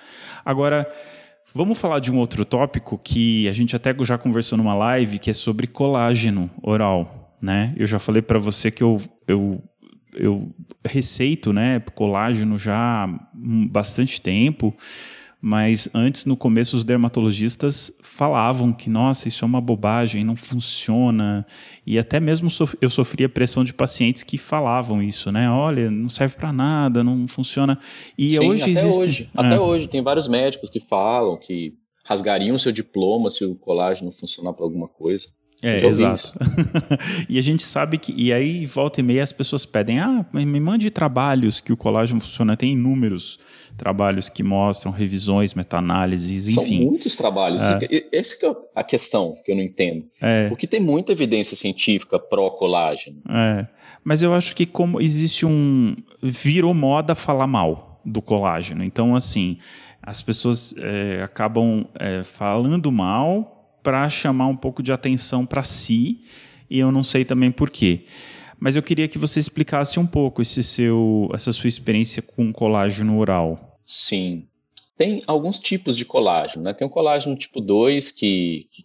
Agora, 0.44 0.86
vamos 1.54 1.78
falar 1.78 2.00
de 2.00 2.12
um 2.12 2.18
outro 2.18 2.44
tópico 2.44 3.00
que 3.02 3.48
a 3.48 3.52
gente 3.52 3.74
até 3.74 3.94
já 4.02 4.18
conversou 4.18 4.58
numa 4.58 4.74
live, 4.74 5.18
que 5.18 5.30
é 5.30 5.32
sobre 5.32 5.66
colágeno 5.66 6.50
oral, 6.62 7.36
né? 7.40 7.72
Eu 7.76 7.86
já 7.86 7.98
falei 7.98 8.20
para 8.20 8.38
você 8.38 8.70
que 8.70 8.82
eu, 8.82 8.98
eu 9.26 9.62
eu 10.14 10.50
receito, 10.84 11.52
né, 11.52 11.80
colágeno 11.94 12.58
já 12.58 13.04
há 13.04 13.06
bastante 13.34 14.20
tempo 14.20 14.74
mas 15.40 15.88
antes, 15.94 16.24
no 16.24 16.36
começo, 16.36 16.74
os 16.74 16.82
dermatologistas 16.82 17.96
falavam 18.02 18.72
que, 18.72 18.90
nossa, 18.90 19.28
isso 19.28 19.44
é 19.44 19.46
uma 19.46 19.60
bobagem, 19.60 20.24
não 20.24 20.34
funciona. 20.34 21.46
E 21.86 21.96
até 21.96 22.18
mesmo 22.18 22.48
eu 22.80 22.90
sofria 22.90 23.28
pressão 23.28 23.62
de 23.62 23.72
pacientes 23.72 24.24
que 24.24 24.36
falavam 24.36 25.00
isso, 25.00 25.30
né? 25.30 25.48
Olha, 25.48 25.90
não 25.90 26.08
serve 26.08 26.34
para 26.34 26.52
nada, 26.52 27.04
não 27.04 27.28
funciona. 27.28 27.78
E 28.16 28.32
Sim, 28.32 28.48
hoje 28.48 28.62
até 28.62 28.70
existe. 28.72 29.00
Hoje, 29.00 29.30
é. 29.36 29.40
Até 29.40 29.60
hoje, 29.60 29.86
tem 29.86 30.02
vários 30.02 30.26
médicos 30.26 30.70
que 30.70 30.80
falam 30.80 31.38
que 31.38 31.72
rasgariam 32.04 32.58
seu 32.58 32.72
diploma 32.72 33.30
se 33.30 33.44
o 33.44 33.54
colágeno 33.54 34.10
funcionar 34.10 34.52
para 34.54 34.64
alguma 34.64 34.88
coisa. 34.88 35.28
É, 35.62 35.84
exato. 35.84 36.32
e 37.28 37.38
a 37.38 37.42
gente 37.42 37.62
sabe 37.62 37.98
que. 37.98 38.14
E 38.16 38.32
aí, 38.32 38.64
volta 38.64 39.00
e 39.00 39.02
meia, 39.02 39.22
as 39.22 39.32
pessoas 39.32 39.66
pedem: 39.66 39.98
ah, 39.98 40.24
me 40.32 40.60
mande 40.60 40.90
trabalhos 40.90 41.60
que 41.60 41.72
o 41.72 41.76
colágeno 41.76 42.20
funciona. 42.20 42.56
Tem 42.56 42.72
inúmeros 42.72 43.38
trabalhos 43.76 44.28
que 44.28 44.42
mostram 44.42 44.92
revisões, 44.92 45.54
meta-análises, 45.54 46.48
enfim. 46.56 46.78
São 46.78 46.90
muitos 46.90 47.16
trabalhos. 47.16 47.62
É. 47.62 48.06
Essa 48.12 48.46
é 48.46 48.56
a 48.74 48.84
questão 48.84 49.36
que 49.44 49.52
eu 49.52 49.56
não 49.56 49.62
entendo. 49.62 50.04
É. 50.20 50.48
Porque 50.48 50.66
tem 50.66 50.80
muita 50.80 51.12
evidência 51.12 51.56
científica 51.56 52.18
pró-colágeno. 52.18 53.22
É. 53.28 53.66
Mas 54.04 54.22
eu 54.22 54.34
acho 54.34 54.54
que 54.54 54.66
como 54.66 55.00
existe 55.00 55.46
um... 55.46 55.96
Virou 56.22 56.74
moda 56.74 57.14
falar 57.14 57.46
mal 57.46 58.00
do 58.04 58.20
colágeno. 58.20 58.82
Então, 58.82 59.14
assim, 59.14 59.58
as 60.02 60.20
pessoas 60.20 60.74
é, 60.78 61.22
acabam 61.22 61.86
é, 61.98 62.22
falando 62.24 62.90
mal 62.90 63.57
para 63.82 64.08
chamar 64.08 64.46
um 64.46 64.56
pouco 64.56 64.82
de 64.82 64.92
atenção 64.92 65.46
para 65.46 65.62
si, 65.62 66.20
e 66.68 66.78
eu 66.78 66.92
não 66.92 67.02
sei 67.02 67.24
também 67.24 67.50
por 67.50 67.70
quê. 67.70 68.04
Mas 68.60 68.74
eu 68.74 68.82
queria 68.82 69.08
que 69.08 69.18
você 69.18 69.38
explicasse 69.38 70.00
um 70.00 70.06
pouco 70.06 70.42
esse 70.42 70.62
seu, 70.62 71.30
essa 71.32 71.52
sua 71.52 71.68
experiência 71.68 72.20
com 72.20 72.52
colágeno 72.52 73.18
oral. 73.18 73.78
Sim. 73.84 74.46
Tem 74.96 75.22
alguns 75.26 75.60
tipos 75.60 75.96
de 75.96 76.04
colágeno, 76.04 76.64
né? 76.64 76.74
Tem 76.74 76.86
o 76.86 76.90
colágeno 76.90 77.36
tipo 77.36 77.60
2, 77.60 78.10
que, 78.10 78.66
que 78.72 78.84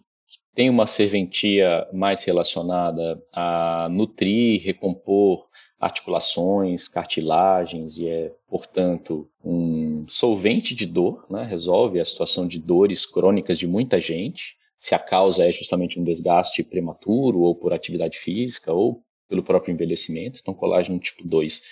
tem 0.54 0.70
uma 0.70 0.86
serventia 0.86 1.86
mais 1.92 2.22
relacionada 2.22 3.20
a 3.32 3.88
nutrir, 3.90 4.62
recompor 4.62 5.48
articulações, 5.84 6.88
cartilagens 6.88 7.98
e 7.98 8.08
é, 8.08 8.32
portanto, 8.48 9.28
um 9.44 10.06
solvente 10.08 10.74
de 10.74 10.86
dor, 10.86 11.26
né? 11.28 11.44
resolve 11.44 12.00
a 12.00 12.04
situação 12.04 12.46
de 12.46 12.58
dores 12.58 13.04
crônicas 13.04 13.58
de 13.58 13.66
muita 13.66 14.00
gente, 14.00 14.56
se 14.84 14.94
a 14.94 14.98
causa 14.98 15.48
é 15.48 15.50
justamente 15.50 15.98
um 15.98 16.04
desgaste 16.04 16.62
prematuro 16.62 17.40
ou 17.40 17.54
por 17.54 17.72
atividade 17.72 18.18
física 18.18 18.70
ou 18.70 19.02
pelo 19.26 19.42
próprio 19.42 19.72
envelhecimento. 19.72 20.38
Então, 20.42 20.52
colágeno 20.52 20.98
tipo 20.98 21.26
2 21.26 21.62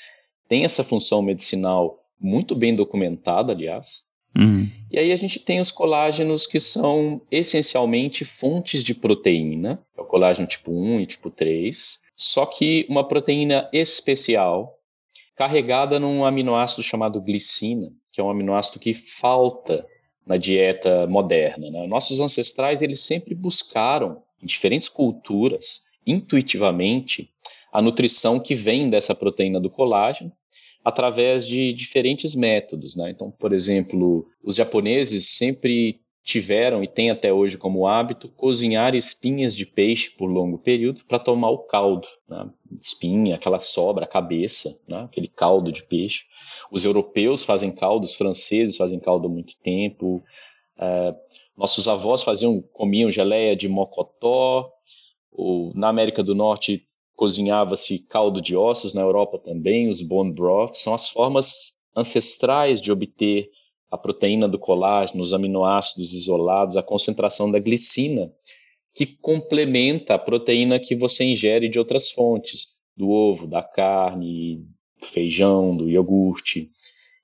tem 0.49 0.65
essa 0.65 0.83
função 0.83 1.21
medicinal 1.21 1.99
muito 2.19 2.55
bem 2.55 2.75
documentada, 2.75 3.53
aliás. 3.53 4.05
Uhum. 4.35 4.67
E 4.91 4.99
aí 4.99 5.13
a 5.13 5.17
gente 5.17 5.41
tem 5.41 5.61
os 5.61 5.71
colágenos 5.71 6.47
que 6.47 6.59
são 6.59 7.21
essencialmente 7.31 8.25
fontes 8.25 8.83
de 8.83 8.95
proteína, 8.95 9.79
é 9.95 10.01
o 10.01 10.07
colágeno 10.07 10.47
tipo 10.47 10.73
1 10.73 11.01
e 11.01 11.07
tipo 11.07 11.29
3, 11.29 12.01
só 12.17 12.47
que 12.47 12.87
uma 12.89 13.07
proteína 13.07 13.69
especial 13.75 14.73
carregada 15.37 15.99
num 15.99 16.25
aminoácido 16.25 16.83
chamado 16.83 17.21
glicina, 17.21 17.91
que 18.11 18.23
é 18.23 18.25
um 18.25 18.31
aminoácido 18.31 18.79
que 18.79 18.95
falta 18.95 19.87
na 20.27 20.37
dieta 20.37 21.07
moderna. 21.07 21.71
Né? 21.71 21.87
Nossos 21.87 22.21
ancestrais 22.21 22.83
eles 22.83 23.01
sempre 23.01 23.35
buscaram, 23.35 24.23
em 24.43 24.47
diferentes 24.47 24.89
culturas, 24.89 25.83
intuitivamente, 26.07 27.31
a 27.73 27.81
nutrição 27.81 28.39
que 28.39 28.55
vem 28.55 28.91
dessa 28.91 29.15
proteína 29.15 29.61
do 29.61 29.71
colágeno, 29.71 30.33
através 30.85 31.47
de 31.47 31.73
diferentes 31.73 32.35
métodos. 32.35 32.97
Né? 32.97 33.11
Então, 33.11 33.31
por 33.31 33.53
exemplo, 33.53 34.27
os 34.43 34.57
japoneses 34.57 35.29
sempre 35.31 36.01
tiveram 36.23 36.85
e 36.85 36.89
têm 36.89 37.11
até 37.11 37.33
hoje 37.33 37.59
como 37.59 37.87
hábito 37.87 38.29
cozinhar 38.29 38.95
espinhas 38.95 39.57
de 39.57 39.67
peixe 39.67 40.11
por 40.11 40.27
longo 40.27 40.57
período 40.57 41.05
para 41.05 41.19
tomar 41.19 41.51
o 41.51 41.59
caldo, 41.59 42.07
né? 42.29 42.49
espinha, 42.79 43.35
aquela 43.35 43.59
sobra, 43.59 44.07
cabeça, 44.07 44.79
né? 44.87 45.03
aquele 45.03 45.27
caldo 45.27 45.73
de 45.73 45.83
peixe. 45.83 46.25
Os 46.71 46.85
europeus 46.85 47.45
fazem 47.45 47.73
caldo, 47.73 48.05
os 48.05 48.15
franceses 48.15 48.77
fazem 48.77 49.01
caldo 49.01 49.27
há 49.27 49.31
muito 49.31 49.55
tempo. 49.63 50.23
É, 50.79 51.15
nossos 51.57 51.89
avós 51.89 52.23
faziam, 52.23 52.63
comiam 52.73 53.11
geleia 53.11 53.57
de 53.57 53.69
mocotó. 53.69 54.71
Na 55.75 55.89
América 55.89 56.23
do 56.23 56.35
Norte 56.35 56.85
cozinhava-se 57.17 57.99
caldo 57.99 58.41
de 58.41 58.57
ossos, 58.57 58.95
na 58.95 59.03
Europa 59.03 59.39
também, 59.39 59.89
os 59.89 60.01
bone 60.01 60.33
broth, 60.33 60.75
são 60.75 60.95
as 60.95 61.09
formas 61.09 61.75
ancestrais 61.97 62.81
de 62.81 62.93
obter 62.93 63.51
a 63.93 63.99
proteína 63.99 64.49
do 64.49 64.59
colágeno, 64.59 65.23
os 65.23 65.35
aminoácidos 65.35 66.15
isolados, 66.15 66.79
a 66.79 66.83
concentração 66.83 67.51
da 67.51 67.59
glicina, 67.59 68.33
que 68.95 69.05
complementa 69.05 70.15
a 70.15 70.19
proteína 70.19 70.81
que 70.81 70.95
você 70.95 71.25
ingere 71.25 71.69
de 71.69 71.79
outras 71.79 72.11
fontes, 72.11 72.69
do 72.97 73.11
ovo, 73.11 73.47
da 73.47 73.63
carne, 73.63 74.67
do 74.99 75.07
feijão, 75.07 75.77
do 75.77 75.91
iogurte. 75.91 76.71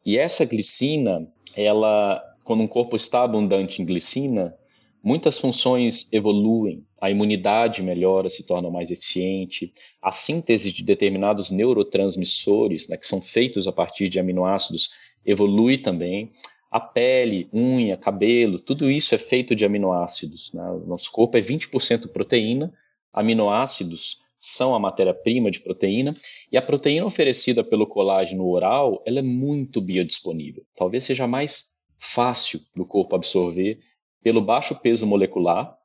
E 0.04 0.18
essa 0.18 0.44
glicina, 0.44 1.26
ela, 1.56 2.22
quando 2.44 2.62
um 2.62 2.68
corpo 2.68 2.96
está 2.96 3.22
abundante 3.22 3.80
em 3.80 3.86
glicina, 3.86 4.54
muitas 5.02 5.38
funções 5.38 6.06
evoluem, 6.12 6.84
a 7.00 7.10
imunidade 7.10 7.82
melhora, 7.82 8.28
se 8.28 8.46
torna 8.46 8.70
mais 8.70 8.90
eficiente, 8.90 9.72
a 10.02 10.12
síntese 10.12 10.70
de 10.70 10.82
determinados 10.82 11.50
neurotransmissores, 11.50 12.88
né, 12.88 12.98
que 12.98 13.06
são 13.06 13.22
feitos 13.22 13.66
a 13.66 13.72
partir 13.72 14.10
de 14.10 14.18
aminoácidos, 14.18 14.90
evolui 15.24 15.78
também. 15.78 16.30
A 16.70 16.80
pele, 16.80 17.48
unha, 17.52 17.96
cabelo, 17.96 18.58
tudo 18.58 18.90
isso 18.90 19.14
é 19.14 19.18
feito 19.18 19.54
de 19.54 19.64
aminoácidos. 19.64 20.52
Né? 20.52 20.62
O 20.70 20.86
nosso 20.86 21.10
corpo 21.10 21.36
é 21.36 21.40
20% 21.40 22.08
proteína, 22.08 22.72
aminoácidos 23.12 24.18
são 24.38 24.74
a 24.74 24.78
matéria-prima 24.78 25.50
de 25.50 25.60
proteína, 25.60 26.14
e 26.52 26.56
a 26.56 26.62
proteína 26.62 27.06
oferecida 27.06 27.64
pelo 27.64 27.86
colágeno 27.86 28.46
oral 28.48 29.02
ela 29.04 29.18
é 29.18 29.22
muito 29.22 29.80
biodisponível. 29.80 30.64
Talvez 30.76 31.04
seja 31.04 31.26
mais 31.26 31.72
fácil 31.98 32.60
do 32.74 32.86
corpo 32.86 33.16
absorver 33.16 33.80
pelo 34.22 34.40
baixo 34.40 34.74
peso 34.76 35.06
molecular 35.06 35.76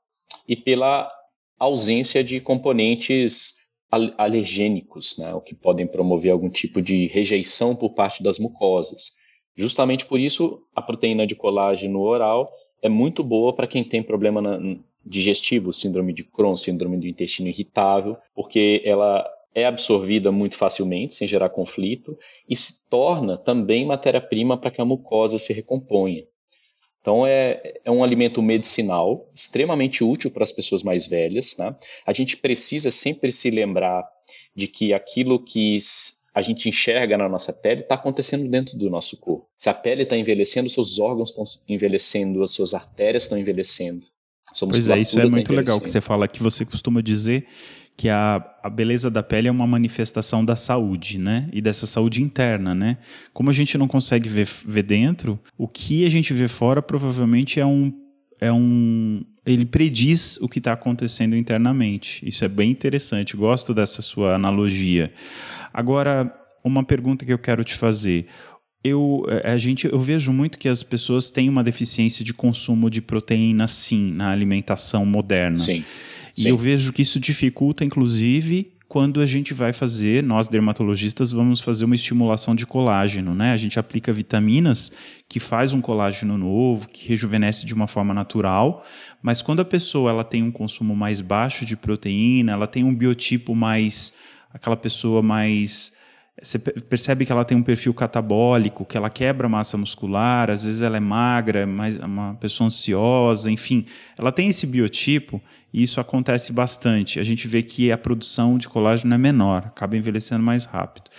e 0.47 0.55
pela 0.55 1.11
ausência 1.57 2.23
de 2.23 2.39
componentes 2.39 3.55
alergênicos, 4.17 5.17
né, 5.17 5.33
o 5.33 5.41
que 5.41 5.53
podem 5.53 5.85
promover 5.85 6.31
algum 6.31 6.49
tipo 6.49 6.81
de 6.81 7.05
rejeição 7.07 7.75
por 7.75 7.91
parte 7.91 8.23
das 8.23 8.39
mucosas. 8.39 9.11
Justamente 9.55 10.05
por 10.05 10.19
isso, 10.19 10.61
a 10.75 10.81
proteína 10.81 11.27
de 11.27 11.35
colágeno 11.35 12.01
oral 12.01 12.51
é 12.81 12.89
muito 12.89 13.23
boa 13.23 13.53
para 13.53 13.67
quem 13.67 13.83
tem 13.83 14.01
problema 14.01 14.41
na, 14.41 14.59
digestivo, 15.05 15.73
síndrome 15.73 16.13
de 16.13 16.23
Crohn, 16.23 16.55
síndrome 16.55 16.97
do 16.97 17.07
intestino 17.07 17.49
irritável, 17.49 18.17
porque 18.33 18.81
ela 18.85 19.25
é 19.53 19.65
absorvida 19.65 20.31
muito 20.31 20.57
facilmente, 20.57 21.13
sem 21.13 21.27
gerar 21.27 21.49
conflito, 21.49 22.17
e 22.49 22.55
se 22.55 22.87
torna 22.89 23.37
também 23.37 23.85
matéria-prima 23.85 24.57
para 24.57 24.71
que 24.71 24.81
a 24.81 24.85
mucosa 24.85 25.37
se 25.37 25.53
recomponha. 25.53 26.23
Então 26.99 27.27
é, 27.27 27.81
é 27.83 27.91
um 27.91 28.01
alimento 28.01 28.41
medicinal 28.41 29.29
extremamente 29.33 30.03
útil 30.03 30.31
para 30.31 30.43
as 30.43 30.53
pessoas 30.53 30.83
mais 30.83 31.05
velhas. 31.05 31.57
Né? 31.57 31.75
A 32.05 32.13
gente 32.13 32.37
precisa 32.37 32.89
sempre 32.91 33.31
se 33.31 33.49
lembrar 33.49 34.07
de 34.55 34.67
que 34.67 34.93
aquilo 34.93 35.43
que 35.43 35.75
a 36.33 36.41
gente 36.41 36.67
enxerga 36.67 37.17
na 37.17 37.29
nossa 37.29 37.53
pele 37.53 37.81
está 37.81 37.95
acontecendo 37.95 38.49
dentro 38.49 38.77
do 38.77 38.89
nosso 38.89 39.17
corpo. 39.17 39.47
Se 39.57 39.69
a 39.69 39.73
pele 39.73 40.03
está 40.03 40.17
envelhecendo, 40.17 40.67
seus 40.67 40.99
órgãos 40.99 41.29
estão 41.29 41.43
envelhecendo, 41.69 42.41
as 42.41 42.51
suas 42.51 42.73
artérias 42.73 43.23
estão 43.23 43.37
envelhecendo. 43.37 44.03
Pois 44.59 44.89
é, 44.89 44.99
isso 44.99 45.19
é 45.19 45.23
tá 45.23 45.29
muito 45.29 45.47
tá 45.47 45.53
legal 45.53 45.79
que 45.79 45.89
você 45.89 46.01
fala, 46.01 46.27
que 46.27 46.41
você 46.41 46.65
costuma 46.65 47.01
dizer 47.01 47.45
que 47.95 48.09
a, 48.09 48.43
a 48.63 48.69
beleza 48.69 49.09
da 49.09 49.21
pele 49.21 49.47
é 49.47 49.51
uma 49.51 49.67
manifestação 49.67 50.43
da 50.43 50.55
saúde, 50.55 51.17
né? 51.17 51.47
E 51.53 51.61
dessa 51.61 51.85
saúde 51.85 52.21
interna, 52.21 52.73
né? 52.73 52.97
Como 53.33 53.49
a 53.49 53.53
gente 53.53 53.77
não 53.77 53.87
consegue 53.87 54.27
ver, 54.27 54.47
ver 54.65 54.83
dentro, 54.83 55.39
o 55.57 55.67
que 55.67 56.05
a 56.05 56.09
gente 56.09 56.33
vê 56.33 56.47
fora 56.47 56.81
provavelmente 56.81 57.59
é 57.59 57.65
um, 57.65 57.93
é 58.39 58.51
um 58.51 59.23
ele 59.45 59.65
prediz 59.65 60.37
o 60.37 60.47
que 60.47 60.59
está 60.59 60.73
acontecendo 60.73 61.35
internamente. 61.35 62.27
Isso 62.27 62.45
é 62.45 62.47
bem 62.47 62.71
interessante. 62.71 63.35
Gosto 63.35 63.73
dessa 63.73 64.01
sua 64.01 64.35
analogia. 64.35 65.13
Agora, 65.73 66.31
uma 66.63 66.83
pergunta 66.83 67.25
que 67.25 67.33
eu 67.33 67.39
quero 67.39 67.63
te 67.63 67.75
fazer. 67.75 68.27
Eu, 68.83 69.25
a 69.43 69.57
gente, 69.57 69.87
eu 69.87 69.99
vejo 69.99 70.31
muito 70.31 70.57
que 70.57 70.67
as 70.67 70.83
pessoas 70.83 71.31
têm 71.31 71.49
uma 71.49 71.63
deficiência 71.63 72.23
de 72.23 72.33
consumo 72.33 72.89
de 72.89 73.01
proteína, 73.01 73.67
sim, 73.67 74.13
na 74.13 74.29
alimentação 74.29 75.05
moderna. 75.05 75.55
Sim. 75.55 75.83
E 76.37 76.47
eu 76.47 76.57
vejo 76.57 76.91
que 76.91 77.01
isso 77.01 77.19
dificulta, 77.19 77.85
inclusive, 77.85 78.73
quando 78.93 79.21
a 79.21 79.25
gente 79.25 79.53
vai 79.53 79.73
fazer, 79.73 80.21
nós 80.21 80.47
dermatologistas 80.47 81.31
vamos 81.31 81.59
fazer 81.59 81.85
uma 81.85 81.95
estimulação 81.95 82.53
de 82.53 82.65
colágeno, 82.67 83.33
né? 83.33 83.51
A 83.51 83.57
gente 83.57 83.79
aplica 83.79 84.13
vitaminas 84.13 84.91
que 85.27 85.39
faz 85.39 85.73
um 85.73 85.81
colágeno 85.81 86.37
novo, 86.37 86.87
que 86.87 87.07
rejuvenesce 87.07 87.65
de 87.65 87.73
uma 87.73 87.87
forma 87.87 88.13
natural, 88.13 88.85
mas 89.21 89.41
quando 89.41 89.61
a 89.61 89.65
pessoa 89.65 90.11
ela 90.11 90.23
tem 90.23 90.43
um 90.43 90.51
consumo 90.51 90.95
mais 90.95 91.21
baixo 91.21 91.65
de 91.65 91.75
proteína, 91.75 92.51
ela 92.51 92.67
tem 92.67 92.83
um 92.83 92.93
biotipo 92.93 93.55
mais 93.55 94.13
aquela 94.53 94.77
pessoa 94.77 95.21
mais 95.21 95.93
você 96.41 96.57
percebe 96.57 97.25
que 97.25 97.31
ela 97.31 97.45
tem 97.45 97.55
um 97.55 97.63
perfil 97.63 97.93
catabólico, 97.93 98.85
que 98.85 98.97
ela 98.97 99.09
quebra 99.09 99.47
massa 99.47 99.77
muscular, 99.77 100.49
às 100.49 100.63
vezes 100.63 100.81
ela 100.81 100.97
é 100.97 100.99
magra, 100.99 101.67
mais 101.67 101.95
uma 101.95 102.33
pessoa 102.35 102.67
ansiosa, 102.67 103.51
enfim, 103.51 103.85
ela 104.17 104.31
tem 104.31 104.49
esse 104.49 104.65
biotipo 104.65 105.39
e 105.71 105.83
isso 105.83 106.01
acontece 106.01 106.51
bastante. 106.51 107.19
A 107.19 107.23
gente 107.23 107.47
vê 107.47 107.61
que 107.61 107.91
a 107.91 107.97
produção 107.97 108.57
de 108.57 108.67
colágeno 108.67 109.13
é 109.13 109.17
menor, 109.17 109.63
acaba 109.67 109.95
envelhecendo 109.95 110.43
mais 110.43 110.65
rápido. 110.65 111.09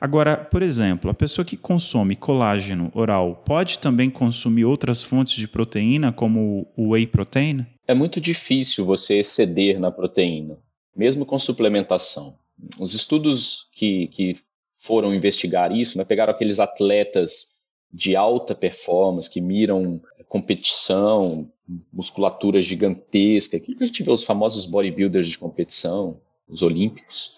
Agora, 0.00 0.36
por 0.36 0.62
exemplo, 0.62 1.10
a 1.10 1.14
pessoa 1.14 1.44
que 1.44 1.56
consome 1.56 2.16
colágeno 2.16 2.90
oral 2.94 3.42
pode 3.46 3.78
também 3.78 4.10
consumir 4.10 4.64
outras 4.64 5.02
fontes 5.02 5.34
de 5.34 5.46
proteína, 5.46 6.12
como 6.12 6.66
o 6.76 6.90
whey 6.90 7.06
protein? 7.06 7.66
É 7.86 7.94
muito 7.94 8.20
difícil 8.20 8.84
você 8.84 9.18
exceder 9.18 9.78
na 9.78 9.90
proteína, 9.90 10.56
mesmo 10.96 11.24
com 11.24 11.38
suplementação. 11.38 12.36
Os 12.78 12.94
estudos 12.94 13.68
que, 13.72 14.06
que 14.08 14.34
foram 14.80 15.14
investigar 15.14 15.72
isso, 15.72 15.98
né, 15.98 16.04
pegaram 16.04 16.32
aqueles 16.32 16.58
atletas 16.58 17.60
de 17.92 18.16
alta 18.16 18.54
performance 18.54 19.28
que 19.28 19.40
miram 19.40 20.00
competição, 20.32 21.46
musculatura 21.92 22.62
gigantesca, 22.62 23.58
aquilo 23.58 23.76
que 23.76 23.84
a 23.84 23.86
gente 23.86 24.02
vê 24.02 24.10
os 24.10 24.24
famosos 24.24 24.64
bodybuilders 24.64 25.28
de 25.28 25.36
competição, 25.36 26.18
os 26.48 26.62
olímpicos, 26.62 27.34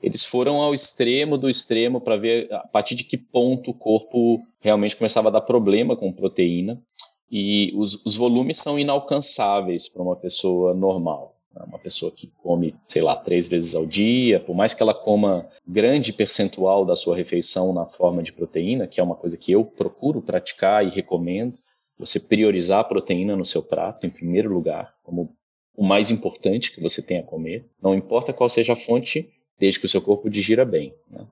eles 0.00 0.24
foram 0.24 0.62
ao 0.62 0.72
extremo 0.72 1.36
do 1.36 1.50
extremo 1.50 2.00
para 2.00 2.16
ver 2.16 2.52
a 2.52 2.60
partir 2.60 2.94
de 2.94 3.02
que 3.02 3.16
ponto 3.16 3.72
o 3.72 3.74
corpo 3.74 4.40
realmente 4.60 4.94
começava 4.94 5.30
a 5.30 5.32
dar 5.32 5.40
problema 5.40 5.96
com 5.96 6.12
proteína 6.12 6.80
e 7.28 7.72
os, 7.74 8.06
os 8.06 8.14
volumes 8.14 8.58
são 8.58 8.78
inalcançáveis 8.78 9.88
para 9.88 10.02
uma 10.02 10.14
pessoa 10.14 10.72
normal. 10.74 11.31
Né? 11.54 11.64
Uma 11.66 11.78
pessoa 11.78 12.10
que 12.10 12.28
come, 12.42 12.74
sei 12.88 13.02
lá, 13.02 13.16
três 13.16 13.48
vezes 13.48 13.74
ao 13.74 13.86
dia, 13.86 14.40
por 14.40 14.54
mais 14.54 14.74
que 14.74 14.82
ela 14.82 14.94
coma 14.94 15.48
grande 15.66 16.12
percentual 16.12 16.84
da 16.84 16.96
sua 16.96 17.16
refeição 17.16 17.72
na 17.72 17.86
forma 17.86 18.22
de 18.22 18.32
proteína, 18.32 18.86
que 18.86 19.00
é 19.00 19.02
uma 19.02 19.14
coisa 19.14 19.36
que 19.36 19.52
eu 19.52 19.64
procuro 19.64 20.22
praticar 20.22 20.84
e 20.84 20.90
recomendo, 20.90 21.58
você 21.98 22.18
priorizar 22.18 22.80
a 22.80 22.84
proteína 22.84 23.36
no 23.36 23.46
seu 23.46 23.62
prato 23.62 24.06
em 24.06 24.10
primeiro 24.10 24.52
lugar, 24.52 24.94
como 25.02 25.34
o 25.76 25.84
mais 25.84 26.10
importante 26.10 26.72
que 26.72 26.80
você 26.80 27.00
tem 27.00 27.18
a 27.18 27.22
comer. 27.22 27.64
Não 27.80 27.94
importa 27.94 28.32
qual 28.32 28.48
seja 28.48 28.72
a 28.72 28.76
fonte, 28.76 29.30
desde 29.58 29.78
que 29.78 29.86
o 29.86 29.88
seu 29.88 30.02
corpo 30.02 30.28
digira 30.28 30.64
bem. 30.64 30.94
Né? 31.10 31.26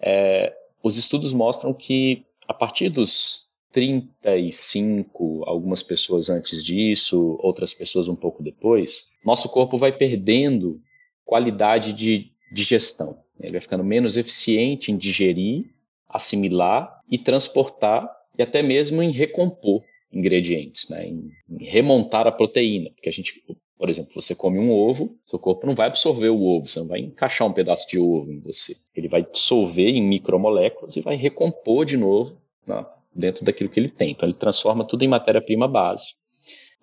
É, 0.00 0.56
os 0.82 0.96
estudos 0.96 1.32
mostram 1.32 1.74
que 1.74 2.24
a 2.46 2.54
partir 2.54 2.88
dos 2.88 3.45
35, 3.76 5.44
algumas 5.44 5.82
pessoas 5.82 6.30
antes 6.30 6.64
disso, 6.64 7.38
outras 7.42 7.74
pessoas 7.74 8.08
um 8.08 8.16
pouco 8.16 8.42
depois, 8.42 9.10
nosso 9.22 9.50
corpo 9.50 9.76
vai 9.76 9.92
perdendo 9.92 10.80
qualidade 11.26 11.92
de 11.92 12.30
digestão. 12.50 13.18
Ele 13.38 13.52
vai 13.52 13.60
ficando 13.60 13.84
menos 13.84 14.16
eficiente 14.16 14.90
em 14.90 14.96
digerir, 14.96 15.66
assimilar 16.08 17.02
e 17.10 17.18
transportar 17.18 18.10
e 18.38 18.42
até 18.42 18.62
mesmo 18.62 19.02
em 19.02 19.10
recompor 19.10 19.82
ingredientes, 20.10 20.88
né? 20.88 21.06
em, 21.06 21.30
em 21.50 21.62
remontar 21.62 22.26
a 22.26 22.32
proteína, 22.32 22.88
porque 22.92 23.10
a 23.10 23.12
gente, 23.12 23.42
por 23.76 23.90
exemplo, 23.90 24.14
você 24.14 24.34
come 24.34 24.58
um 24.58 24.72
ovo, 24.72 25.18
seu 25.26 25.38
corpo 25.38 25.66
não 25.66 25.74
vai 25.74 25.88
absorver 25.88 26.30
o 26.30 26.42
ovo, 26.42 26.66
você 26.66 26.80
não 26.80 26.88
vai 26.88 27.00
encaixar 27.00 27.46
um 27.46 27.52
pedaço 27.52 27.86
de 27.86 27.98
ovo 27.98 28.32
em 28.32 28.40
você. 28.40 28.74
Ele 28.94 29.06
vai 29.06 29.22
dissolver 29.22 29.90
em 29.90 30.02
micromoléculas 30.02 30.96
e 30.96 31.02
vai 31.02 31.14
recompor 31.14 31.84
de 31.84 31.98
novo 31.98 32.40
né, 32.66 32.86
dentro 33.16 33.44
daquilo 33.44 33.70
que 33.70 33.80
ele 33.80 33.88
tem. 33.88 34.12
Então 34.12 34.28
ele 34.28 34.36
transforma 34.36 34.86
tudo 34.86 35.04
em 35.04 35.08
matéria-prima 35.08 35.66
base. 35.66 36.08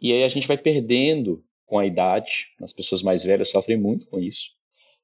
E 0.02 0.12
aí 0.12 0.24
a 0.24 0.30
gente 0.30 0.48
vai 0.48 0.58
perdendo 0.58 1.44
com 1.66 1.80
a 1.80 1.86
idade, 1.86 2.48
as 2.62 2.74
pessoas 2.74 3.02
mais 3.02 3.24
velhas 3.24 3.50
sofrem 3.50 3.78
muito 3.78 4.06
com 4.08 4.20
isso, 4.20 4.50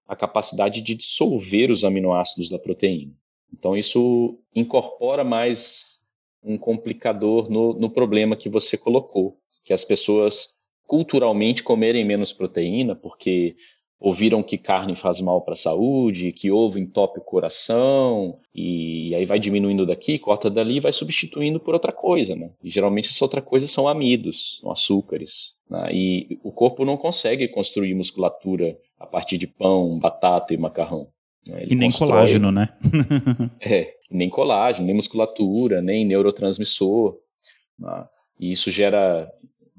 a 0.07 0.15
capacidade 0.15 0.82
de 0.82 0.93
dissolver 0.93 1.71
os 1.71 1.84
aminoácidos 1.84 2.49
da 2.49 2.59
proteína. 2.59 3.13
Então 3.53 3.77
isso 3.77 4.39
incorpora 4.55 5.23
mais 5.23 5.99
um 6.43 6.57
complicador 6.57 7.49
no, 7.49 7.73
no 7.73 7.89
problema 7.89 8.36
que 8.36 8.49
você 8.49 8.77
colocou, 8.77 9.38
que 9.63 9.73
as 9.73 9.84
pessoas 9.84 10.59
culturalmente 10.86 11.63
comerem 11.63 12.03
menos 12.03 12.34
proteína, 12.34 12.95
porque 12.95 13.55
ouviram 13.99 14.41
que 14.41 14.57
carne 14.57 14.95
faz 14.95 15.19
mal 15.19 15.41
para 15.41 15.53
a 15.53 15.57
saúde, 15.57 16.31
que 16.31 16.49
ovo 16.49 16.79
entope 16.79 17.19
o 17.19 17.23
coração, 17.23 18.37
e 18.55 19.13
aí 19.13 19.25
vai 19.25 19.39
diminuindo 19.39 19.85
daqui, 19.85 20.17
corta 20.17 20.49
dali 20.49 20.77
e 20.77 20.79
vai 20.79 20.91
substituindo 20.91 21.59
por 21.59 21.73
outra 21.73 21.91
coisa, 21.91 22.35
né? 22.35 22.51
E 22.63 22.69
geralmente 22.69 23.09
essa 23.09 23.25
outra 23.25 23.41
coisa 23.41 23.67
são 23.67 23.87
amidos, 23.87 24.59
são 24.61 24.71
açúcares. 24.71 25.55
Né? 25.69 25.89
E 25.91 26.39
o 26.43 26.51
corpo 26.51 26.85
não 26.85 26.95
consegue 26.95 27.47
construir 27.49 27.93
musculatura 27.93 28.77
a 28.97 29.05
partir 29.05 29.37
de 29.37 29.47
pão, 29.47 29.99
batata 29.99 30.53
e 30.53 30.57
macarrão. 30.57 31.07
Né? 31.47 31.65
e 31.67 31.75
nem 31.75 31.89
constrói... 31.89 32.11
colágeno, 32.11 32.51
né? 32.51 32.69
é, 33.61 33.93
nem 34.09 34.29
colágeno, 34.29 34.85
nem 34.85 34.95
musculatura, 34.95 35.81
nem 35.81 36.05
neurotransmissor. 36.05 37.17
Né? 37.77 38.05
E 38.39 38.51
isso 38.51 38.71
gera 38.71 39.29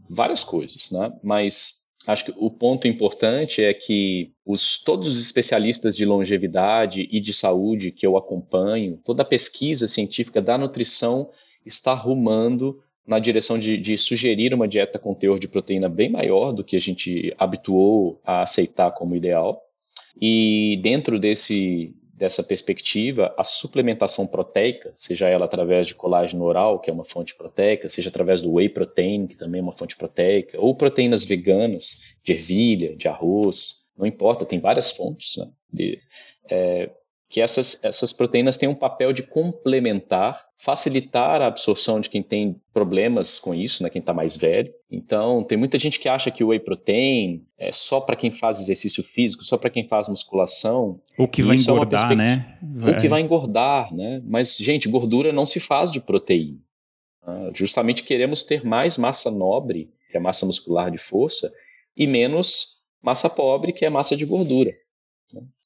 várias 0.09 0.43
coisas, 0.43 0.91
né? 0.91 1.13
Mas 1.23 1.80
acho 2.11 2.27
que 2.27 2.35
o 2.37 2.51
ponto 2.51 2.89
importante 2.89 3.63
é 3.63 3.73
que 3.73 4.33
os, 4.45 4.83
todos 4.83 5.09
os 5.09 5.21
especialistas 5.21 5.95
de 5.97 6.05
longevidade 6.05 7.09
e 7.11 7.21
de 7.21 7.33
saúde 7.33 7.91
que 7.91 8.07
eu 8.07 8.17
acompanho, 8.17 9.01
toda 9.05 9.23
a 9.23 9.27
pesquisa 9.27 9.87
científica 9.89 10.41
da 10.43 10.59
nutrição 10.59 11.31
está 11.65 11.93
arrumando 11.93 12.83
na 13.07 13.19
direção 13.19 13.59
de, 13.59 13.77
de, 13.77 13.97
sugerir 13.97 14.55
uma 14.55 14.69
dieta 14.69 14.99
com 14.99 15.15
teor 15.15 15.39
de 15.39 15.49
proteína 15.49 15.89
bem 15.89 16.09
maior 16.09 16.53
do 16.53 16.63
que 16.63 16.77
a 16.77 16.81
gente 16.81 17.35
habituou 17.39 18.21
a 18.25 18.43
aceitar 18.43 18.93
como 18.93 19.17
ideal. 19.17 19.61
E 20.21 20.79
dentro 20.83 21.19
desse, 21.19 21.95
dessa 22.21 22.43
perspectiva, 22.43 23.35
a 23.39 23.43
suplementação 23.43 24.27
proteica, 24.27 24.93
seja 24.95 25.27
ela 25.27 25.47
através 25.47 25.89
de 25.89 25.95
colágeno 25.95 26.45
oral, 26.45 26.79
que 26.79 26.91
é 26.91 26.93
uma 26.93 27.03
fonte 27.03 27.35
proteica, 27.35 27.89
seja 27.89 28.11
através 28.11 28.43
do 28.43 28.53
whey 28.53 28.69
protein, 28.69 29.27
que 29.27 29.39
também 29.39 29.61
é 29.61 29.63
uma 29.63 29.73
fonte 29.73 29.97
proteica, 29.97 30.61
ou 30.61 30.75
proteínas 30.75 31.25
veganas, 31.25 32.03
de 32.23 32.33
ervilha, 32.33 32.95
de 32.95 33.09
arroz, 33.09 33.91
não 33.97 34.07
importa, 34.07 34.45
tem 34.45 34.61
várias 34.61 34.91
fontes, 34.91 35.39
né, 35.39 35.49
de, 35.73 35.99
é, 36.51 36.91
que 37.31 37.41
essas, 37.41 37.79
essas 37.85 38.13
proteínas 38.13 38.57
têm 38.57 38.69
um 38.69 38.75
papel 38.75 39.13
de 39.13 39.23
complementar, 39.23 40.47
facilitar 40.57 41.41
a 41.41 41.47
absorção 41.47 42.01
de 42.01 42.11
quem 42.11 42.25
tem 42.25 42.61
problemas 42.75 43.39
com 43.39 43.55
isso, 43.55 43.85
né, 43.85 43.89
quem 43.89 44.01
está 44.01 44.13
mais 44.13 44.37
velho. 44.37 44.75
Então, 44.91 45.45
tem 45.45 45.57
muita 45.57 45.79
gente 45.79 46.01
que 46.01 46.09
acha 46.09 46.29
que 46.33 46.43
o 46.43 46.49
whey 46.49 46.59
protein 46.59 47.47
é 47.57 47.71
só 47.71 48.01
para 48.01 48.17
quem 48.17 48.33
faz 48.33 48.59
exercício 48.59 49.05
físico, 49.05 49.45
só 49.45 49.57
para 49.57 49.71
quem 49.71 49.87
faz 49.87 50.09
musculação. 50.09 51.01
Ou 51.17 51.29
que 51.29 51.41
vai 51.41 51.57
é 51.57 51.61
engordar, 51.61 52.11
é 52.11 52.17
né? 52.17 52.59
Ou 52.85 52.97
que 52.97 53.07
vai 53.07 53.21
engordar, 53.21 53.95
né? 53.95 54.21
Mas, 54.27 54.57
gente, 54.57 54.89
gordura 54.89 55.33
não 55.33 55.47
se 55.47 55.61
faz 55.61 55.93
de 55.93 56.01
proteína. 56.01 56.59
Ah, 57.23 57.51
justamente 57.55 58.03
queremos 58.03 58.43
ter 58.43 58.65
mais 58.65 58.99
massa 58.99 59.31
nobre, 59.31 59.89
que 60.11 60.17
é 60.17 60.21
massa 60.21 60.45
muscular 60.45 60.91
de 60.91 60.99
força, 60.99 61.53
e 61.97 62.09
menos 62.09 62.81
massa 63.01 63.31
pobre, 63.31 63.73
que 63.73 63.85
é 63.85 63.89
massa 63.89 64.17
de 64.17 64.27
gordura. 64.27 64.75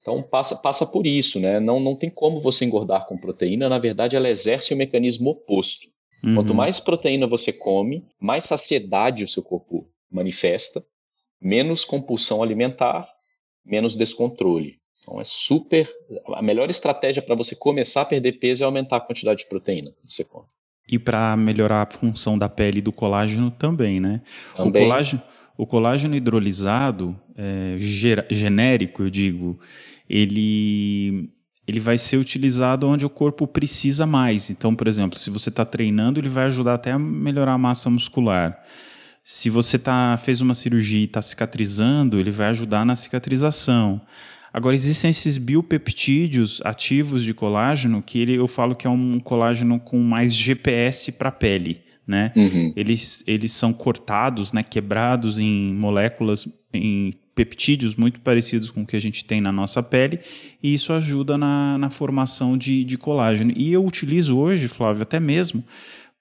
Então 0.05 0.23
passa, 0.23 0.55
passa 0.57 0.85
por 0.85 1.07
isso, 1.07 1.41
né? 1.41 1.59
Não, 1.59 1.81
não 1.81 1.97
tem 1.97 2.11
como 2.11 2.39
você 2.39 2.67
engordar 2.67 3.07
com 3.07 3.17
proteína, 3.17 3.71
na 3.71 3.79
verdade 3.79 4.15
ela 4.15 4.29
exerce 4.29 4.75
o 4.75 4.77
mecanismo 4.77 5.31
oposto. 5.31 5.89
Uhum. 6.23 6.35
Quanto 6.35 6.55
mais 6.55 6.79
proteína 6.79 7.27
você 7.27 7.51
come, 7.51 8.05
mais 8.21 8.45
saciedade 8.45 9.25
o 9.25 9.29
seu 9.29 9.43
corpo 9.43 9.89
manifesta, 10.13 10.85
menos 11.41 11.87
compulsão 11.87 12.43
alimentar, 12.43 13.09
menos 13.65 13.95
descontrole. 13.95 14.77
Então 15.01 15.19
é 15.19 15.25
super. 15.25 15.89
A 16.35 16.43
melhor 16.43 16.69
estratégia 16.69 17.23
para 17.23 17.35
você 17.35 17.57
começar 17.57 18.03
a 18.03 18.07
perder 18.07 18.33
peso 18.33 18.63
é 18.63 18.67
aumentar 18.67 18.99
a 18.99 19.01
quantidade 19.01 19.39
de 19.39 19.49
proteína 19.49 19.91
que 19.91 20.13
você 20.13 20.23
come. 20.23 20.47
E 20.87 20.99
para 20.99 21.35
melhorar 21.35 21.83
a 21.83 21.97
função 21.97 22.37
da 22.37 22.49
pele 22.49 22.81
e 22.81 22.83
do 22.83 22.93
colágeno 22.93 23.51
também, 23.51 24.01
né? 24.01 24.21
Também. 24.55 24.83
O 24.83 24.85
colágeno, 24.85 25.23
o 25.57 25.67
colágeno 25.67 26.15
hidrolisado, 26.15 27.19
é, 27.37 27.77
genérico, 28.31 29.03
eu 29.03 29.11
digo, 29.11 29.59
ele, 30.09 31.31
ele 31.67 31.81
vai 31.81 31.99
ser 31.99 32.17
utilizado 32.17 32.87
onde 32.87 33.07
o 33.07 33.11
corpo 33.11 33.47
precisa 33.47 34.07
mais. 34.07 34.51
Então, 34.51 34.75
por 34.75 34.87
exemplo, 34.87 35.19
se 35.19 35.31
você 35.31 35.49
está 35.49 35.65
treinando, 35.65 36.21
ele 36.21 36.29
vai 36.29 36.47
ajudar 36.47 36.75
até 36.75 36.93
a 36.93 36.99
melhorar 36.99 37.53
a 37.53 37.59
massa 37.59 37.89
muscular. 37.91 38.59
Se 39.23 39.49
você 39.49 39.79
tá, 39.79 40.17
fez 40.17 40.41
uma 40.41 40.55
cirurgia 40.55 41.01
e 41.01 41.05
está 41.05 41.23
cicatrizando, 41.23 42.19
ele 42.19 42.31
vai 42.31 42.49
ajudar 42.49 42.85
na 42.85 42.95
cicatrização. 42.95 44.01
Agora, 44.53 44.75
existem 44.75 45.11
esses 45.11 45.39
biopeptídeos 45.39 46.61
ativos 46.65 47.25
de 47.25 47.35
colágeno 47.35 48.03
que 48.03 48.19
ele, 48.19 48.35
eu 48.35 48.47
falo 48.47 48.77
que 48.77 48.87
é 48.87 48.91
um 48.91 49.19
colágeno 49.19 49.81
com 49.81 49.99
mais 49.99 50.33
GPS 50.35 51.13
para 51.13 51.31
a 51.31 51.33
pele 51.33 51.85
né? 52.07 52.33
Uhum. 52.37 52.73
Eles, 52.77 53.25
eles 53.27 53.53
são 53.53 53.73
cortados, 53.73 54.53
né, 54.53 54.63
quebrados 54.63 55.39
em 55.39 55.75
moléculas, 55.75 56.47
em 56.73 57.13
peptídeos 57.35 57.95
muito 57.97 58.21
parecidos 58.21 58.71
com 58.71 58.83
o 58.83 58.87
que 58.87 58.97
a 58.97 59.01
gente 59.01 59.25
tem 59.25 59.41
na 59.41 59.51
nossa 59.51 59.83
pele, 59.83 60.21
e 60.63 60.73
isso 60.73 60.93
ajuda 60.93 61.37
na, 61.37 61.77
na 61.79 61.91
formação 61.91 62.57
de, 62.57 62.85
de 62.85 62.97
colágeno. 62.97 63.53
E 63.57 63.73
eu 63.73 63.85
utilizo 63.85 64.37
hoje, 64.39 64.69
Flávio, 64.69 65.03
até 65.03 65.19
mesmo 65.19 65.65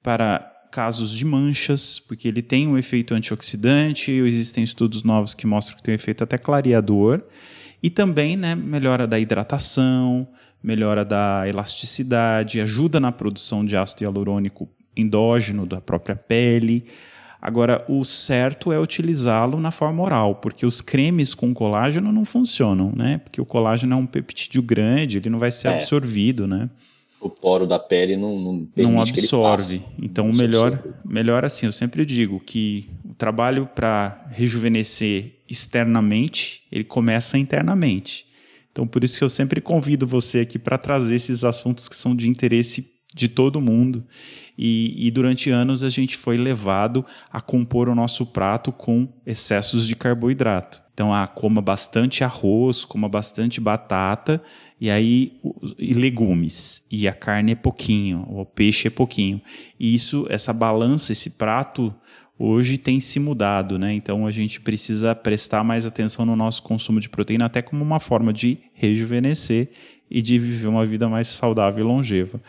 para 0.02 0.50
casos 0.72 1.16
de 1.16 1.24
manchas, 1.24 2.00
porque 2.00 2.28
ele 2.28 2.42
tem 2.42 2.68
um 2.68 2.78
efeito 2.78 3.14
antioxidante, 3.14 4.12
existem 4.12 4.64
estudos 4.64 5.04
novos 5.04 5.36
que 5.36 5.46
mostram 5.46 5.78
que 5.78 5.84
tem 5.84 5.94
um 5.94 5.96
efeito 5.96 6.24
até 6.24 6.38
clareador, 6.38 7.22
e 7.82 7.90
também 7.90 8.36
né, 8.36 8.56
melhora 8.56 9.06
da 9.06 9.20
hidratação, 9.20 10.28
melhora 10.64 11.06
da 11.06 11.48
elasticidade, 11.48 12.62
ajuda 12.62 13.00
na 13.00 13.12
produção 13.12 13.64
de 13.64 13.78
ácido 13.78 14.04
hialurônico 14.04 14.68
endógeno 14.96 15.66
da 15.66 15.82
própria 15.82 16.16
pele. 16.16 16.86
Agora, 17.46 17.84
o 17.90 18.06
certo 18.06 18.72
é 18.72 18.80
utilizá-lo 18.80 19.60
na 19.60 19.70
forma 19.70 20.02
oral, 20.02 20.36
porque 20.36 20.66
os 20.66 20.80
cremes 20.80 21.36
com 21.36 21.54
colágeno 21.54 22.10
não 22.10 22.24
funcionam, 22.24 22.94
né? 22.96 23.18
Porque 23.18 23.42
o 23.42 23.46
colágeno 23.46 23.96
é 23.96 23.98
um 23.98 24.06
peptídeo 24.06 24.62
grande, 24.62 25.18
ele 25.18 25.30
não 25.30 25.40
vai 25.40 25.52
ser 25.52 25.68
é. 25.68 25.74
absorvido, 25.74 26.48
né? 26.48 26.70
O 27.20 27.30
poro 27.30 27.68
da 27.68 27.78
pele 27.78 28.16
não 28.16 28.40
Não, 28.40 28.92
não 28.92 29.02
absorve. 29.02 29.82
Então, 30.02 30.30
o 30.30 30.34
melhor, 30.34 30.82
melhor 31.04 31.44
assim, 31.44 31.66
eu 31.66 31.74
sempre 31.74 32.06
digo 32.06 32.40
que 32.40 32.90
o 33.04 33.14
trabalho 33.14 33.68
para 33.76 34.26
rejuvenescer 34.32 35.34
externamente, 35.50 36.64
ele 36.72 36.86
começa 36.86 37.38
internamente. 37.38 38.26
Então, 38.72 38.88
por 38.88 39.04
isso 39.04 39.18
que 39.18 39.24
eu 39.24 39.30
sempre 39.30 39.60
convido 39.60 40.08
você 40.08 40.40
aqui 40.40 40.58
para 40.58 40.78
trazer 40.78 41.16
esses 41.16 41.44
assuntos 41.44 41.90
que 41.90 41.96
são 41.96 42.16
de 42.16 42.30
interesse 42.30 42.93
de 43.14 43.28
todo 43.28 43.62
mundo. 43.62 44.04
E, 44.58 45.08
e, 45.08 45.12
durante 45.12 45.50
anos 45.50 45.84
a 45.84 45.90
gente 45.90 46.16
foi 46.16 46.38
levado 46.38 47.06
a 47.32 47.42
compor 47.42 47.90
o 47.90 47.96
nosso 47.96 48.26
prato 48.26 48.72
com 48.72 49.08
excessos 49.26 49.88
de 49.88 49.96
carboidrato. 49.96 50.82
Então, 50.94 51.12
ah, 51.12 51.26
coma 51.26 51.60
bastante 51.60 52.24
arroz, 52.24 52.86
coma 52.86 53.10
bastante 53.10 53.60
batata 53.60 54.42
e 54.80 54.92
aí 54.92 55.34
e 55.80 55.94
legumes. 55.94 56.86
E 56.92 57.08
a 57.08 57.14
carne 57.14 57.54
é 57.54 57.56
pouquinho, 57.56 58.28
o 58.30 58.46
peixe 58.46 58.88
é 58.88 58.92
pouquinho. 58.92 59.42
E 59.80 59.96
isso, 59.96 60.28
essa 60.30 60.54
balança, 60.54 61.12
esse 61.12 61.32
prato 61.32 61.94
hoje 62.38 62.78
tem 62.78 63.00
se 63.00 63.20
mudado, 63.20 63.80
né? 63.80 63.94
Então 63.94 64.28
a 64.28 64.32
gente 64.32 64.62
precisa 64.62 65.16
prestar 65.16 65.64
mais 65.64 65.86
atenção 65.86 66.26
no 66.26 66.36
nosso 66.36 66.62
consumo 66.62 67.00
de 67.00 67.10
proteína, 67.10 67.46
até 67.46 67.62
como 67.62 67.84
uma 67.84 68.00
forma 68.00 68.32
de 68.32 68.60
rejuvenescer 68.74 69.70
e 70.10 70.22
de 70.22 70.38
viver 70.38 70.68
uma 70.68 70.86
vida 70.86 71.10
mais 71.10 71.28
saudável 71.28 71.84
e 71.84 71.88
longeva. 71.88 72.40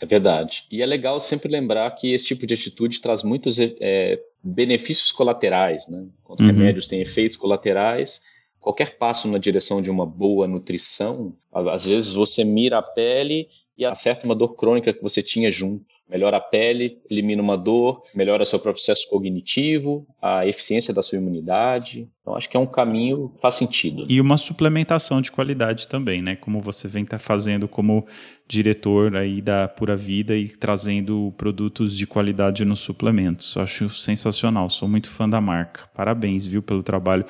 É 0.00 0.06
verdade. 0.06 0.64
E 0.70 0.80
é 0.80 0.86
legal 0.86 1.20
sempre 1.20 1.50
lembrar 1.50 1.90
que 1.92 2.12
esse 2.12 2.24
tipo 2.24 2.46
de 2.46 2.54
atitude 2.54 3.00
traz 3.00 3.22
muitos 3.22 3.58
é, 3.60 4.18
benefícios 4.42 5.12
colaterais, 5.12 5.86
né? 5.88 6.06
Quando 6.24 6.40
uhum. 6.40 6.46
remédios 6.46 6.86
têm 6.86 7.00
efeitos 7.00 7.36
colaterais, 7.36 8.22
qualquer 8.58 8.96
passo 8.96 9.28
na 9.28 9.38
direção 9.38 9.82
de 9.82 9.90
uma 9.90 10.06
boa 10.06 10.46
nutrição, 10.46 11.34
às 11.52 11.84
vezes 11.84 12.14
você 12.14 12.44
mira 12.44 12.78
a 12.78 12.82
pele 12.82 13.48
e 13.76 13.84
acerta 13.84 14.26
uma 14.26 14.34
dor 14.34 14.56
crônica 14.56 14.92
que 14.92 15.02
você 15.02 15.22
tinha 15.22 15.50
junto. 15.50 15.86
Melhora 16.06 16.38
a 16.38 16.40
pele, 16.40 16.98
elimina 17.08 17.40
uma 17.40 17.56
dor, 17.56 18.02
melhora 18.14 18.44
seu 18.44 18.58
processo 18.58 19.08
cognitivo, 19.08 20.06
a 20.20 20.46
eficiência 20.46 20.92
da 20.92 21.02
sua 21.02 21.18
imunidade. 21.18 22.08
Então, 22.20 22.34
acho 22.34 22.48
que 22.50 22.56
é 22.56 22.60
um 22.60 22.66
caminho 22.66 23.30
que 23.30 23.40
faz 23.40 23.54
sentido. 23.54 24.04
E 24.08 24.20
uma 24.20 24.36
suplementação 24.36 25.22
de 25.22 25.30
qualidade 25.30 25.86
também, 25.86 26.20
né? 26.20 26.36
Como 26.36 26.60
você 26.60 26.88
vem 26.88 27.06
tá 27.06 27.18
fazendo 27.18 27.68
como 27.68 28.06
diretor 28.50 29.16
aí 29.16 29.40
da 29.40 29.68
Pura 29.68 29.96
Vida 29.96 30.36
e 30.36 30.48
trazendo 30.48 31.32
produtos 31.36 31.96
de 31.96 32.04
qualidade 32.04 32.64
nos 32.64 32.80
suplementos. 32.80 33.56
Acho 33.56 33.88
sensacional, 33.88 34.68
sou 34.68 34.88
muito 34.88 35.08
fã 35.08 35.28
da 35.28 35.40
marca. 35.40 35.88
Parabéns, 35.94 36.48
viu, 36.48 36.60
pelo 36.60 36.82
trabalho. 36.82 37.24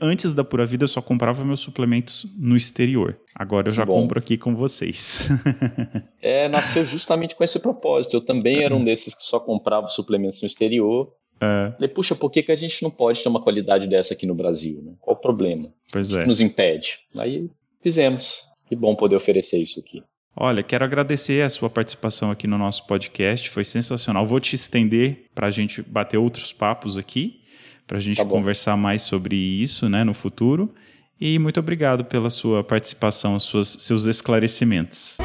Antes 0.00 0.32
da 0.32 0.42
Pura 0.42 0.64
Vida 0.64 0.84
eu 0.84 0.88
só 0.88 1.02
comprava 1.02 1.44
meus 1.44 1.60
suplementos 1.60 2.26
no 2.38 2.56
exterior. 2.56 3.18
Agora 3.34 3.68
eu 3.68 3.72
já 3.72 3.84
Bom. 3.84 4.00
compro 4.00 4.18
aqui 4.18 4.38
com 4.38 4.56
vocês. 4.56 5.28
é, 6.22 6.48
nasceu 6.48 6.86
justamente 6.86 7.36
com 7.36 7.44
esse 7.44 7.60
propósito. 7.60 8.16
Eu 8.16 8.22
também 8.22 8.62
era 8.62 8.74
um 8.74 8.82
desses 8.82 9.14
que 9.14 9.24
só 9.24 9.38
comprava 9.38 9.88
suplementos 9.88 10.40
no 10.40 10.46
exterior. 10.46 11.12
É. 11.38 11.72
Falei, 11.72 11.88
puxa, 11.88 12.14
por 12.14 12.30
que, 12.30 12.42
que 12.42 12.52
a 12.52 12.56
gente 12.56 12.82
não 12.82 12.90
pode 12.90 13.22
ter 13.22 13.28
uma 13.28 13.42
qualidade 13.42 13.86
dessa 13.86 14.14
aqui 14.14 14.24
no 14.24 14.34
Brasil? 14.34 14.80
Né? 14.82 14.94
Qual 15.00 15.16
o 15.16 15.20
problema? 15.20 15.68
Pois 15.92 16.12
é. 16.12 16.24
nos 16.24 16.40
impede? 16.40 17.00
Aí 17.18 17.50
fizemos. 17.82 18.50
Que 18.68 18.76
bom 18.76 18.94
poder 18.94 19.16
oferecer 19.16 19.58
isso 19.58 19.78
aqui. 19.78 20.02
Olha, 20.34 20.62
quero 20.62 20.82
agradecer 20.82 21.44
a 21.44 21.50
sua 21.50 21.68
participação 21.68 22.30
aqui 22.30 22.46
no 22.46 22.56
nosso 22.56 22.86
podcast, 22.86 23.50
foi 23.50 23.64
sensacional. 23.64 24.24
Vou 24.24 24.40
te 24.40 24.56
estender 24.56 25.26
para 25.34 25.48
a 25.48 25.50
gente 25.50 25.82
bater 25.82 26.16
outros 26.16 26.54
papos 26.54 26.96
aqui, 26.96 27.42
para 27.86 27.98
a 27.98 28.00
gente 28.00 28.16
tá 28.16 28.24
conversar 28.24 28.74
mais 28.74 29.02
sobre 29.02 29.36
isso 29.36 29.90
né, 29.90 30.02
no 30.02 30.14
futuro. 30.14 30.72
E 31.20 31.38
muito 31.38 31.60
obrigado 31.60 32.06
pela 32.06 32.30
sua 32.30 32.64
participação, 32.64 33.38
suas, 33.38 33.76
seus 33.80 34.06
esclarecimentos. 34.06 35.18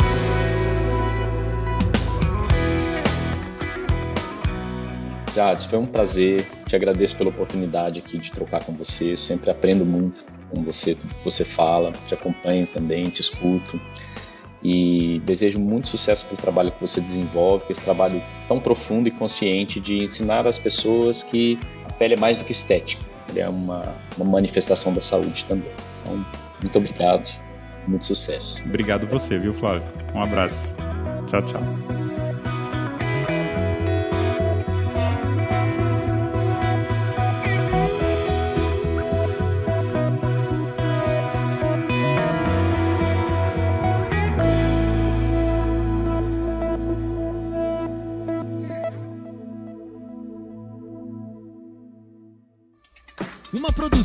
Jades, 5.33 5.63
foi 5.65 5.79
um 5.79 5.85
prazer. 5.85 6.45
Te 6.67 6.75
agradeço 6.75 7.15
pela 7.15 7.29
oportunidade 7.29 7.99
aqui 7.99 8.17
de 8.17 8.29
trocar 8.29 8.61
com 8.61 8.73
você. 8.73 9.13
Eu 9.13 9.17
sempre 9.17 9.49
aprendo 9.49 9.85
muito 9.85 10.25
com 10.49 10.61
você, 10.61 10.93
tudo 10.93 11.15
que 11.15 11.23
você 11.23 11.45
fala. 11.45 11.93
Te 12.07 12.13
acompanho 12.13 12.67
também, 12.67 13.05
te 13.05 13.21
escuto 13.21 13.79
e 14.63 15.21
desejo 15.25 15.59
muito 15.59 15.87
sucesso 15.87 16.25
para 16.25 16.35
o 16.35 16.37
trabalho 16.37 16.71
que 16.71 16.81
você 16.81 16.99
desenvolve, 16.99 17.65
que 17.65 17.71
esse 17.71 17.81
trabalho 17.81 18.21
tão 18.47 18.59
profundo 18.59 19.07
e 19.07 19.11
consciente 19.11 19.79
de 19.79 20.03
ensinar 20.03 20.47
as 20.47 20.57
pessoas 20.57 21.23
que 21.23 21.59
a 21.85 21.93
pele 21.93 22.15
é 22.15 22.17
mais 22.17 22.39
do 22.39 22.45
que 22.45 22.51
estética, 22.51 23.03
ele 23.29 23.39
é 23.39 23.47
uma, 23.47 23.95
uma 24.17 24.25
manifestação 24.25 24.93
da 24.93 25.01
saúde 25.01 25.45
também. 25.45 25.71
Então, 26.01 26.25
muito 26.61 26.77
obrigado, 26.77 27.29
muito 27.87 28.05
sucesso. 28.05 28.61
Obrigado 28.65 29.07
você, 29.07 29.37
viu, 29.37 29.53
Flávio? 29.53 29.87
Um 30.13 30.21
abraço. 30.21 30.73
Tchau, 31.27 31.41
tchau. 31.43 31.96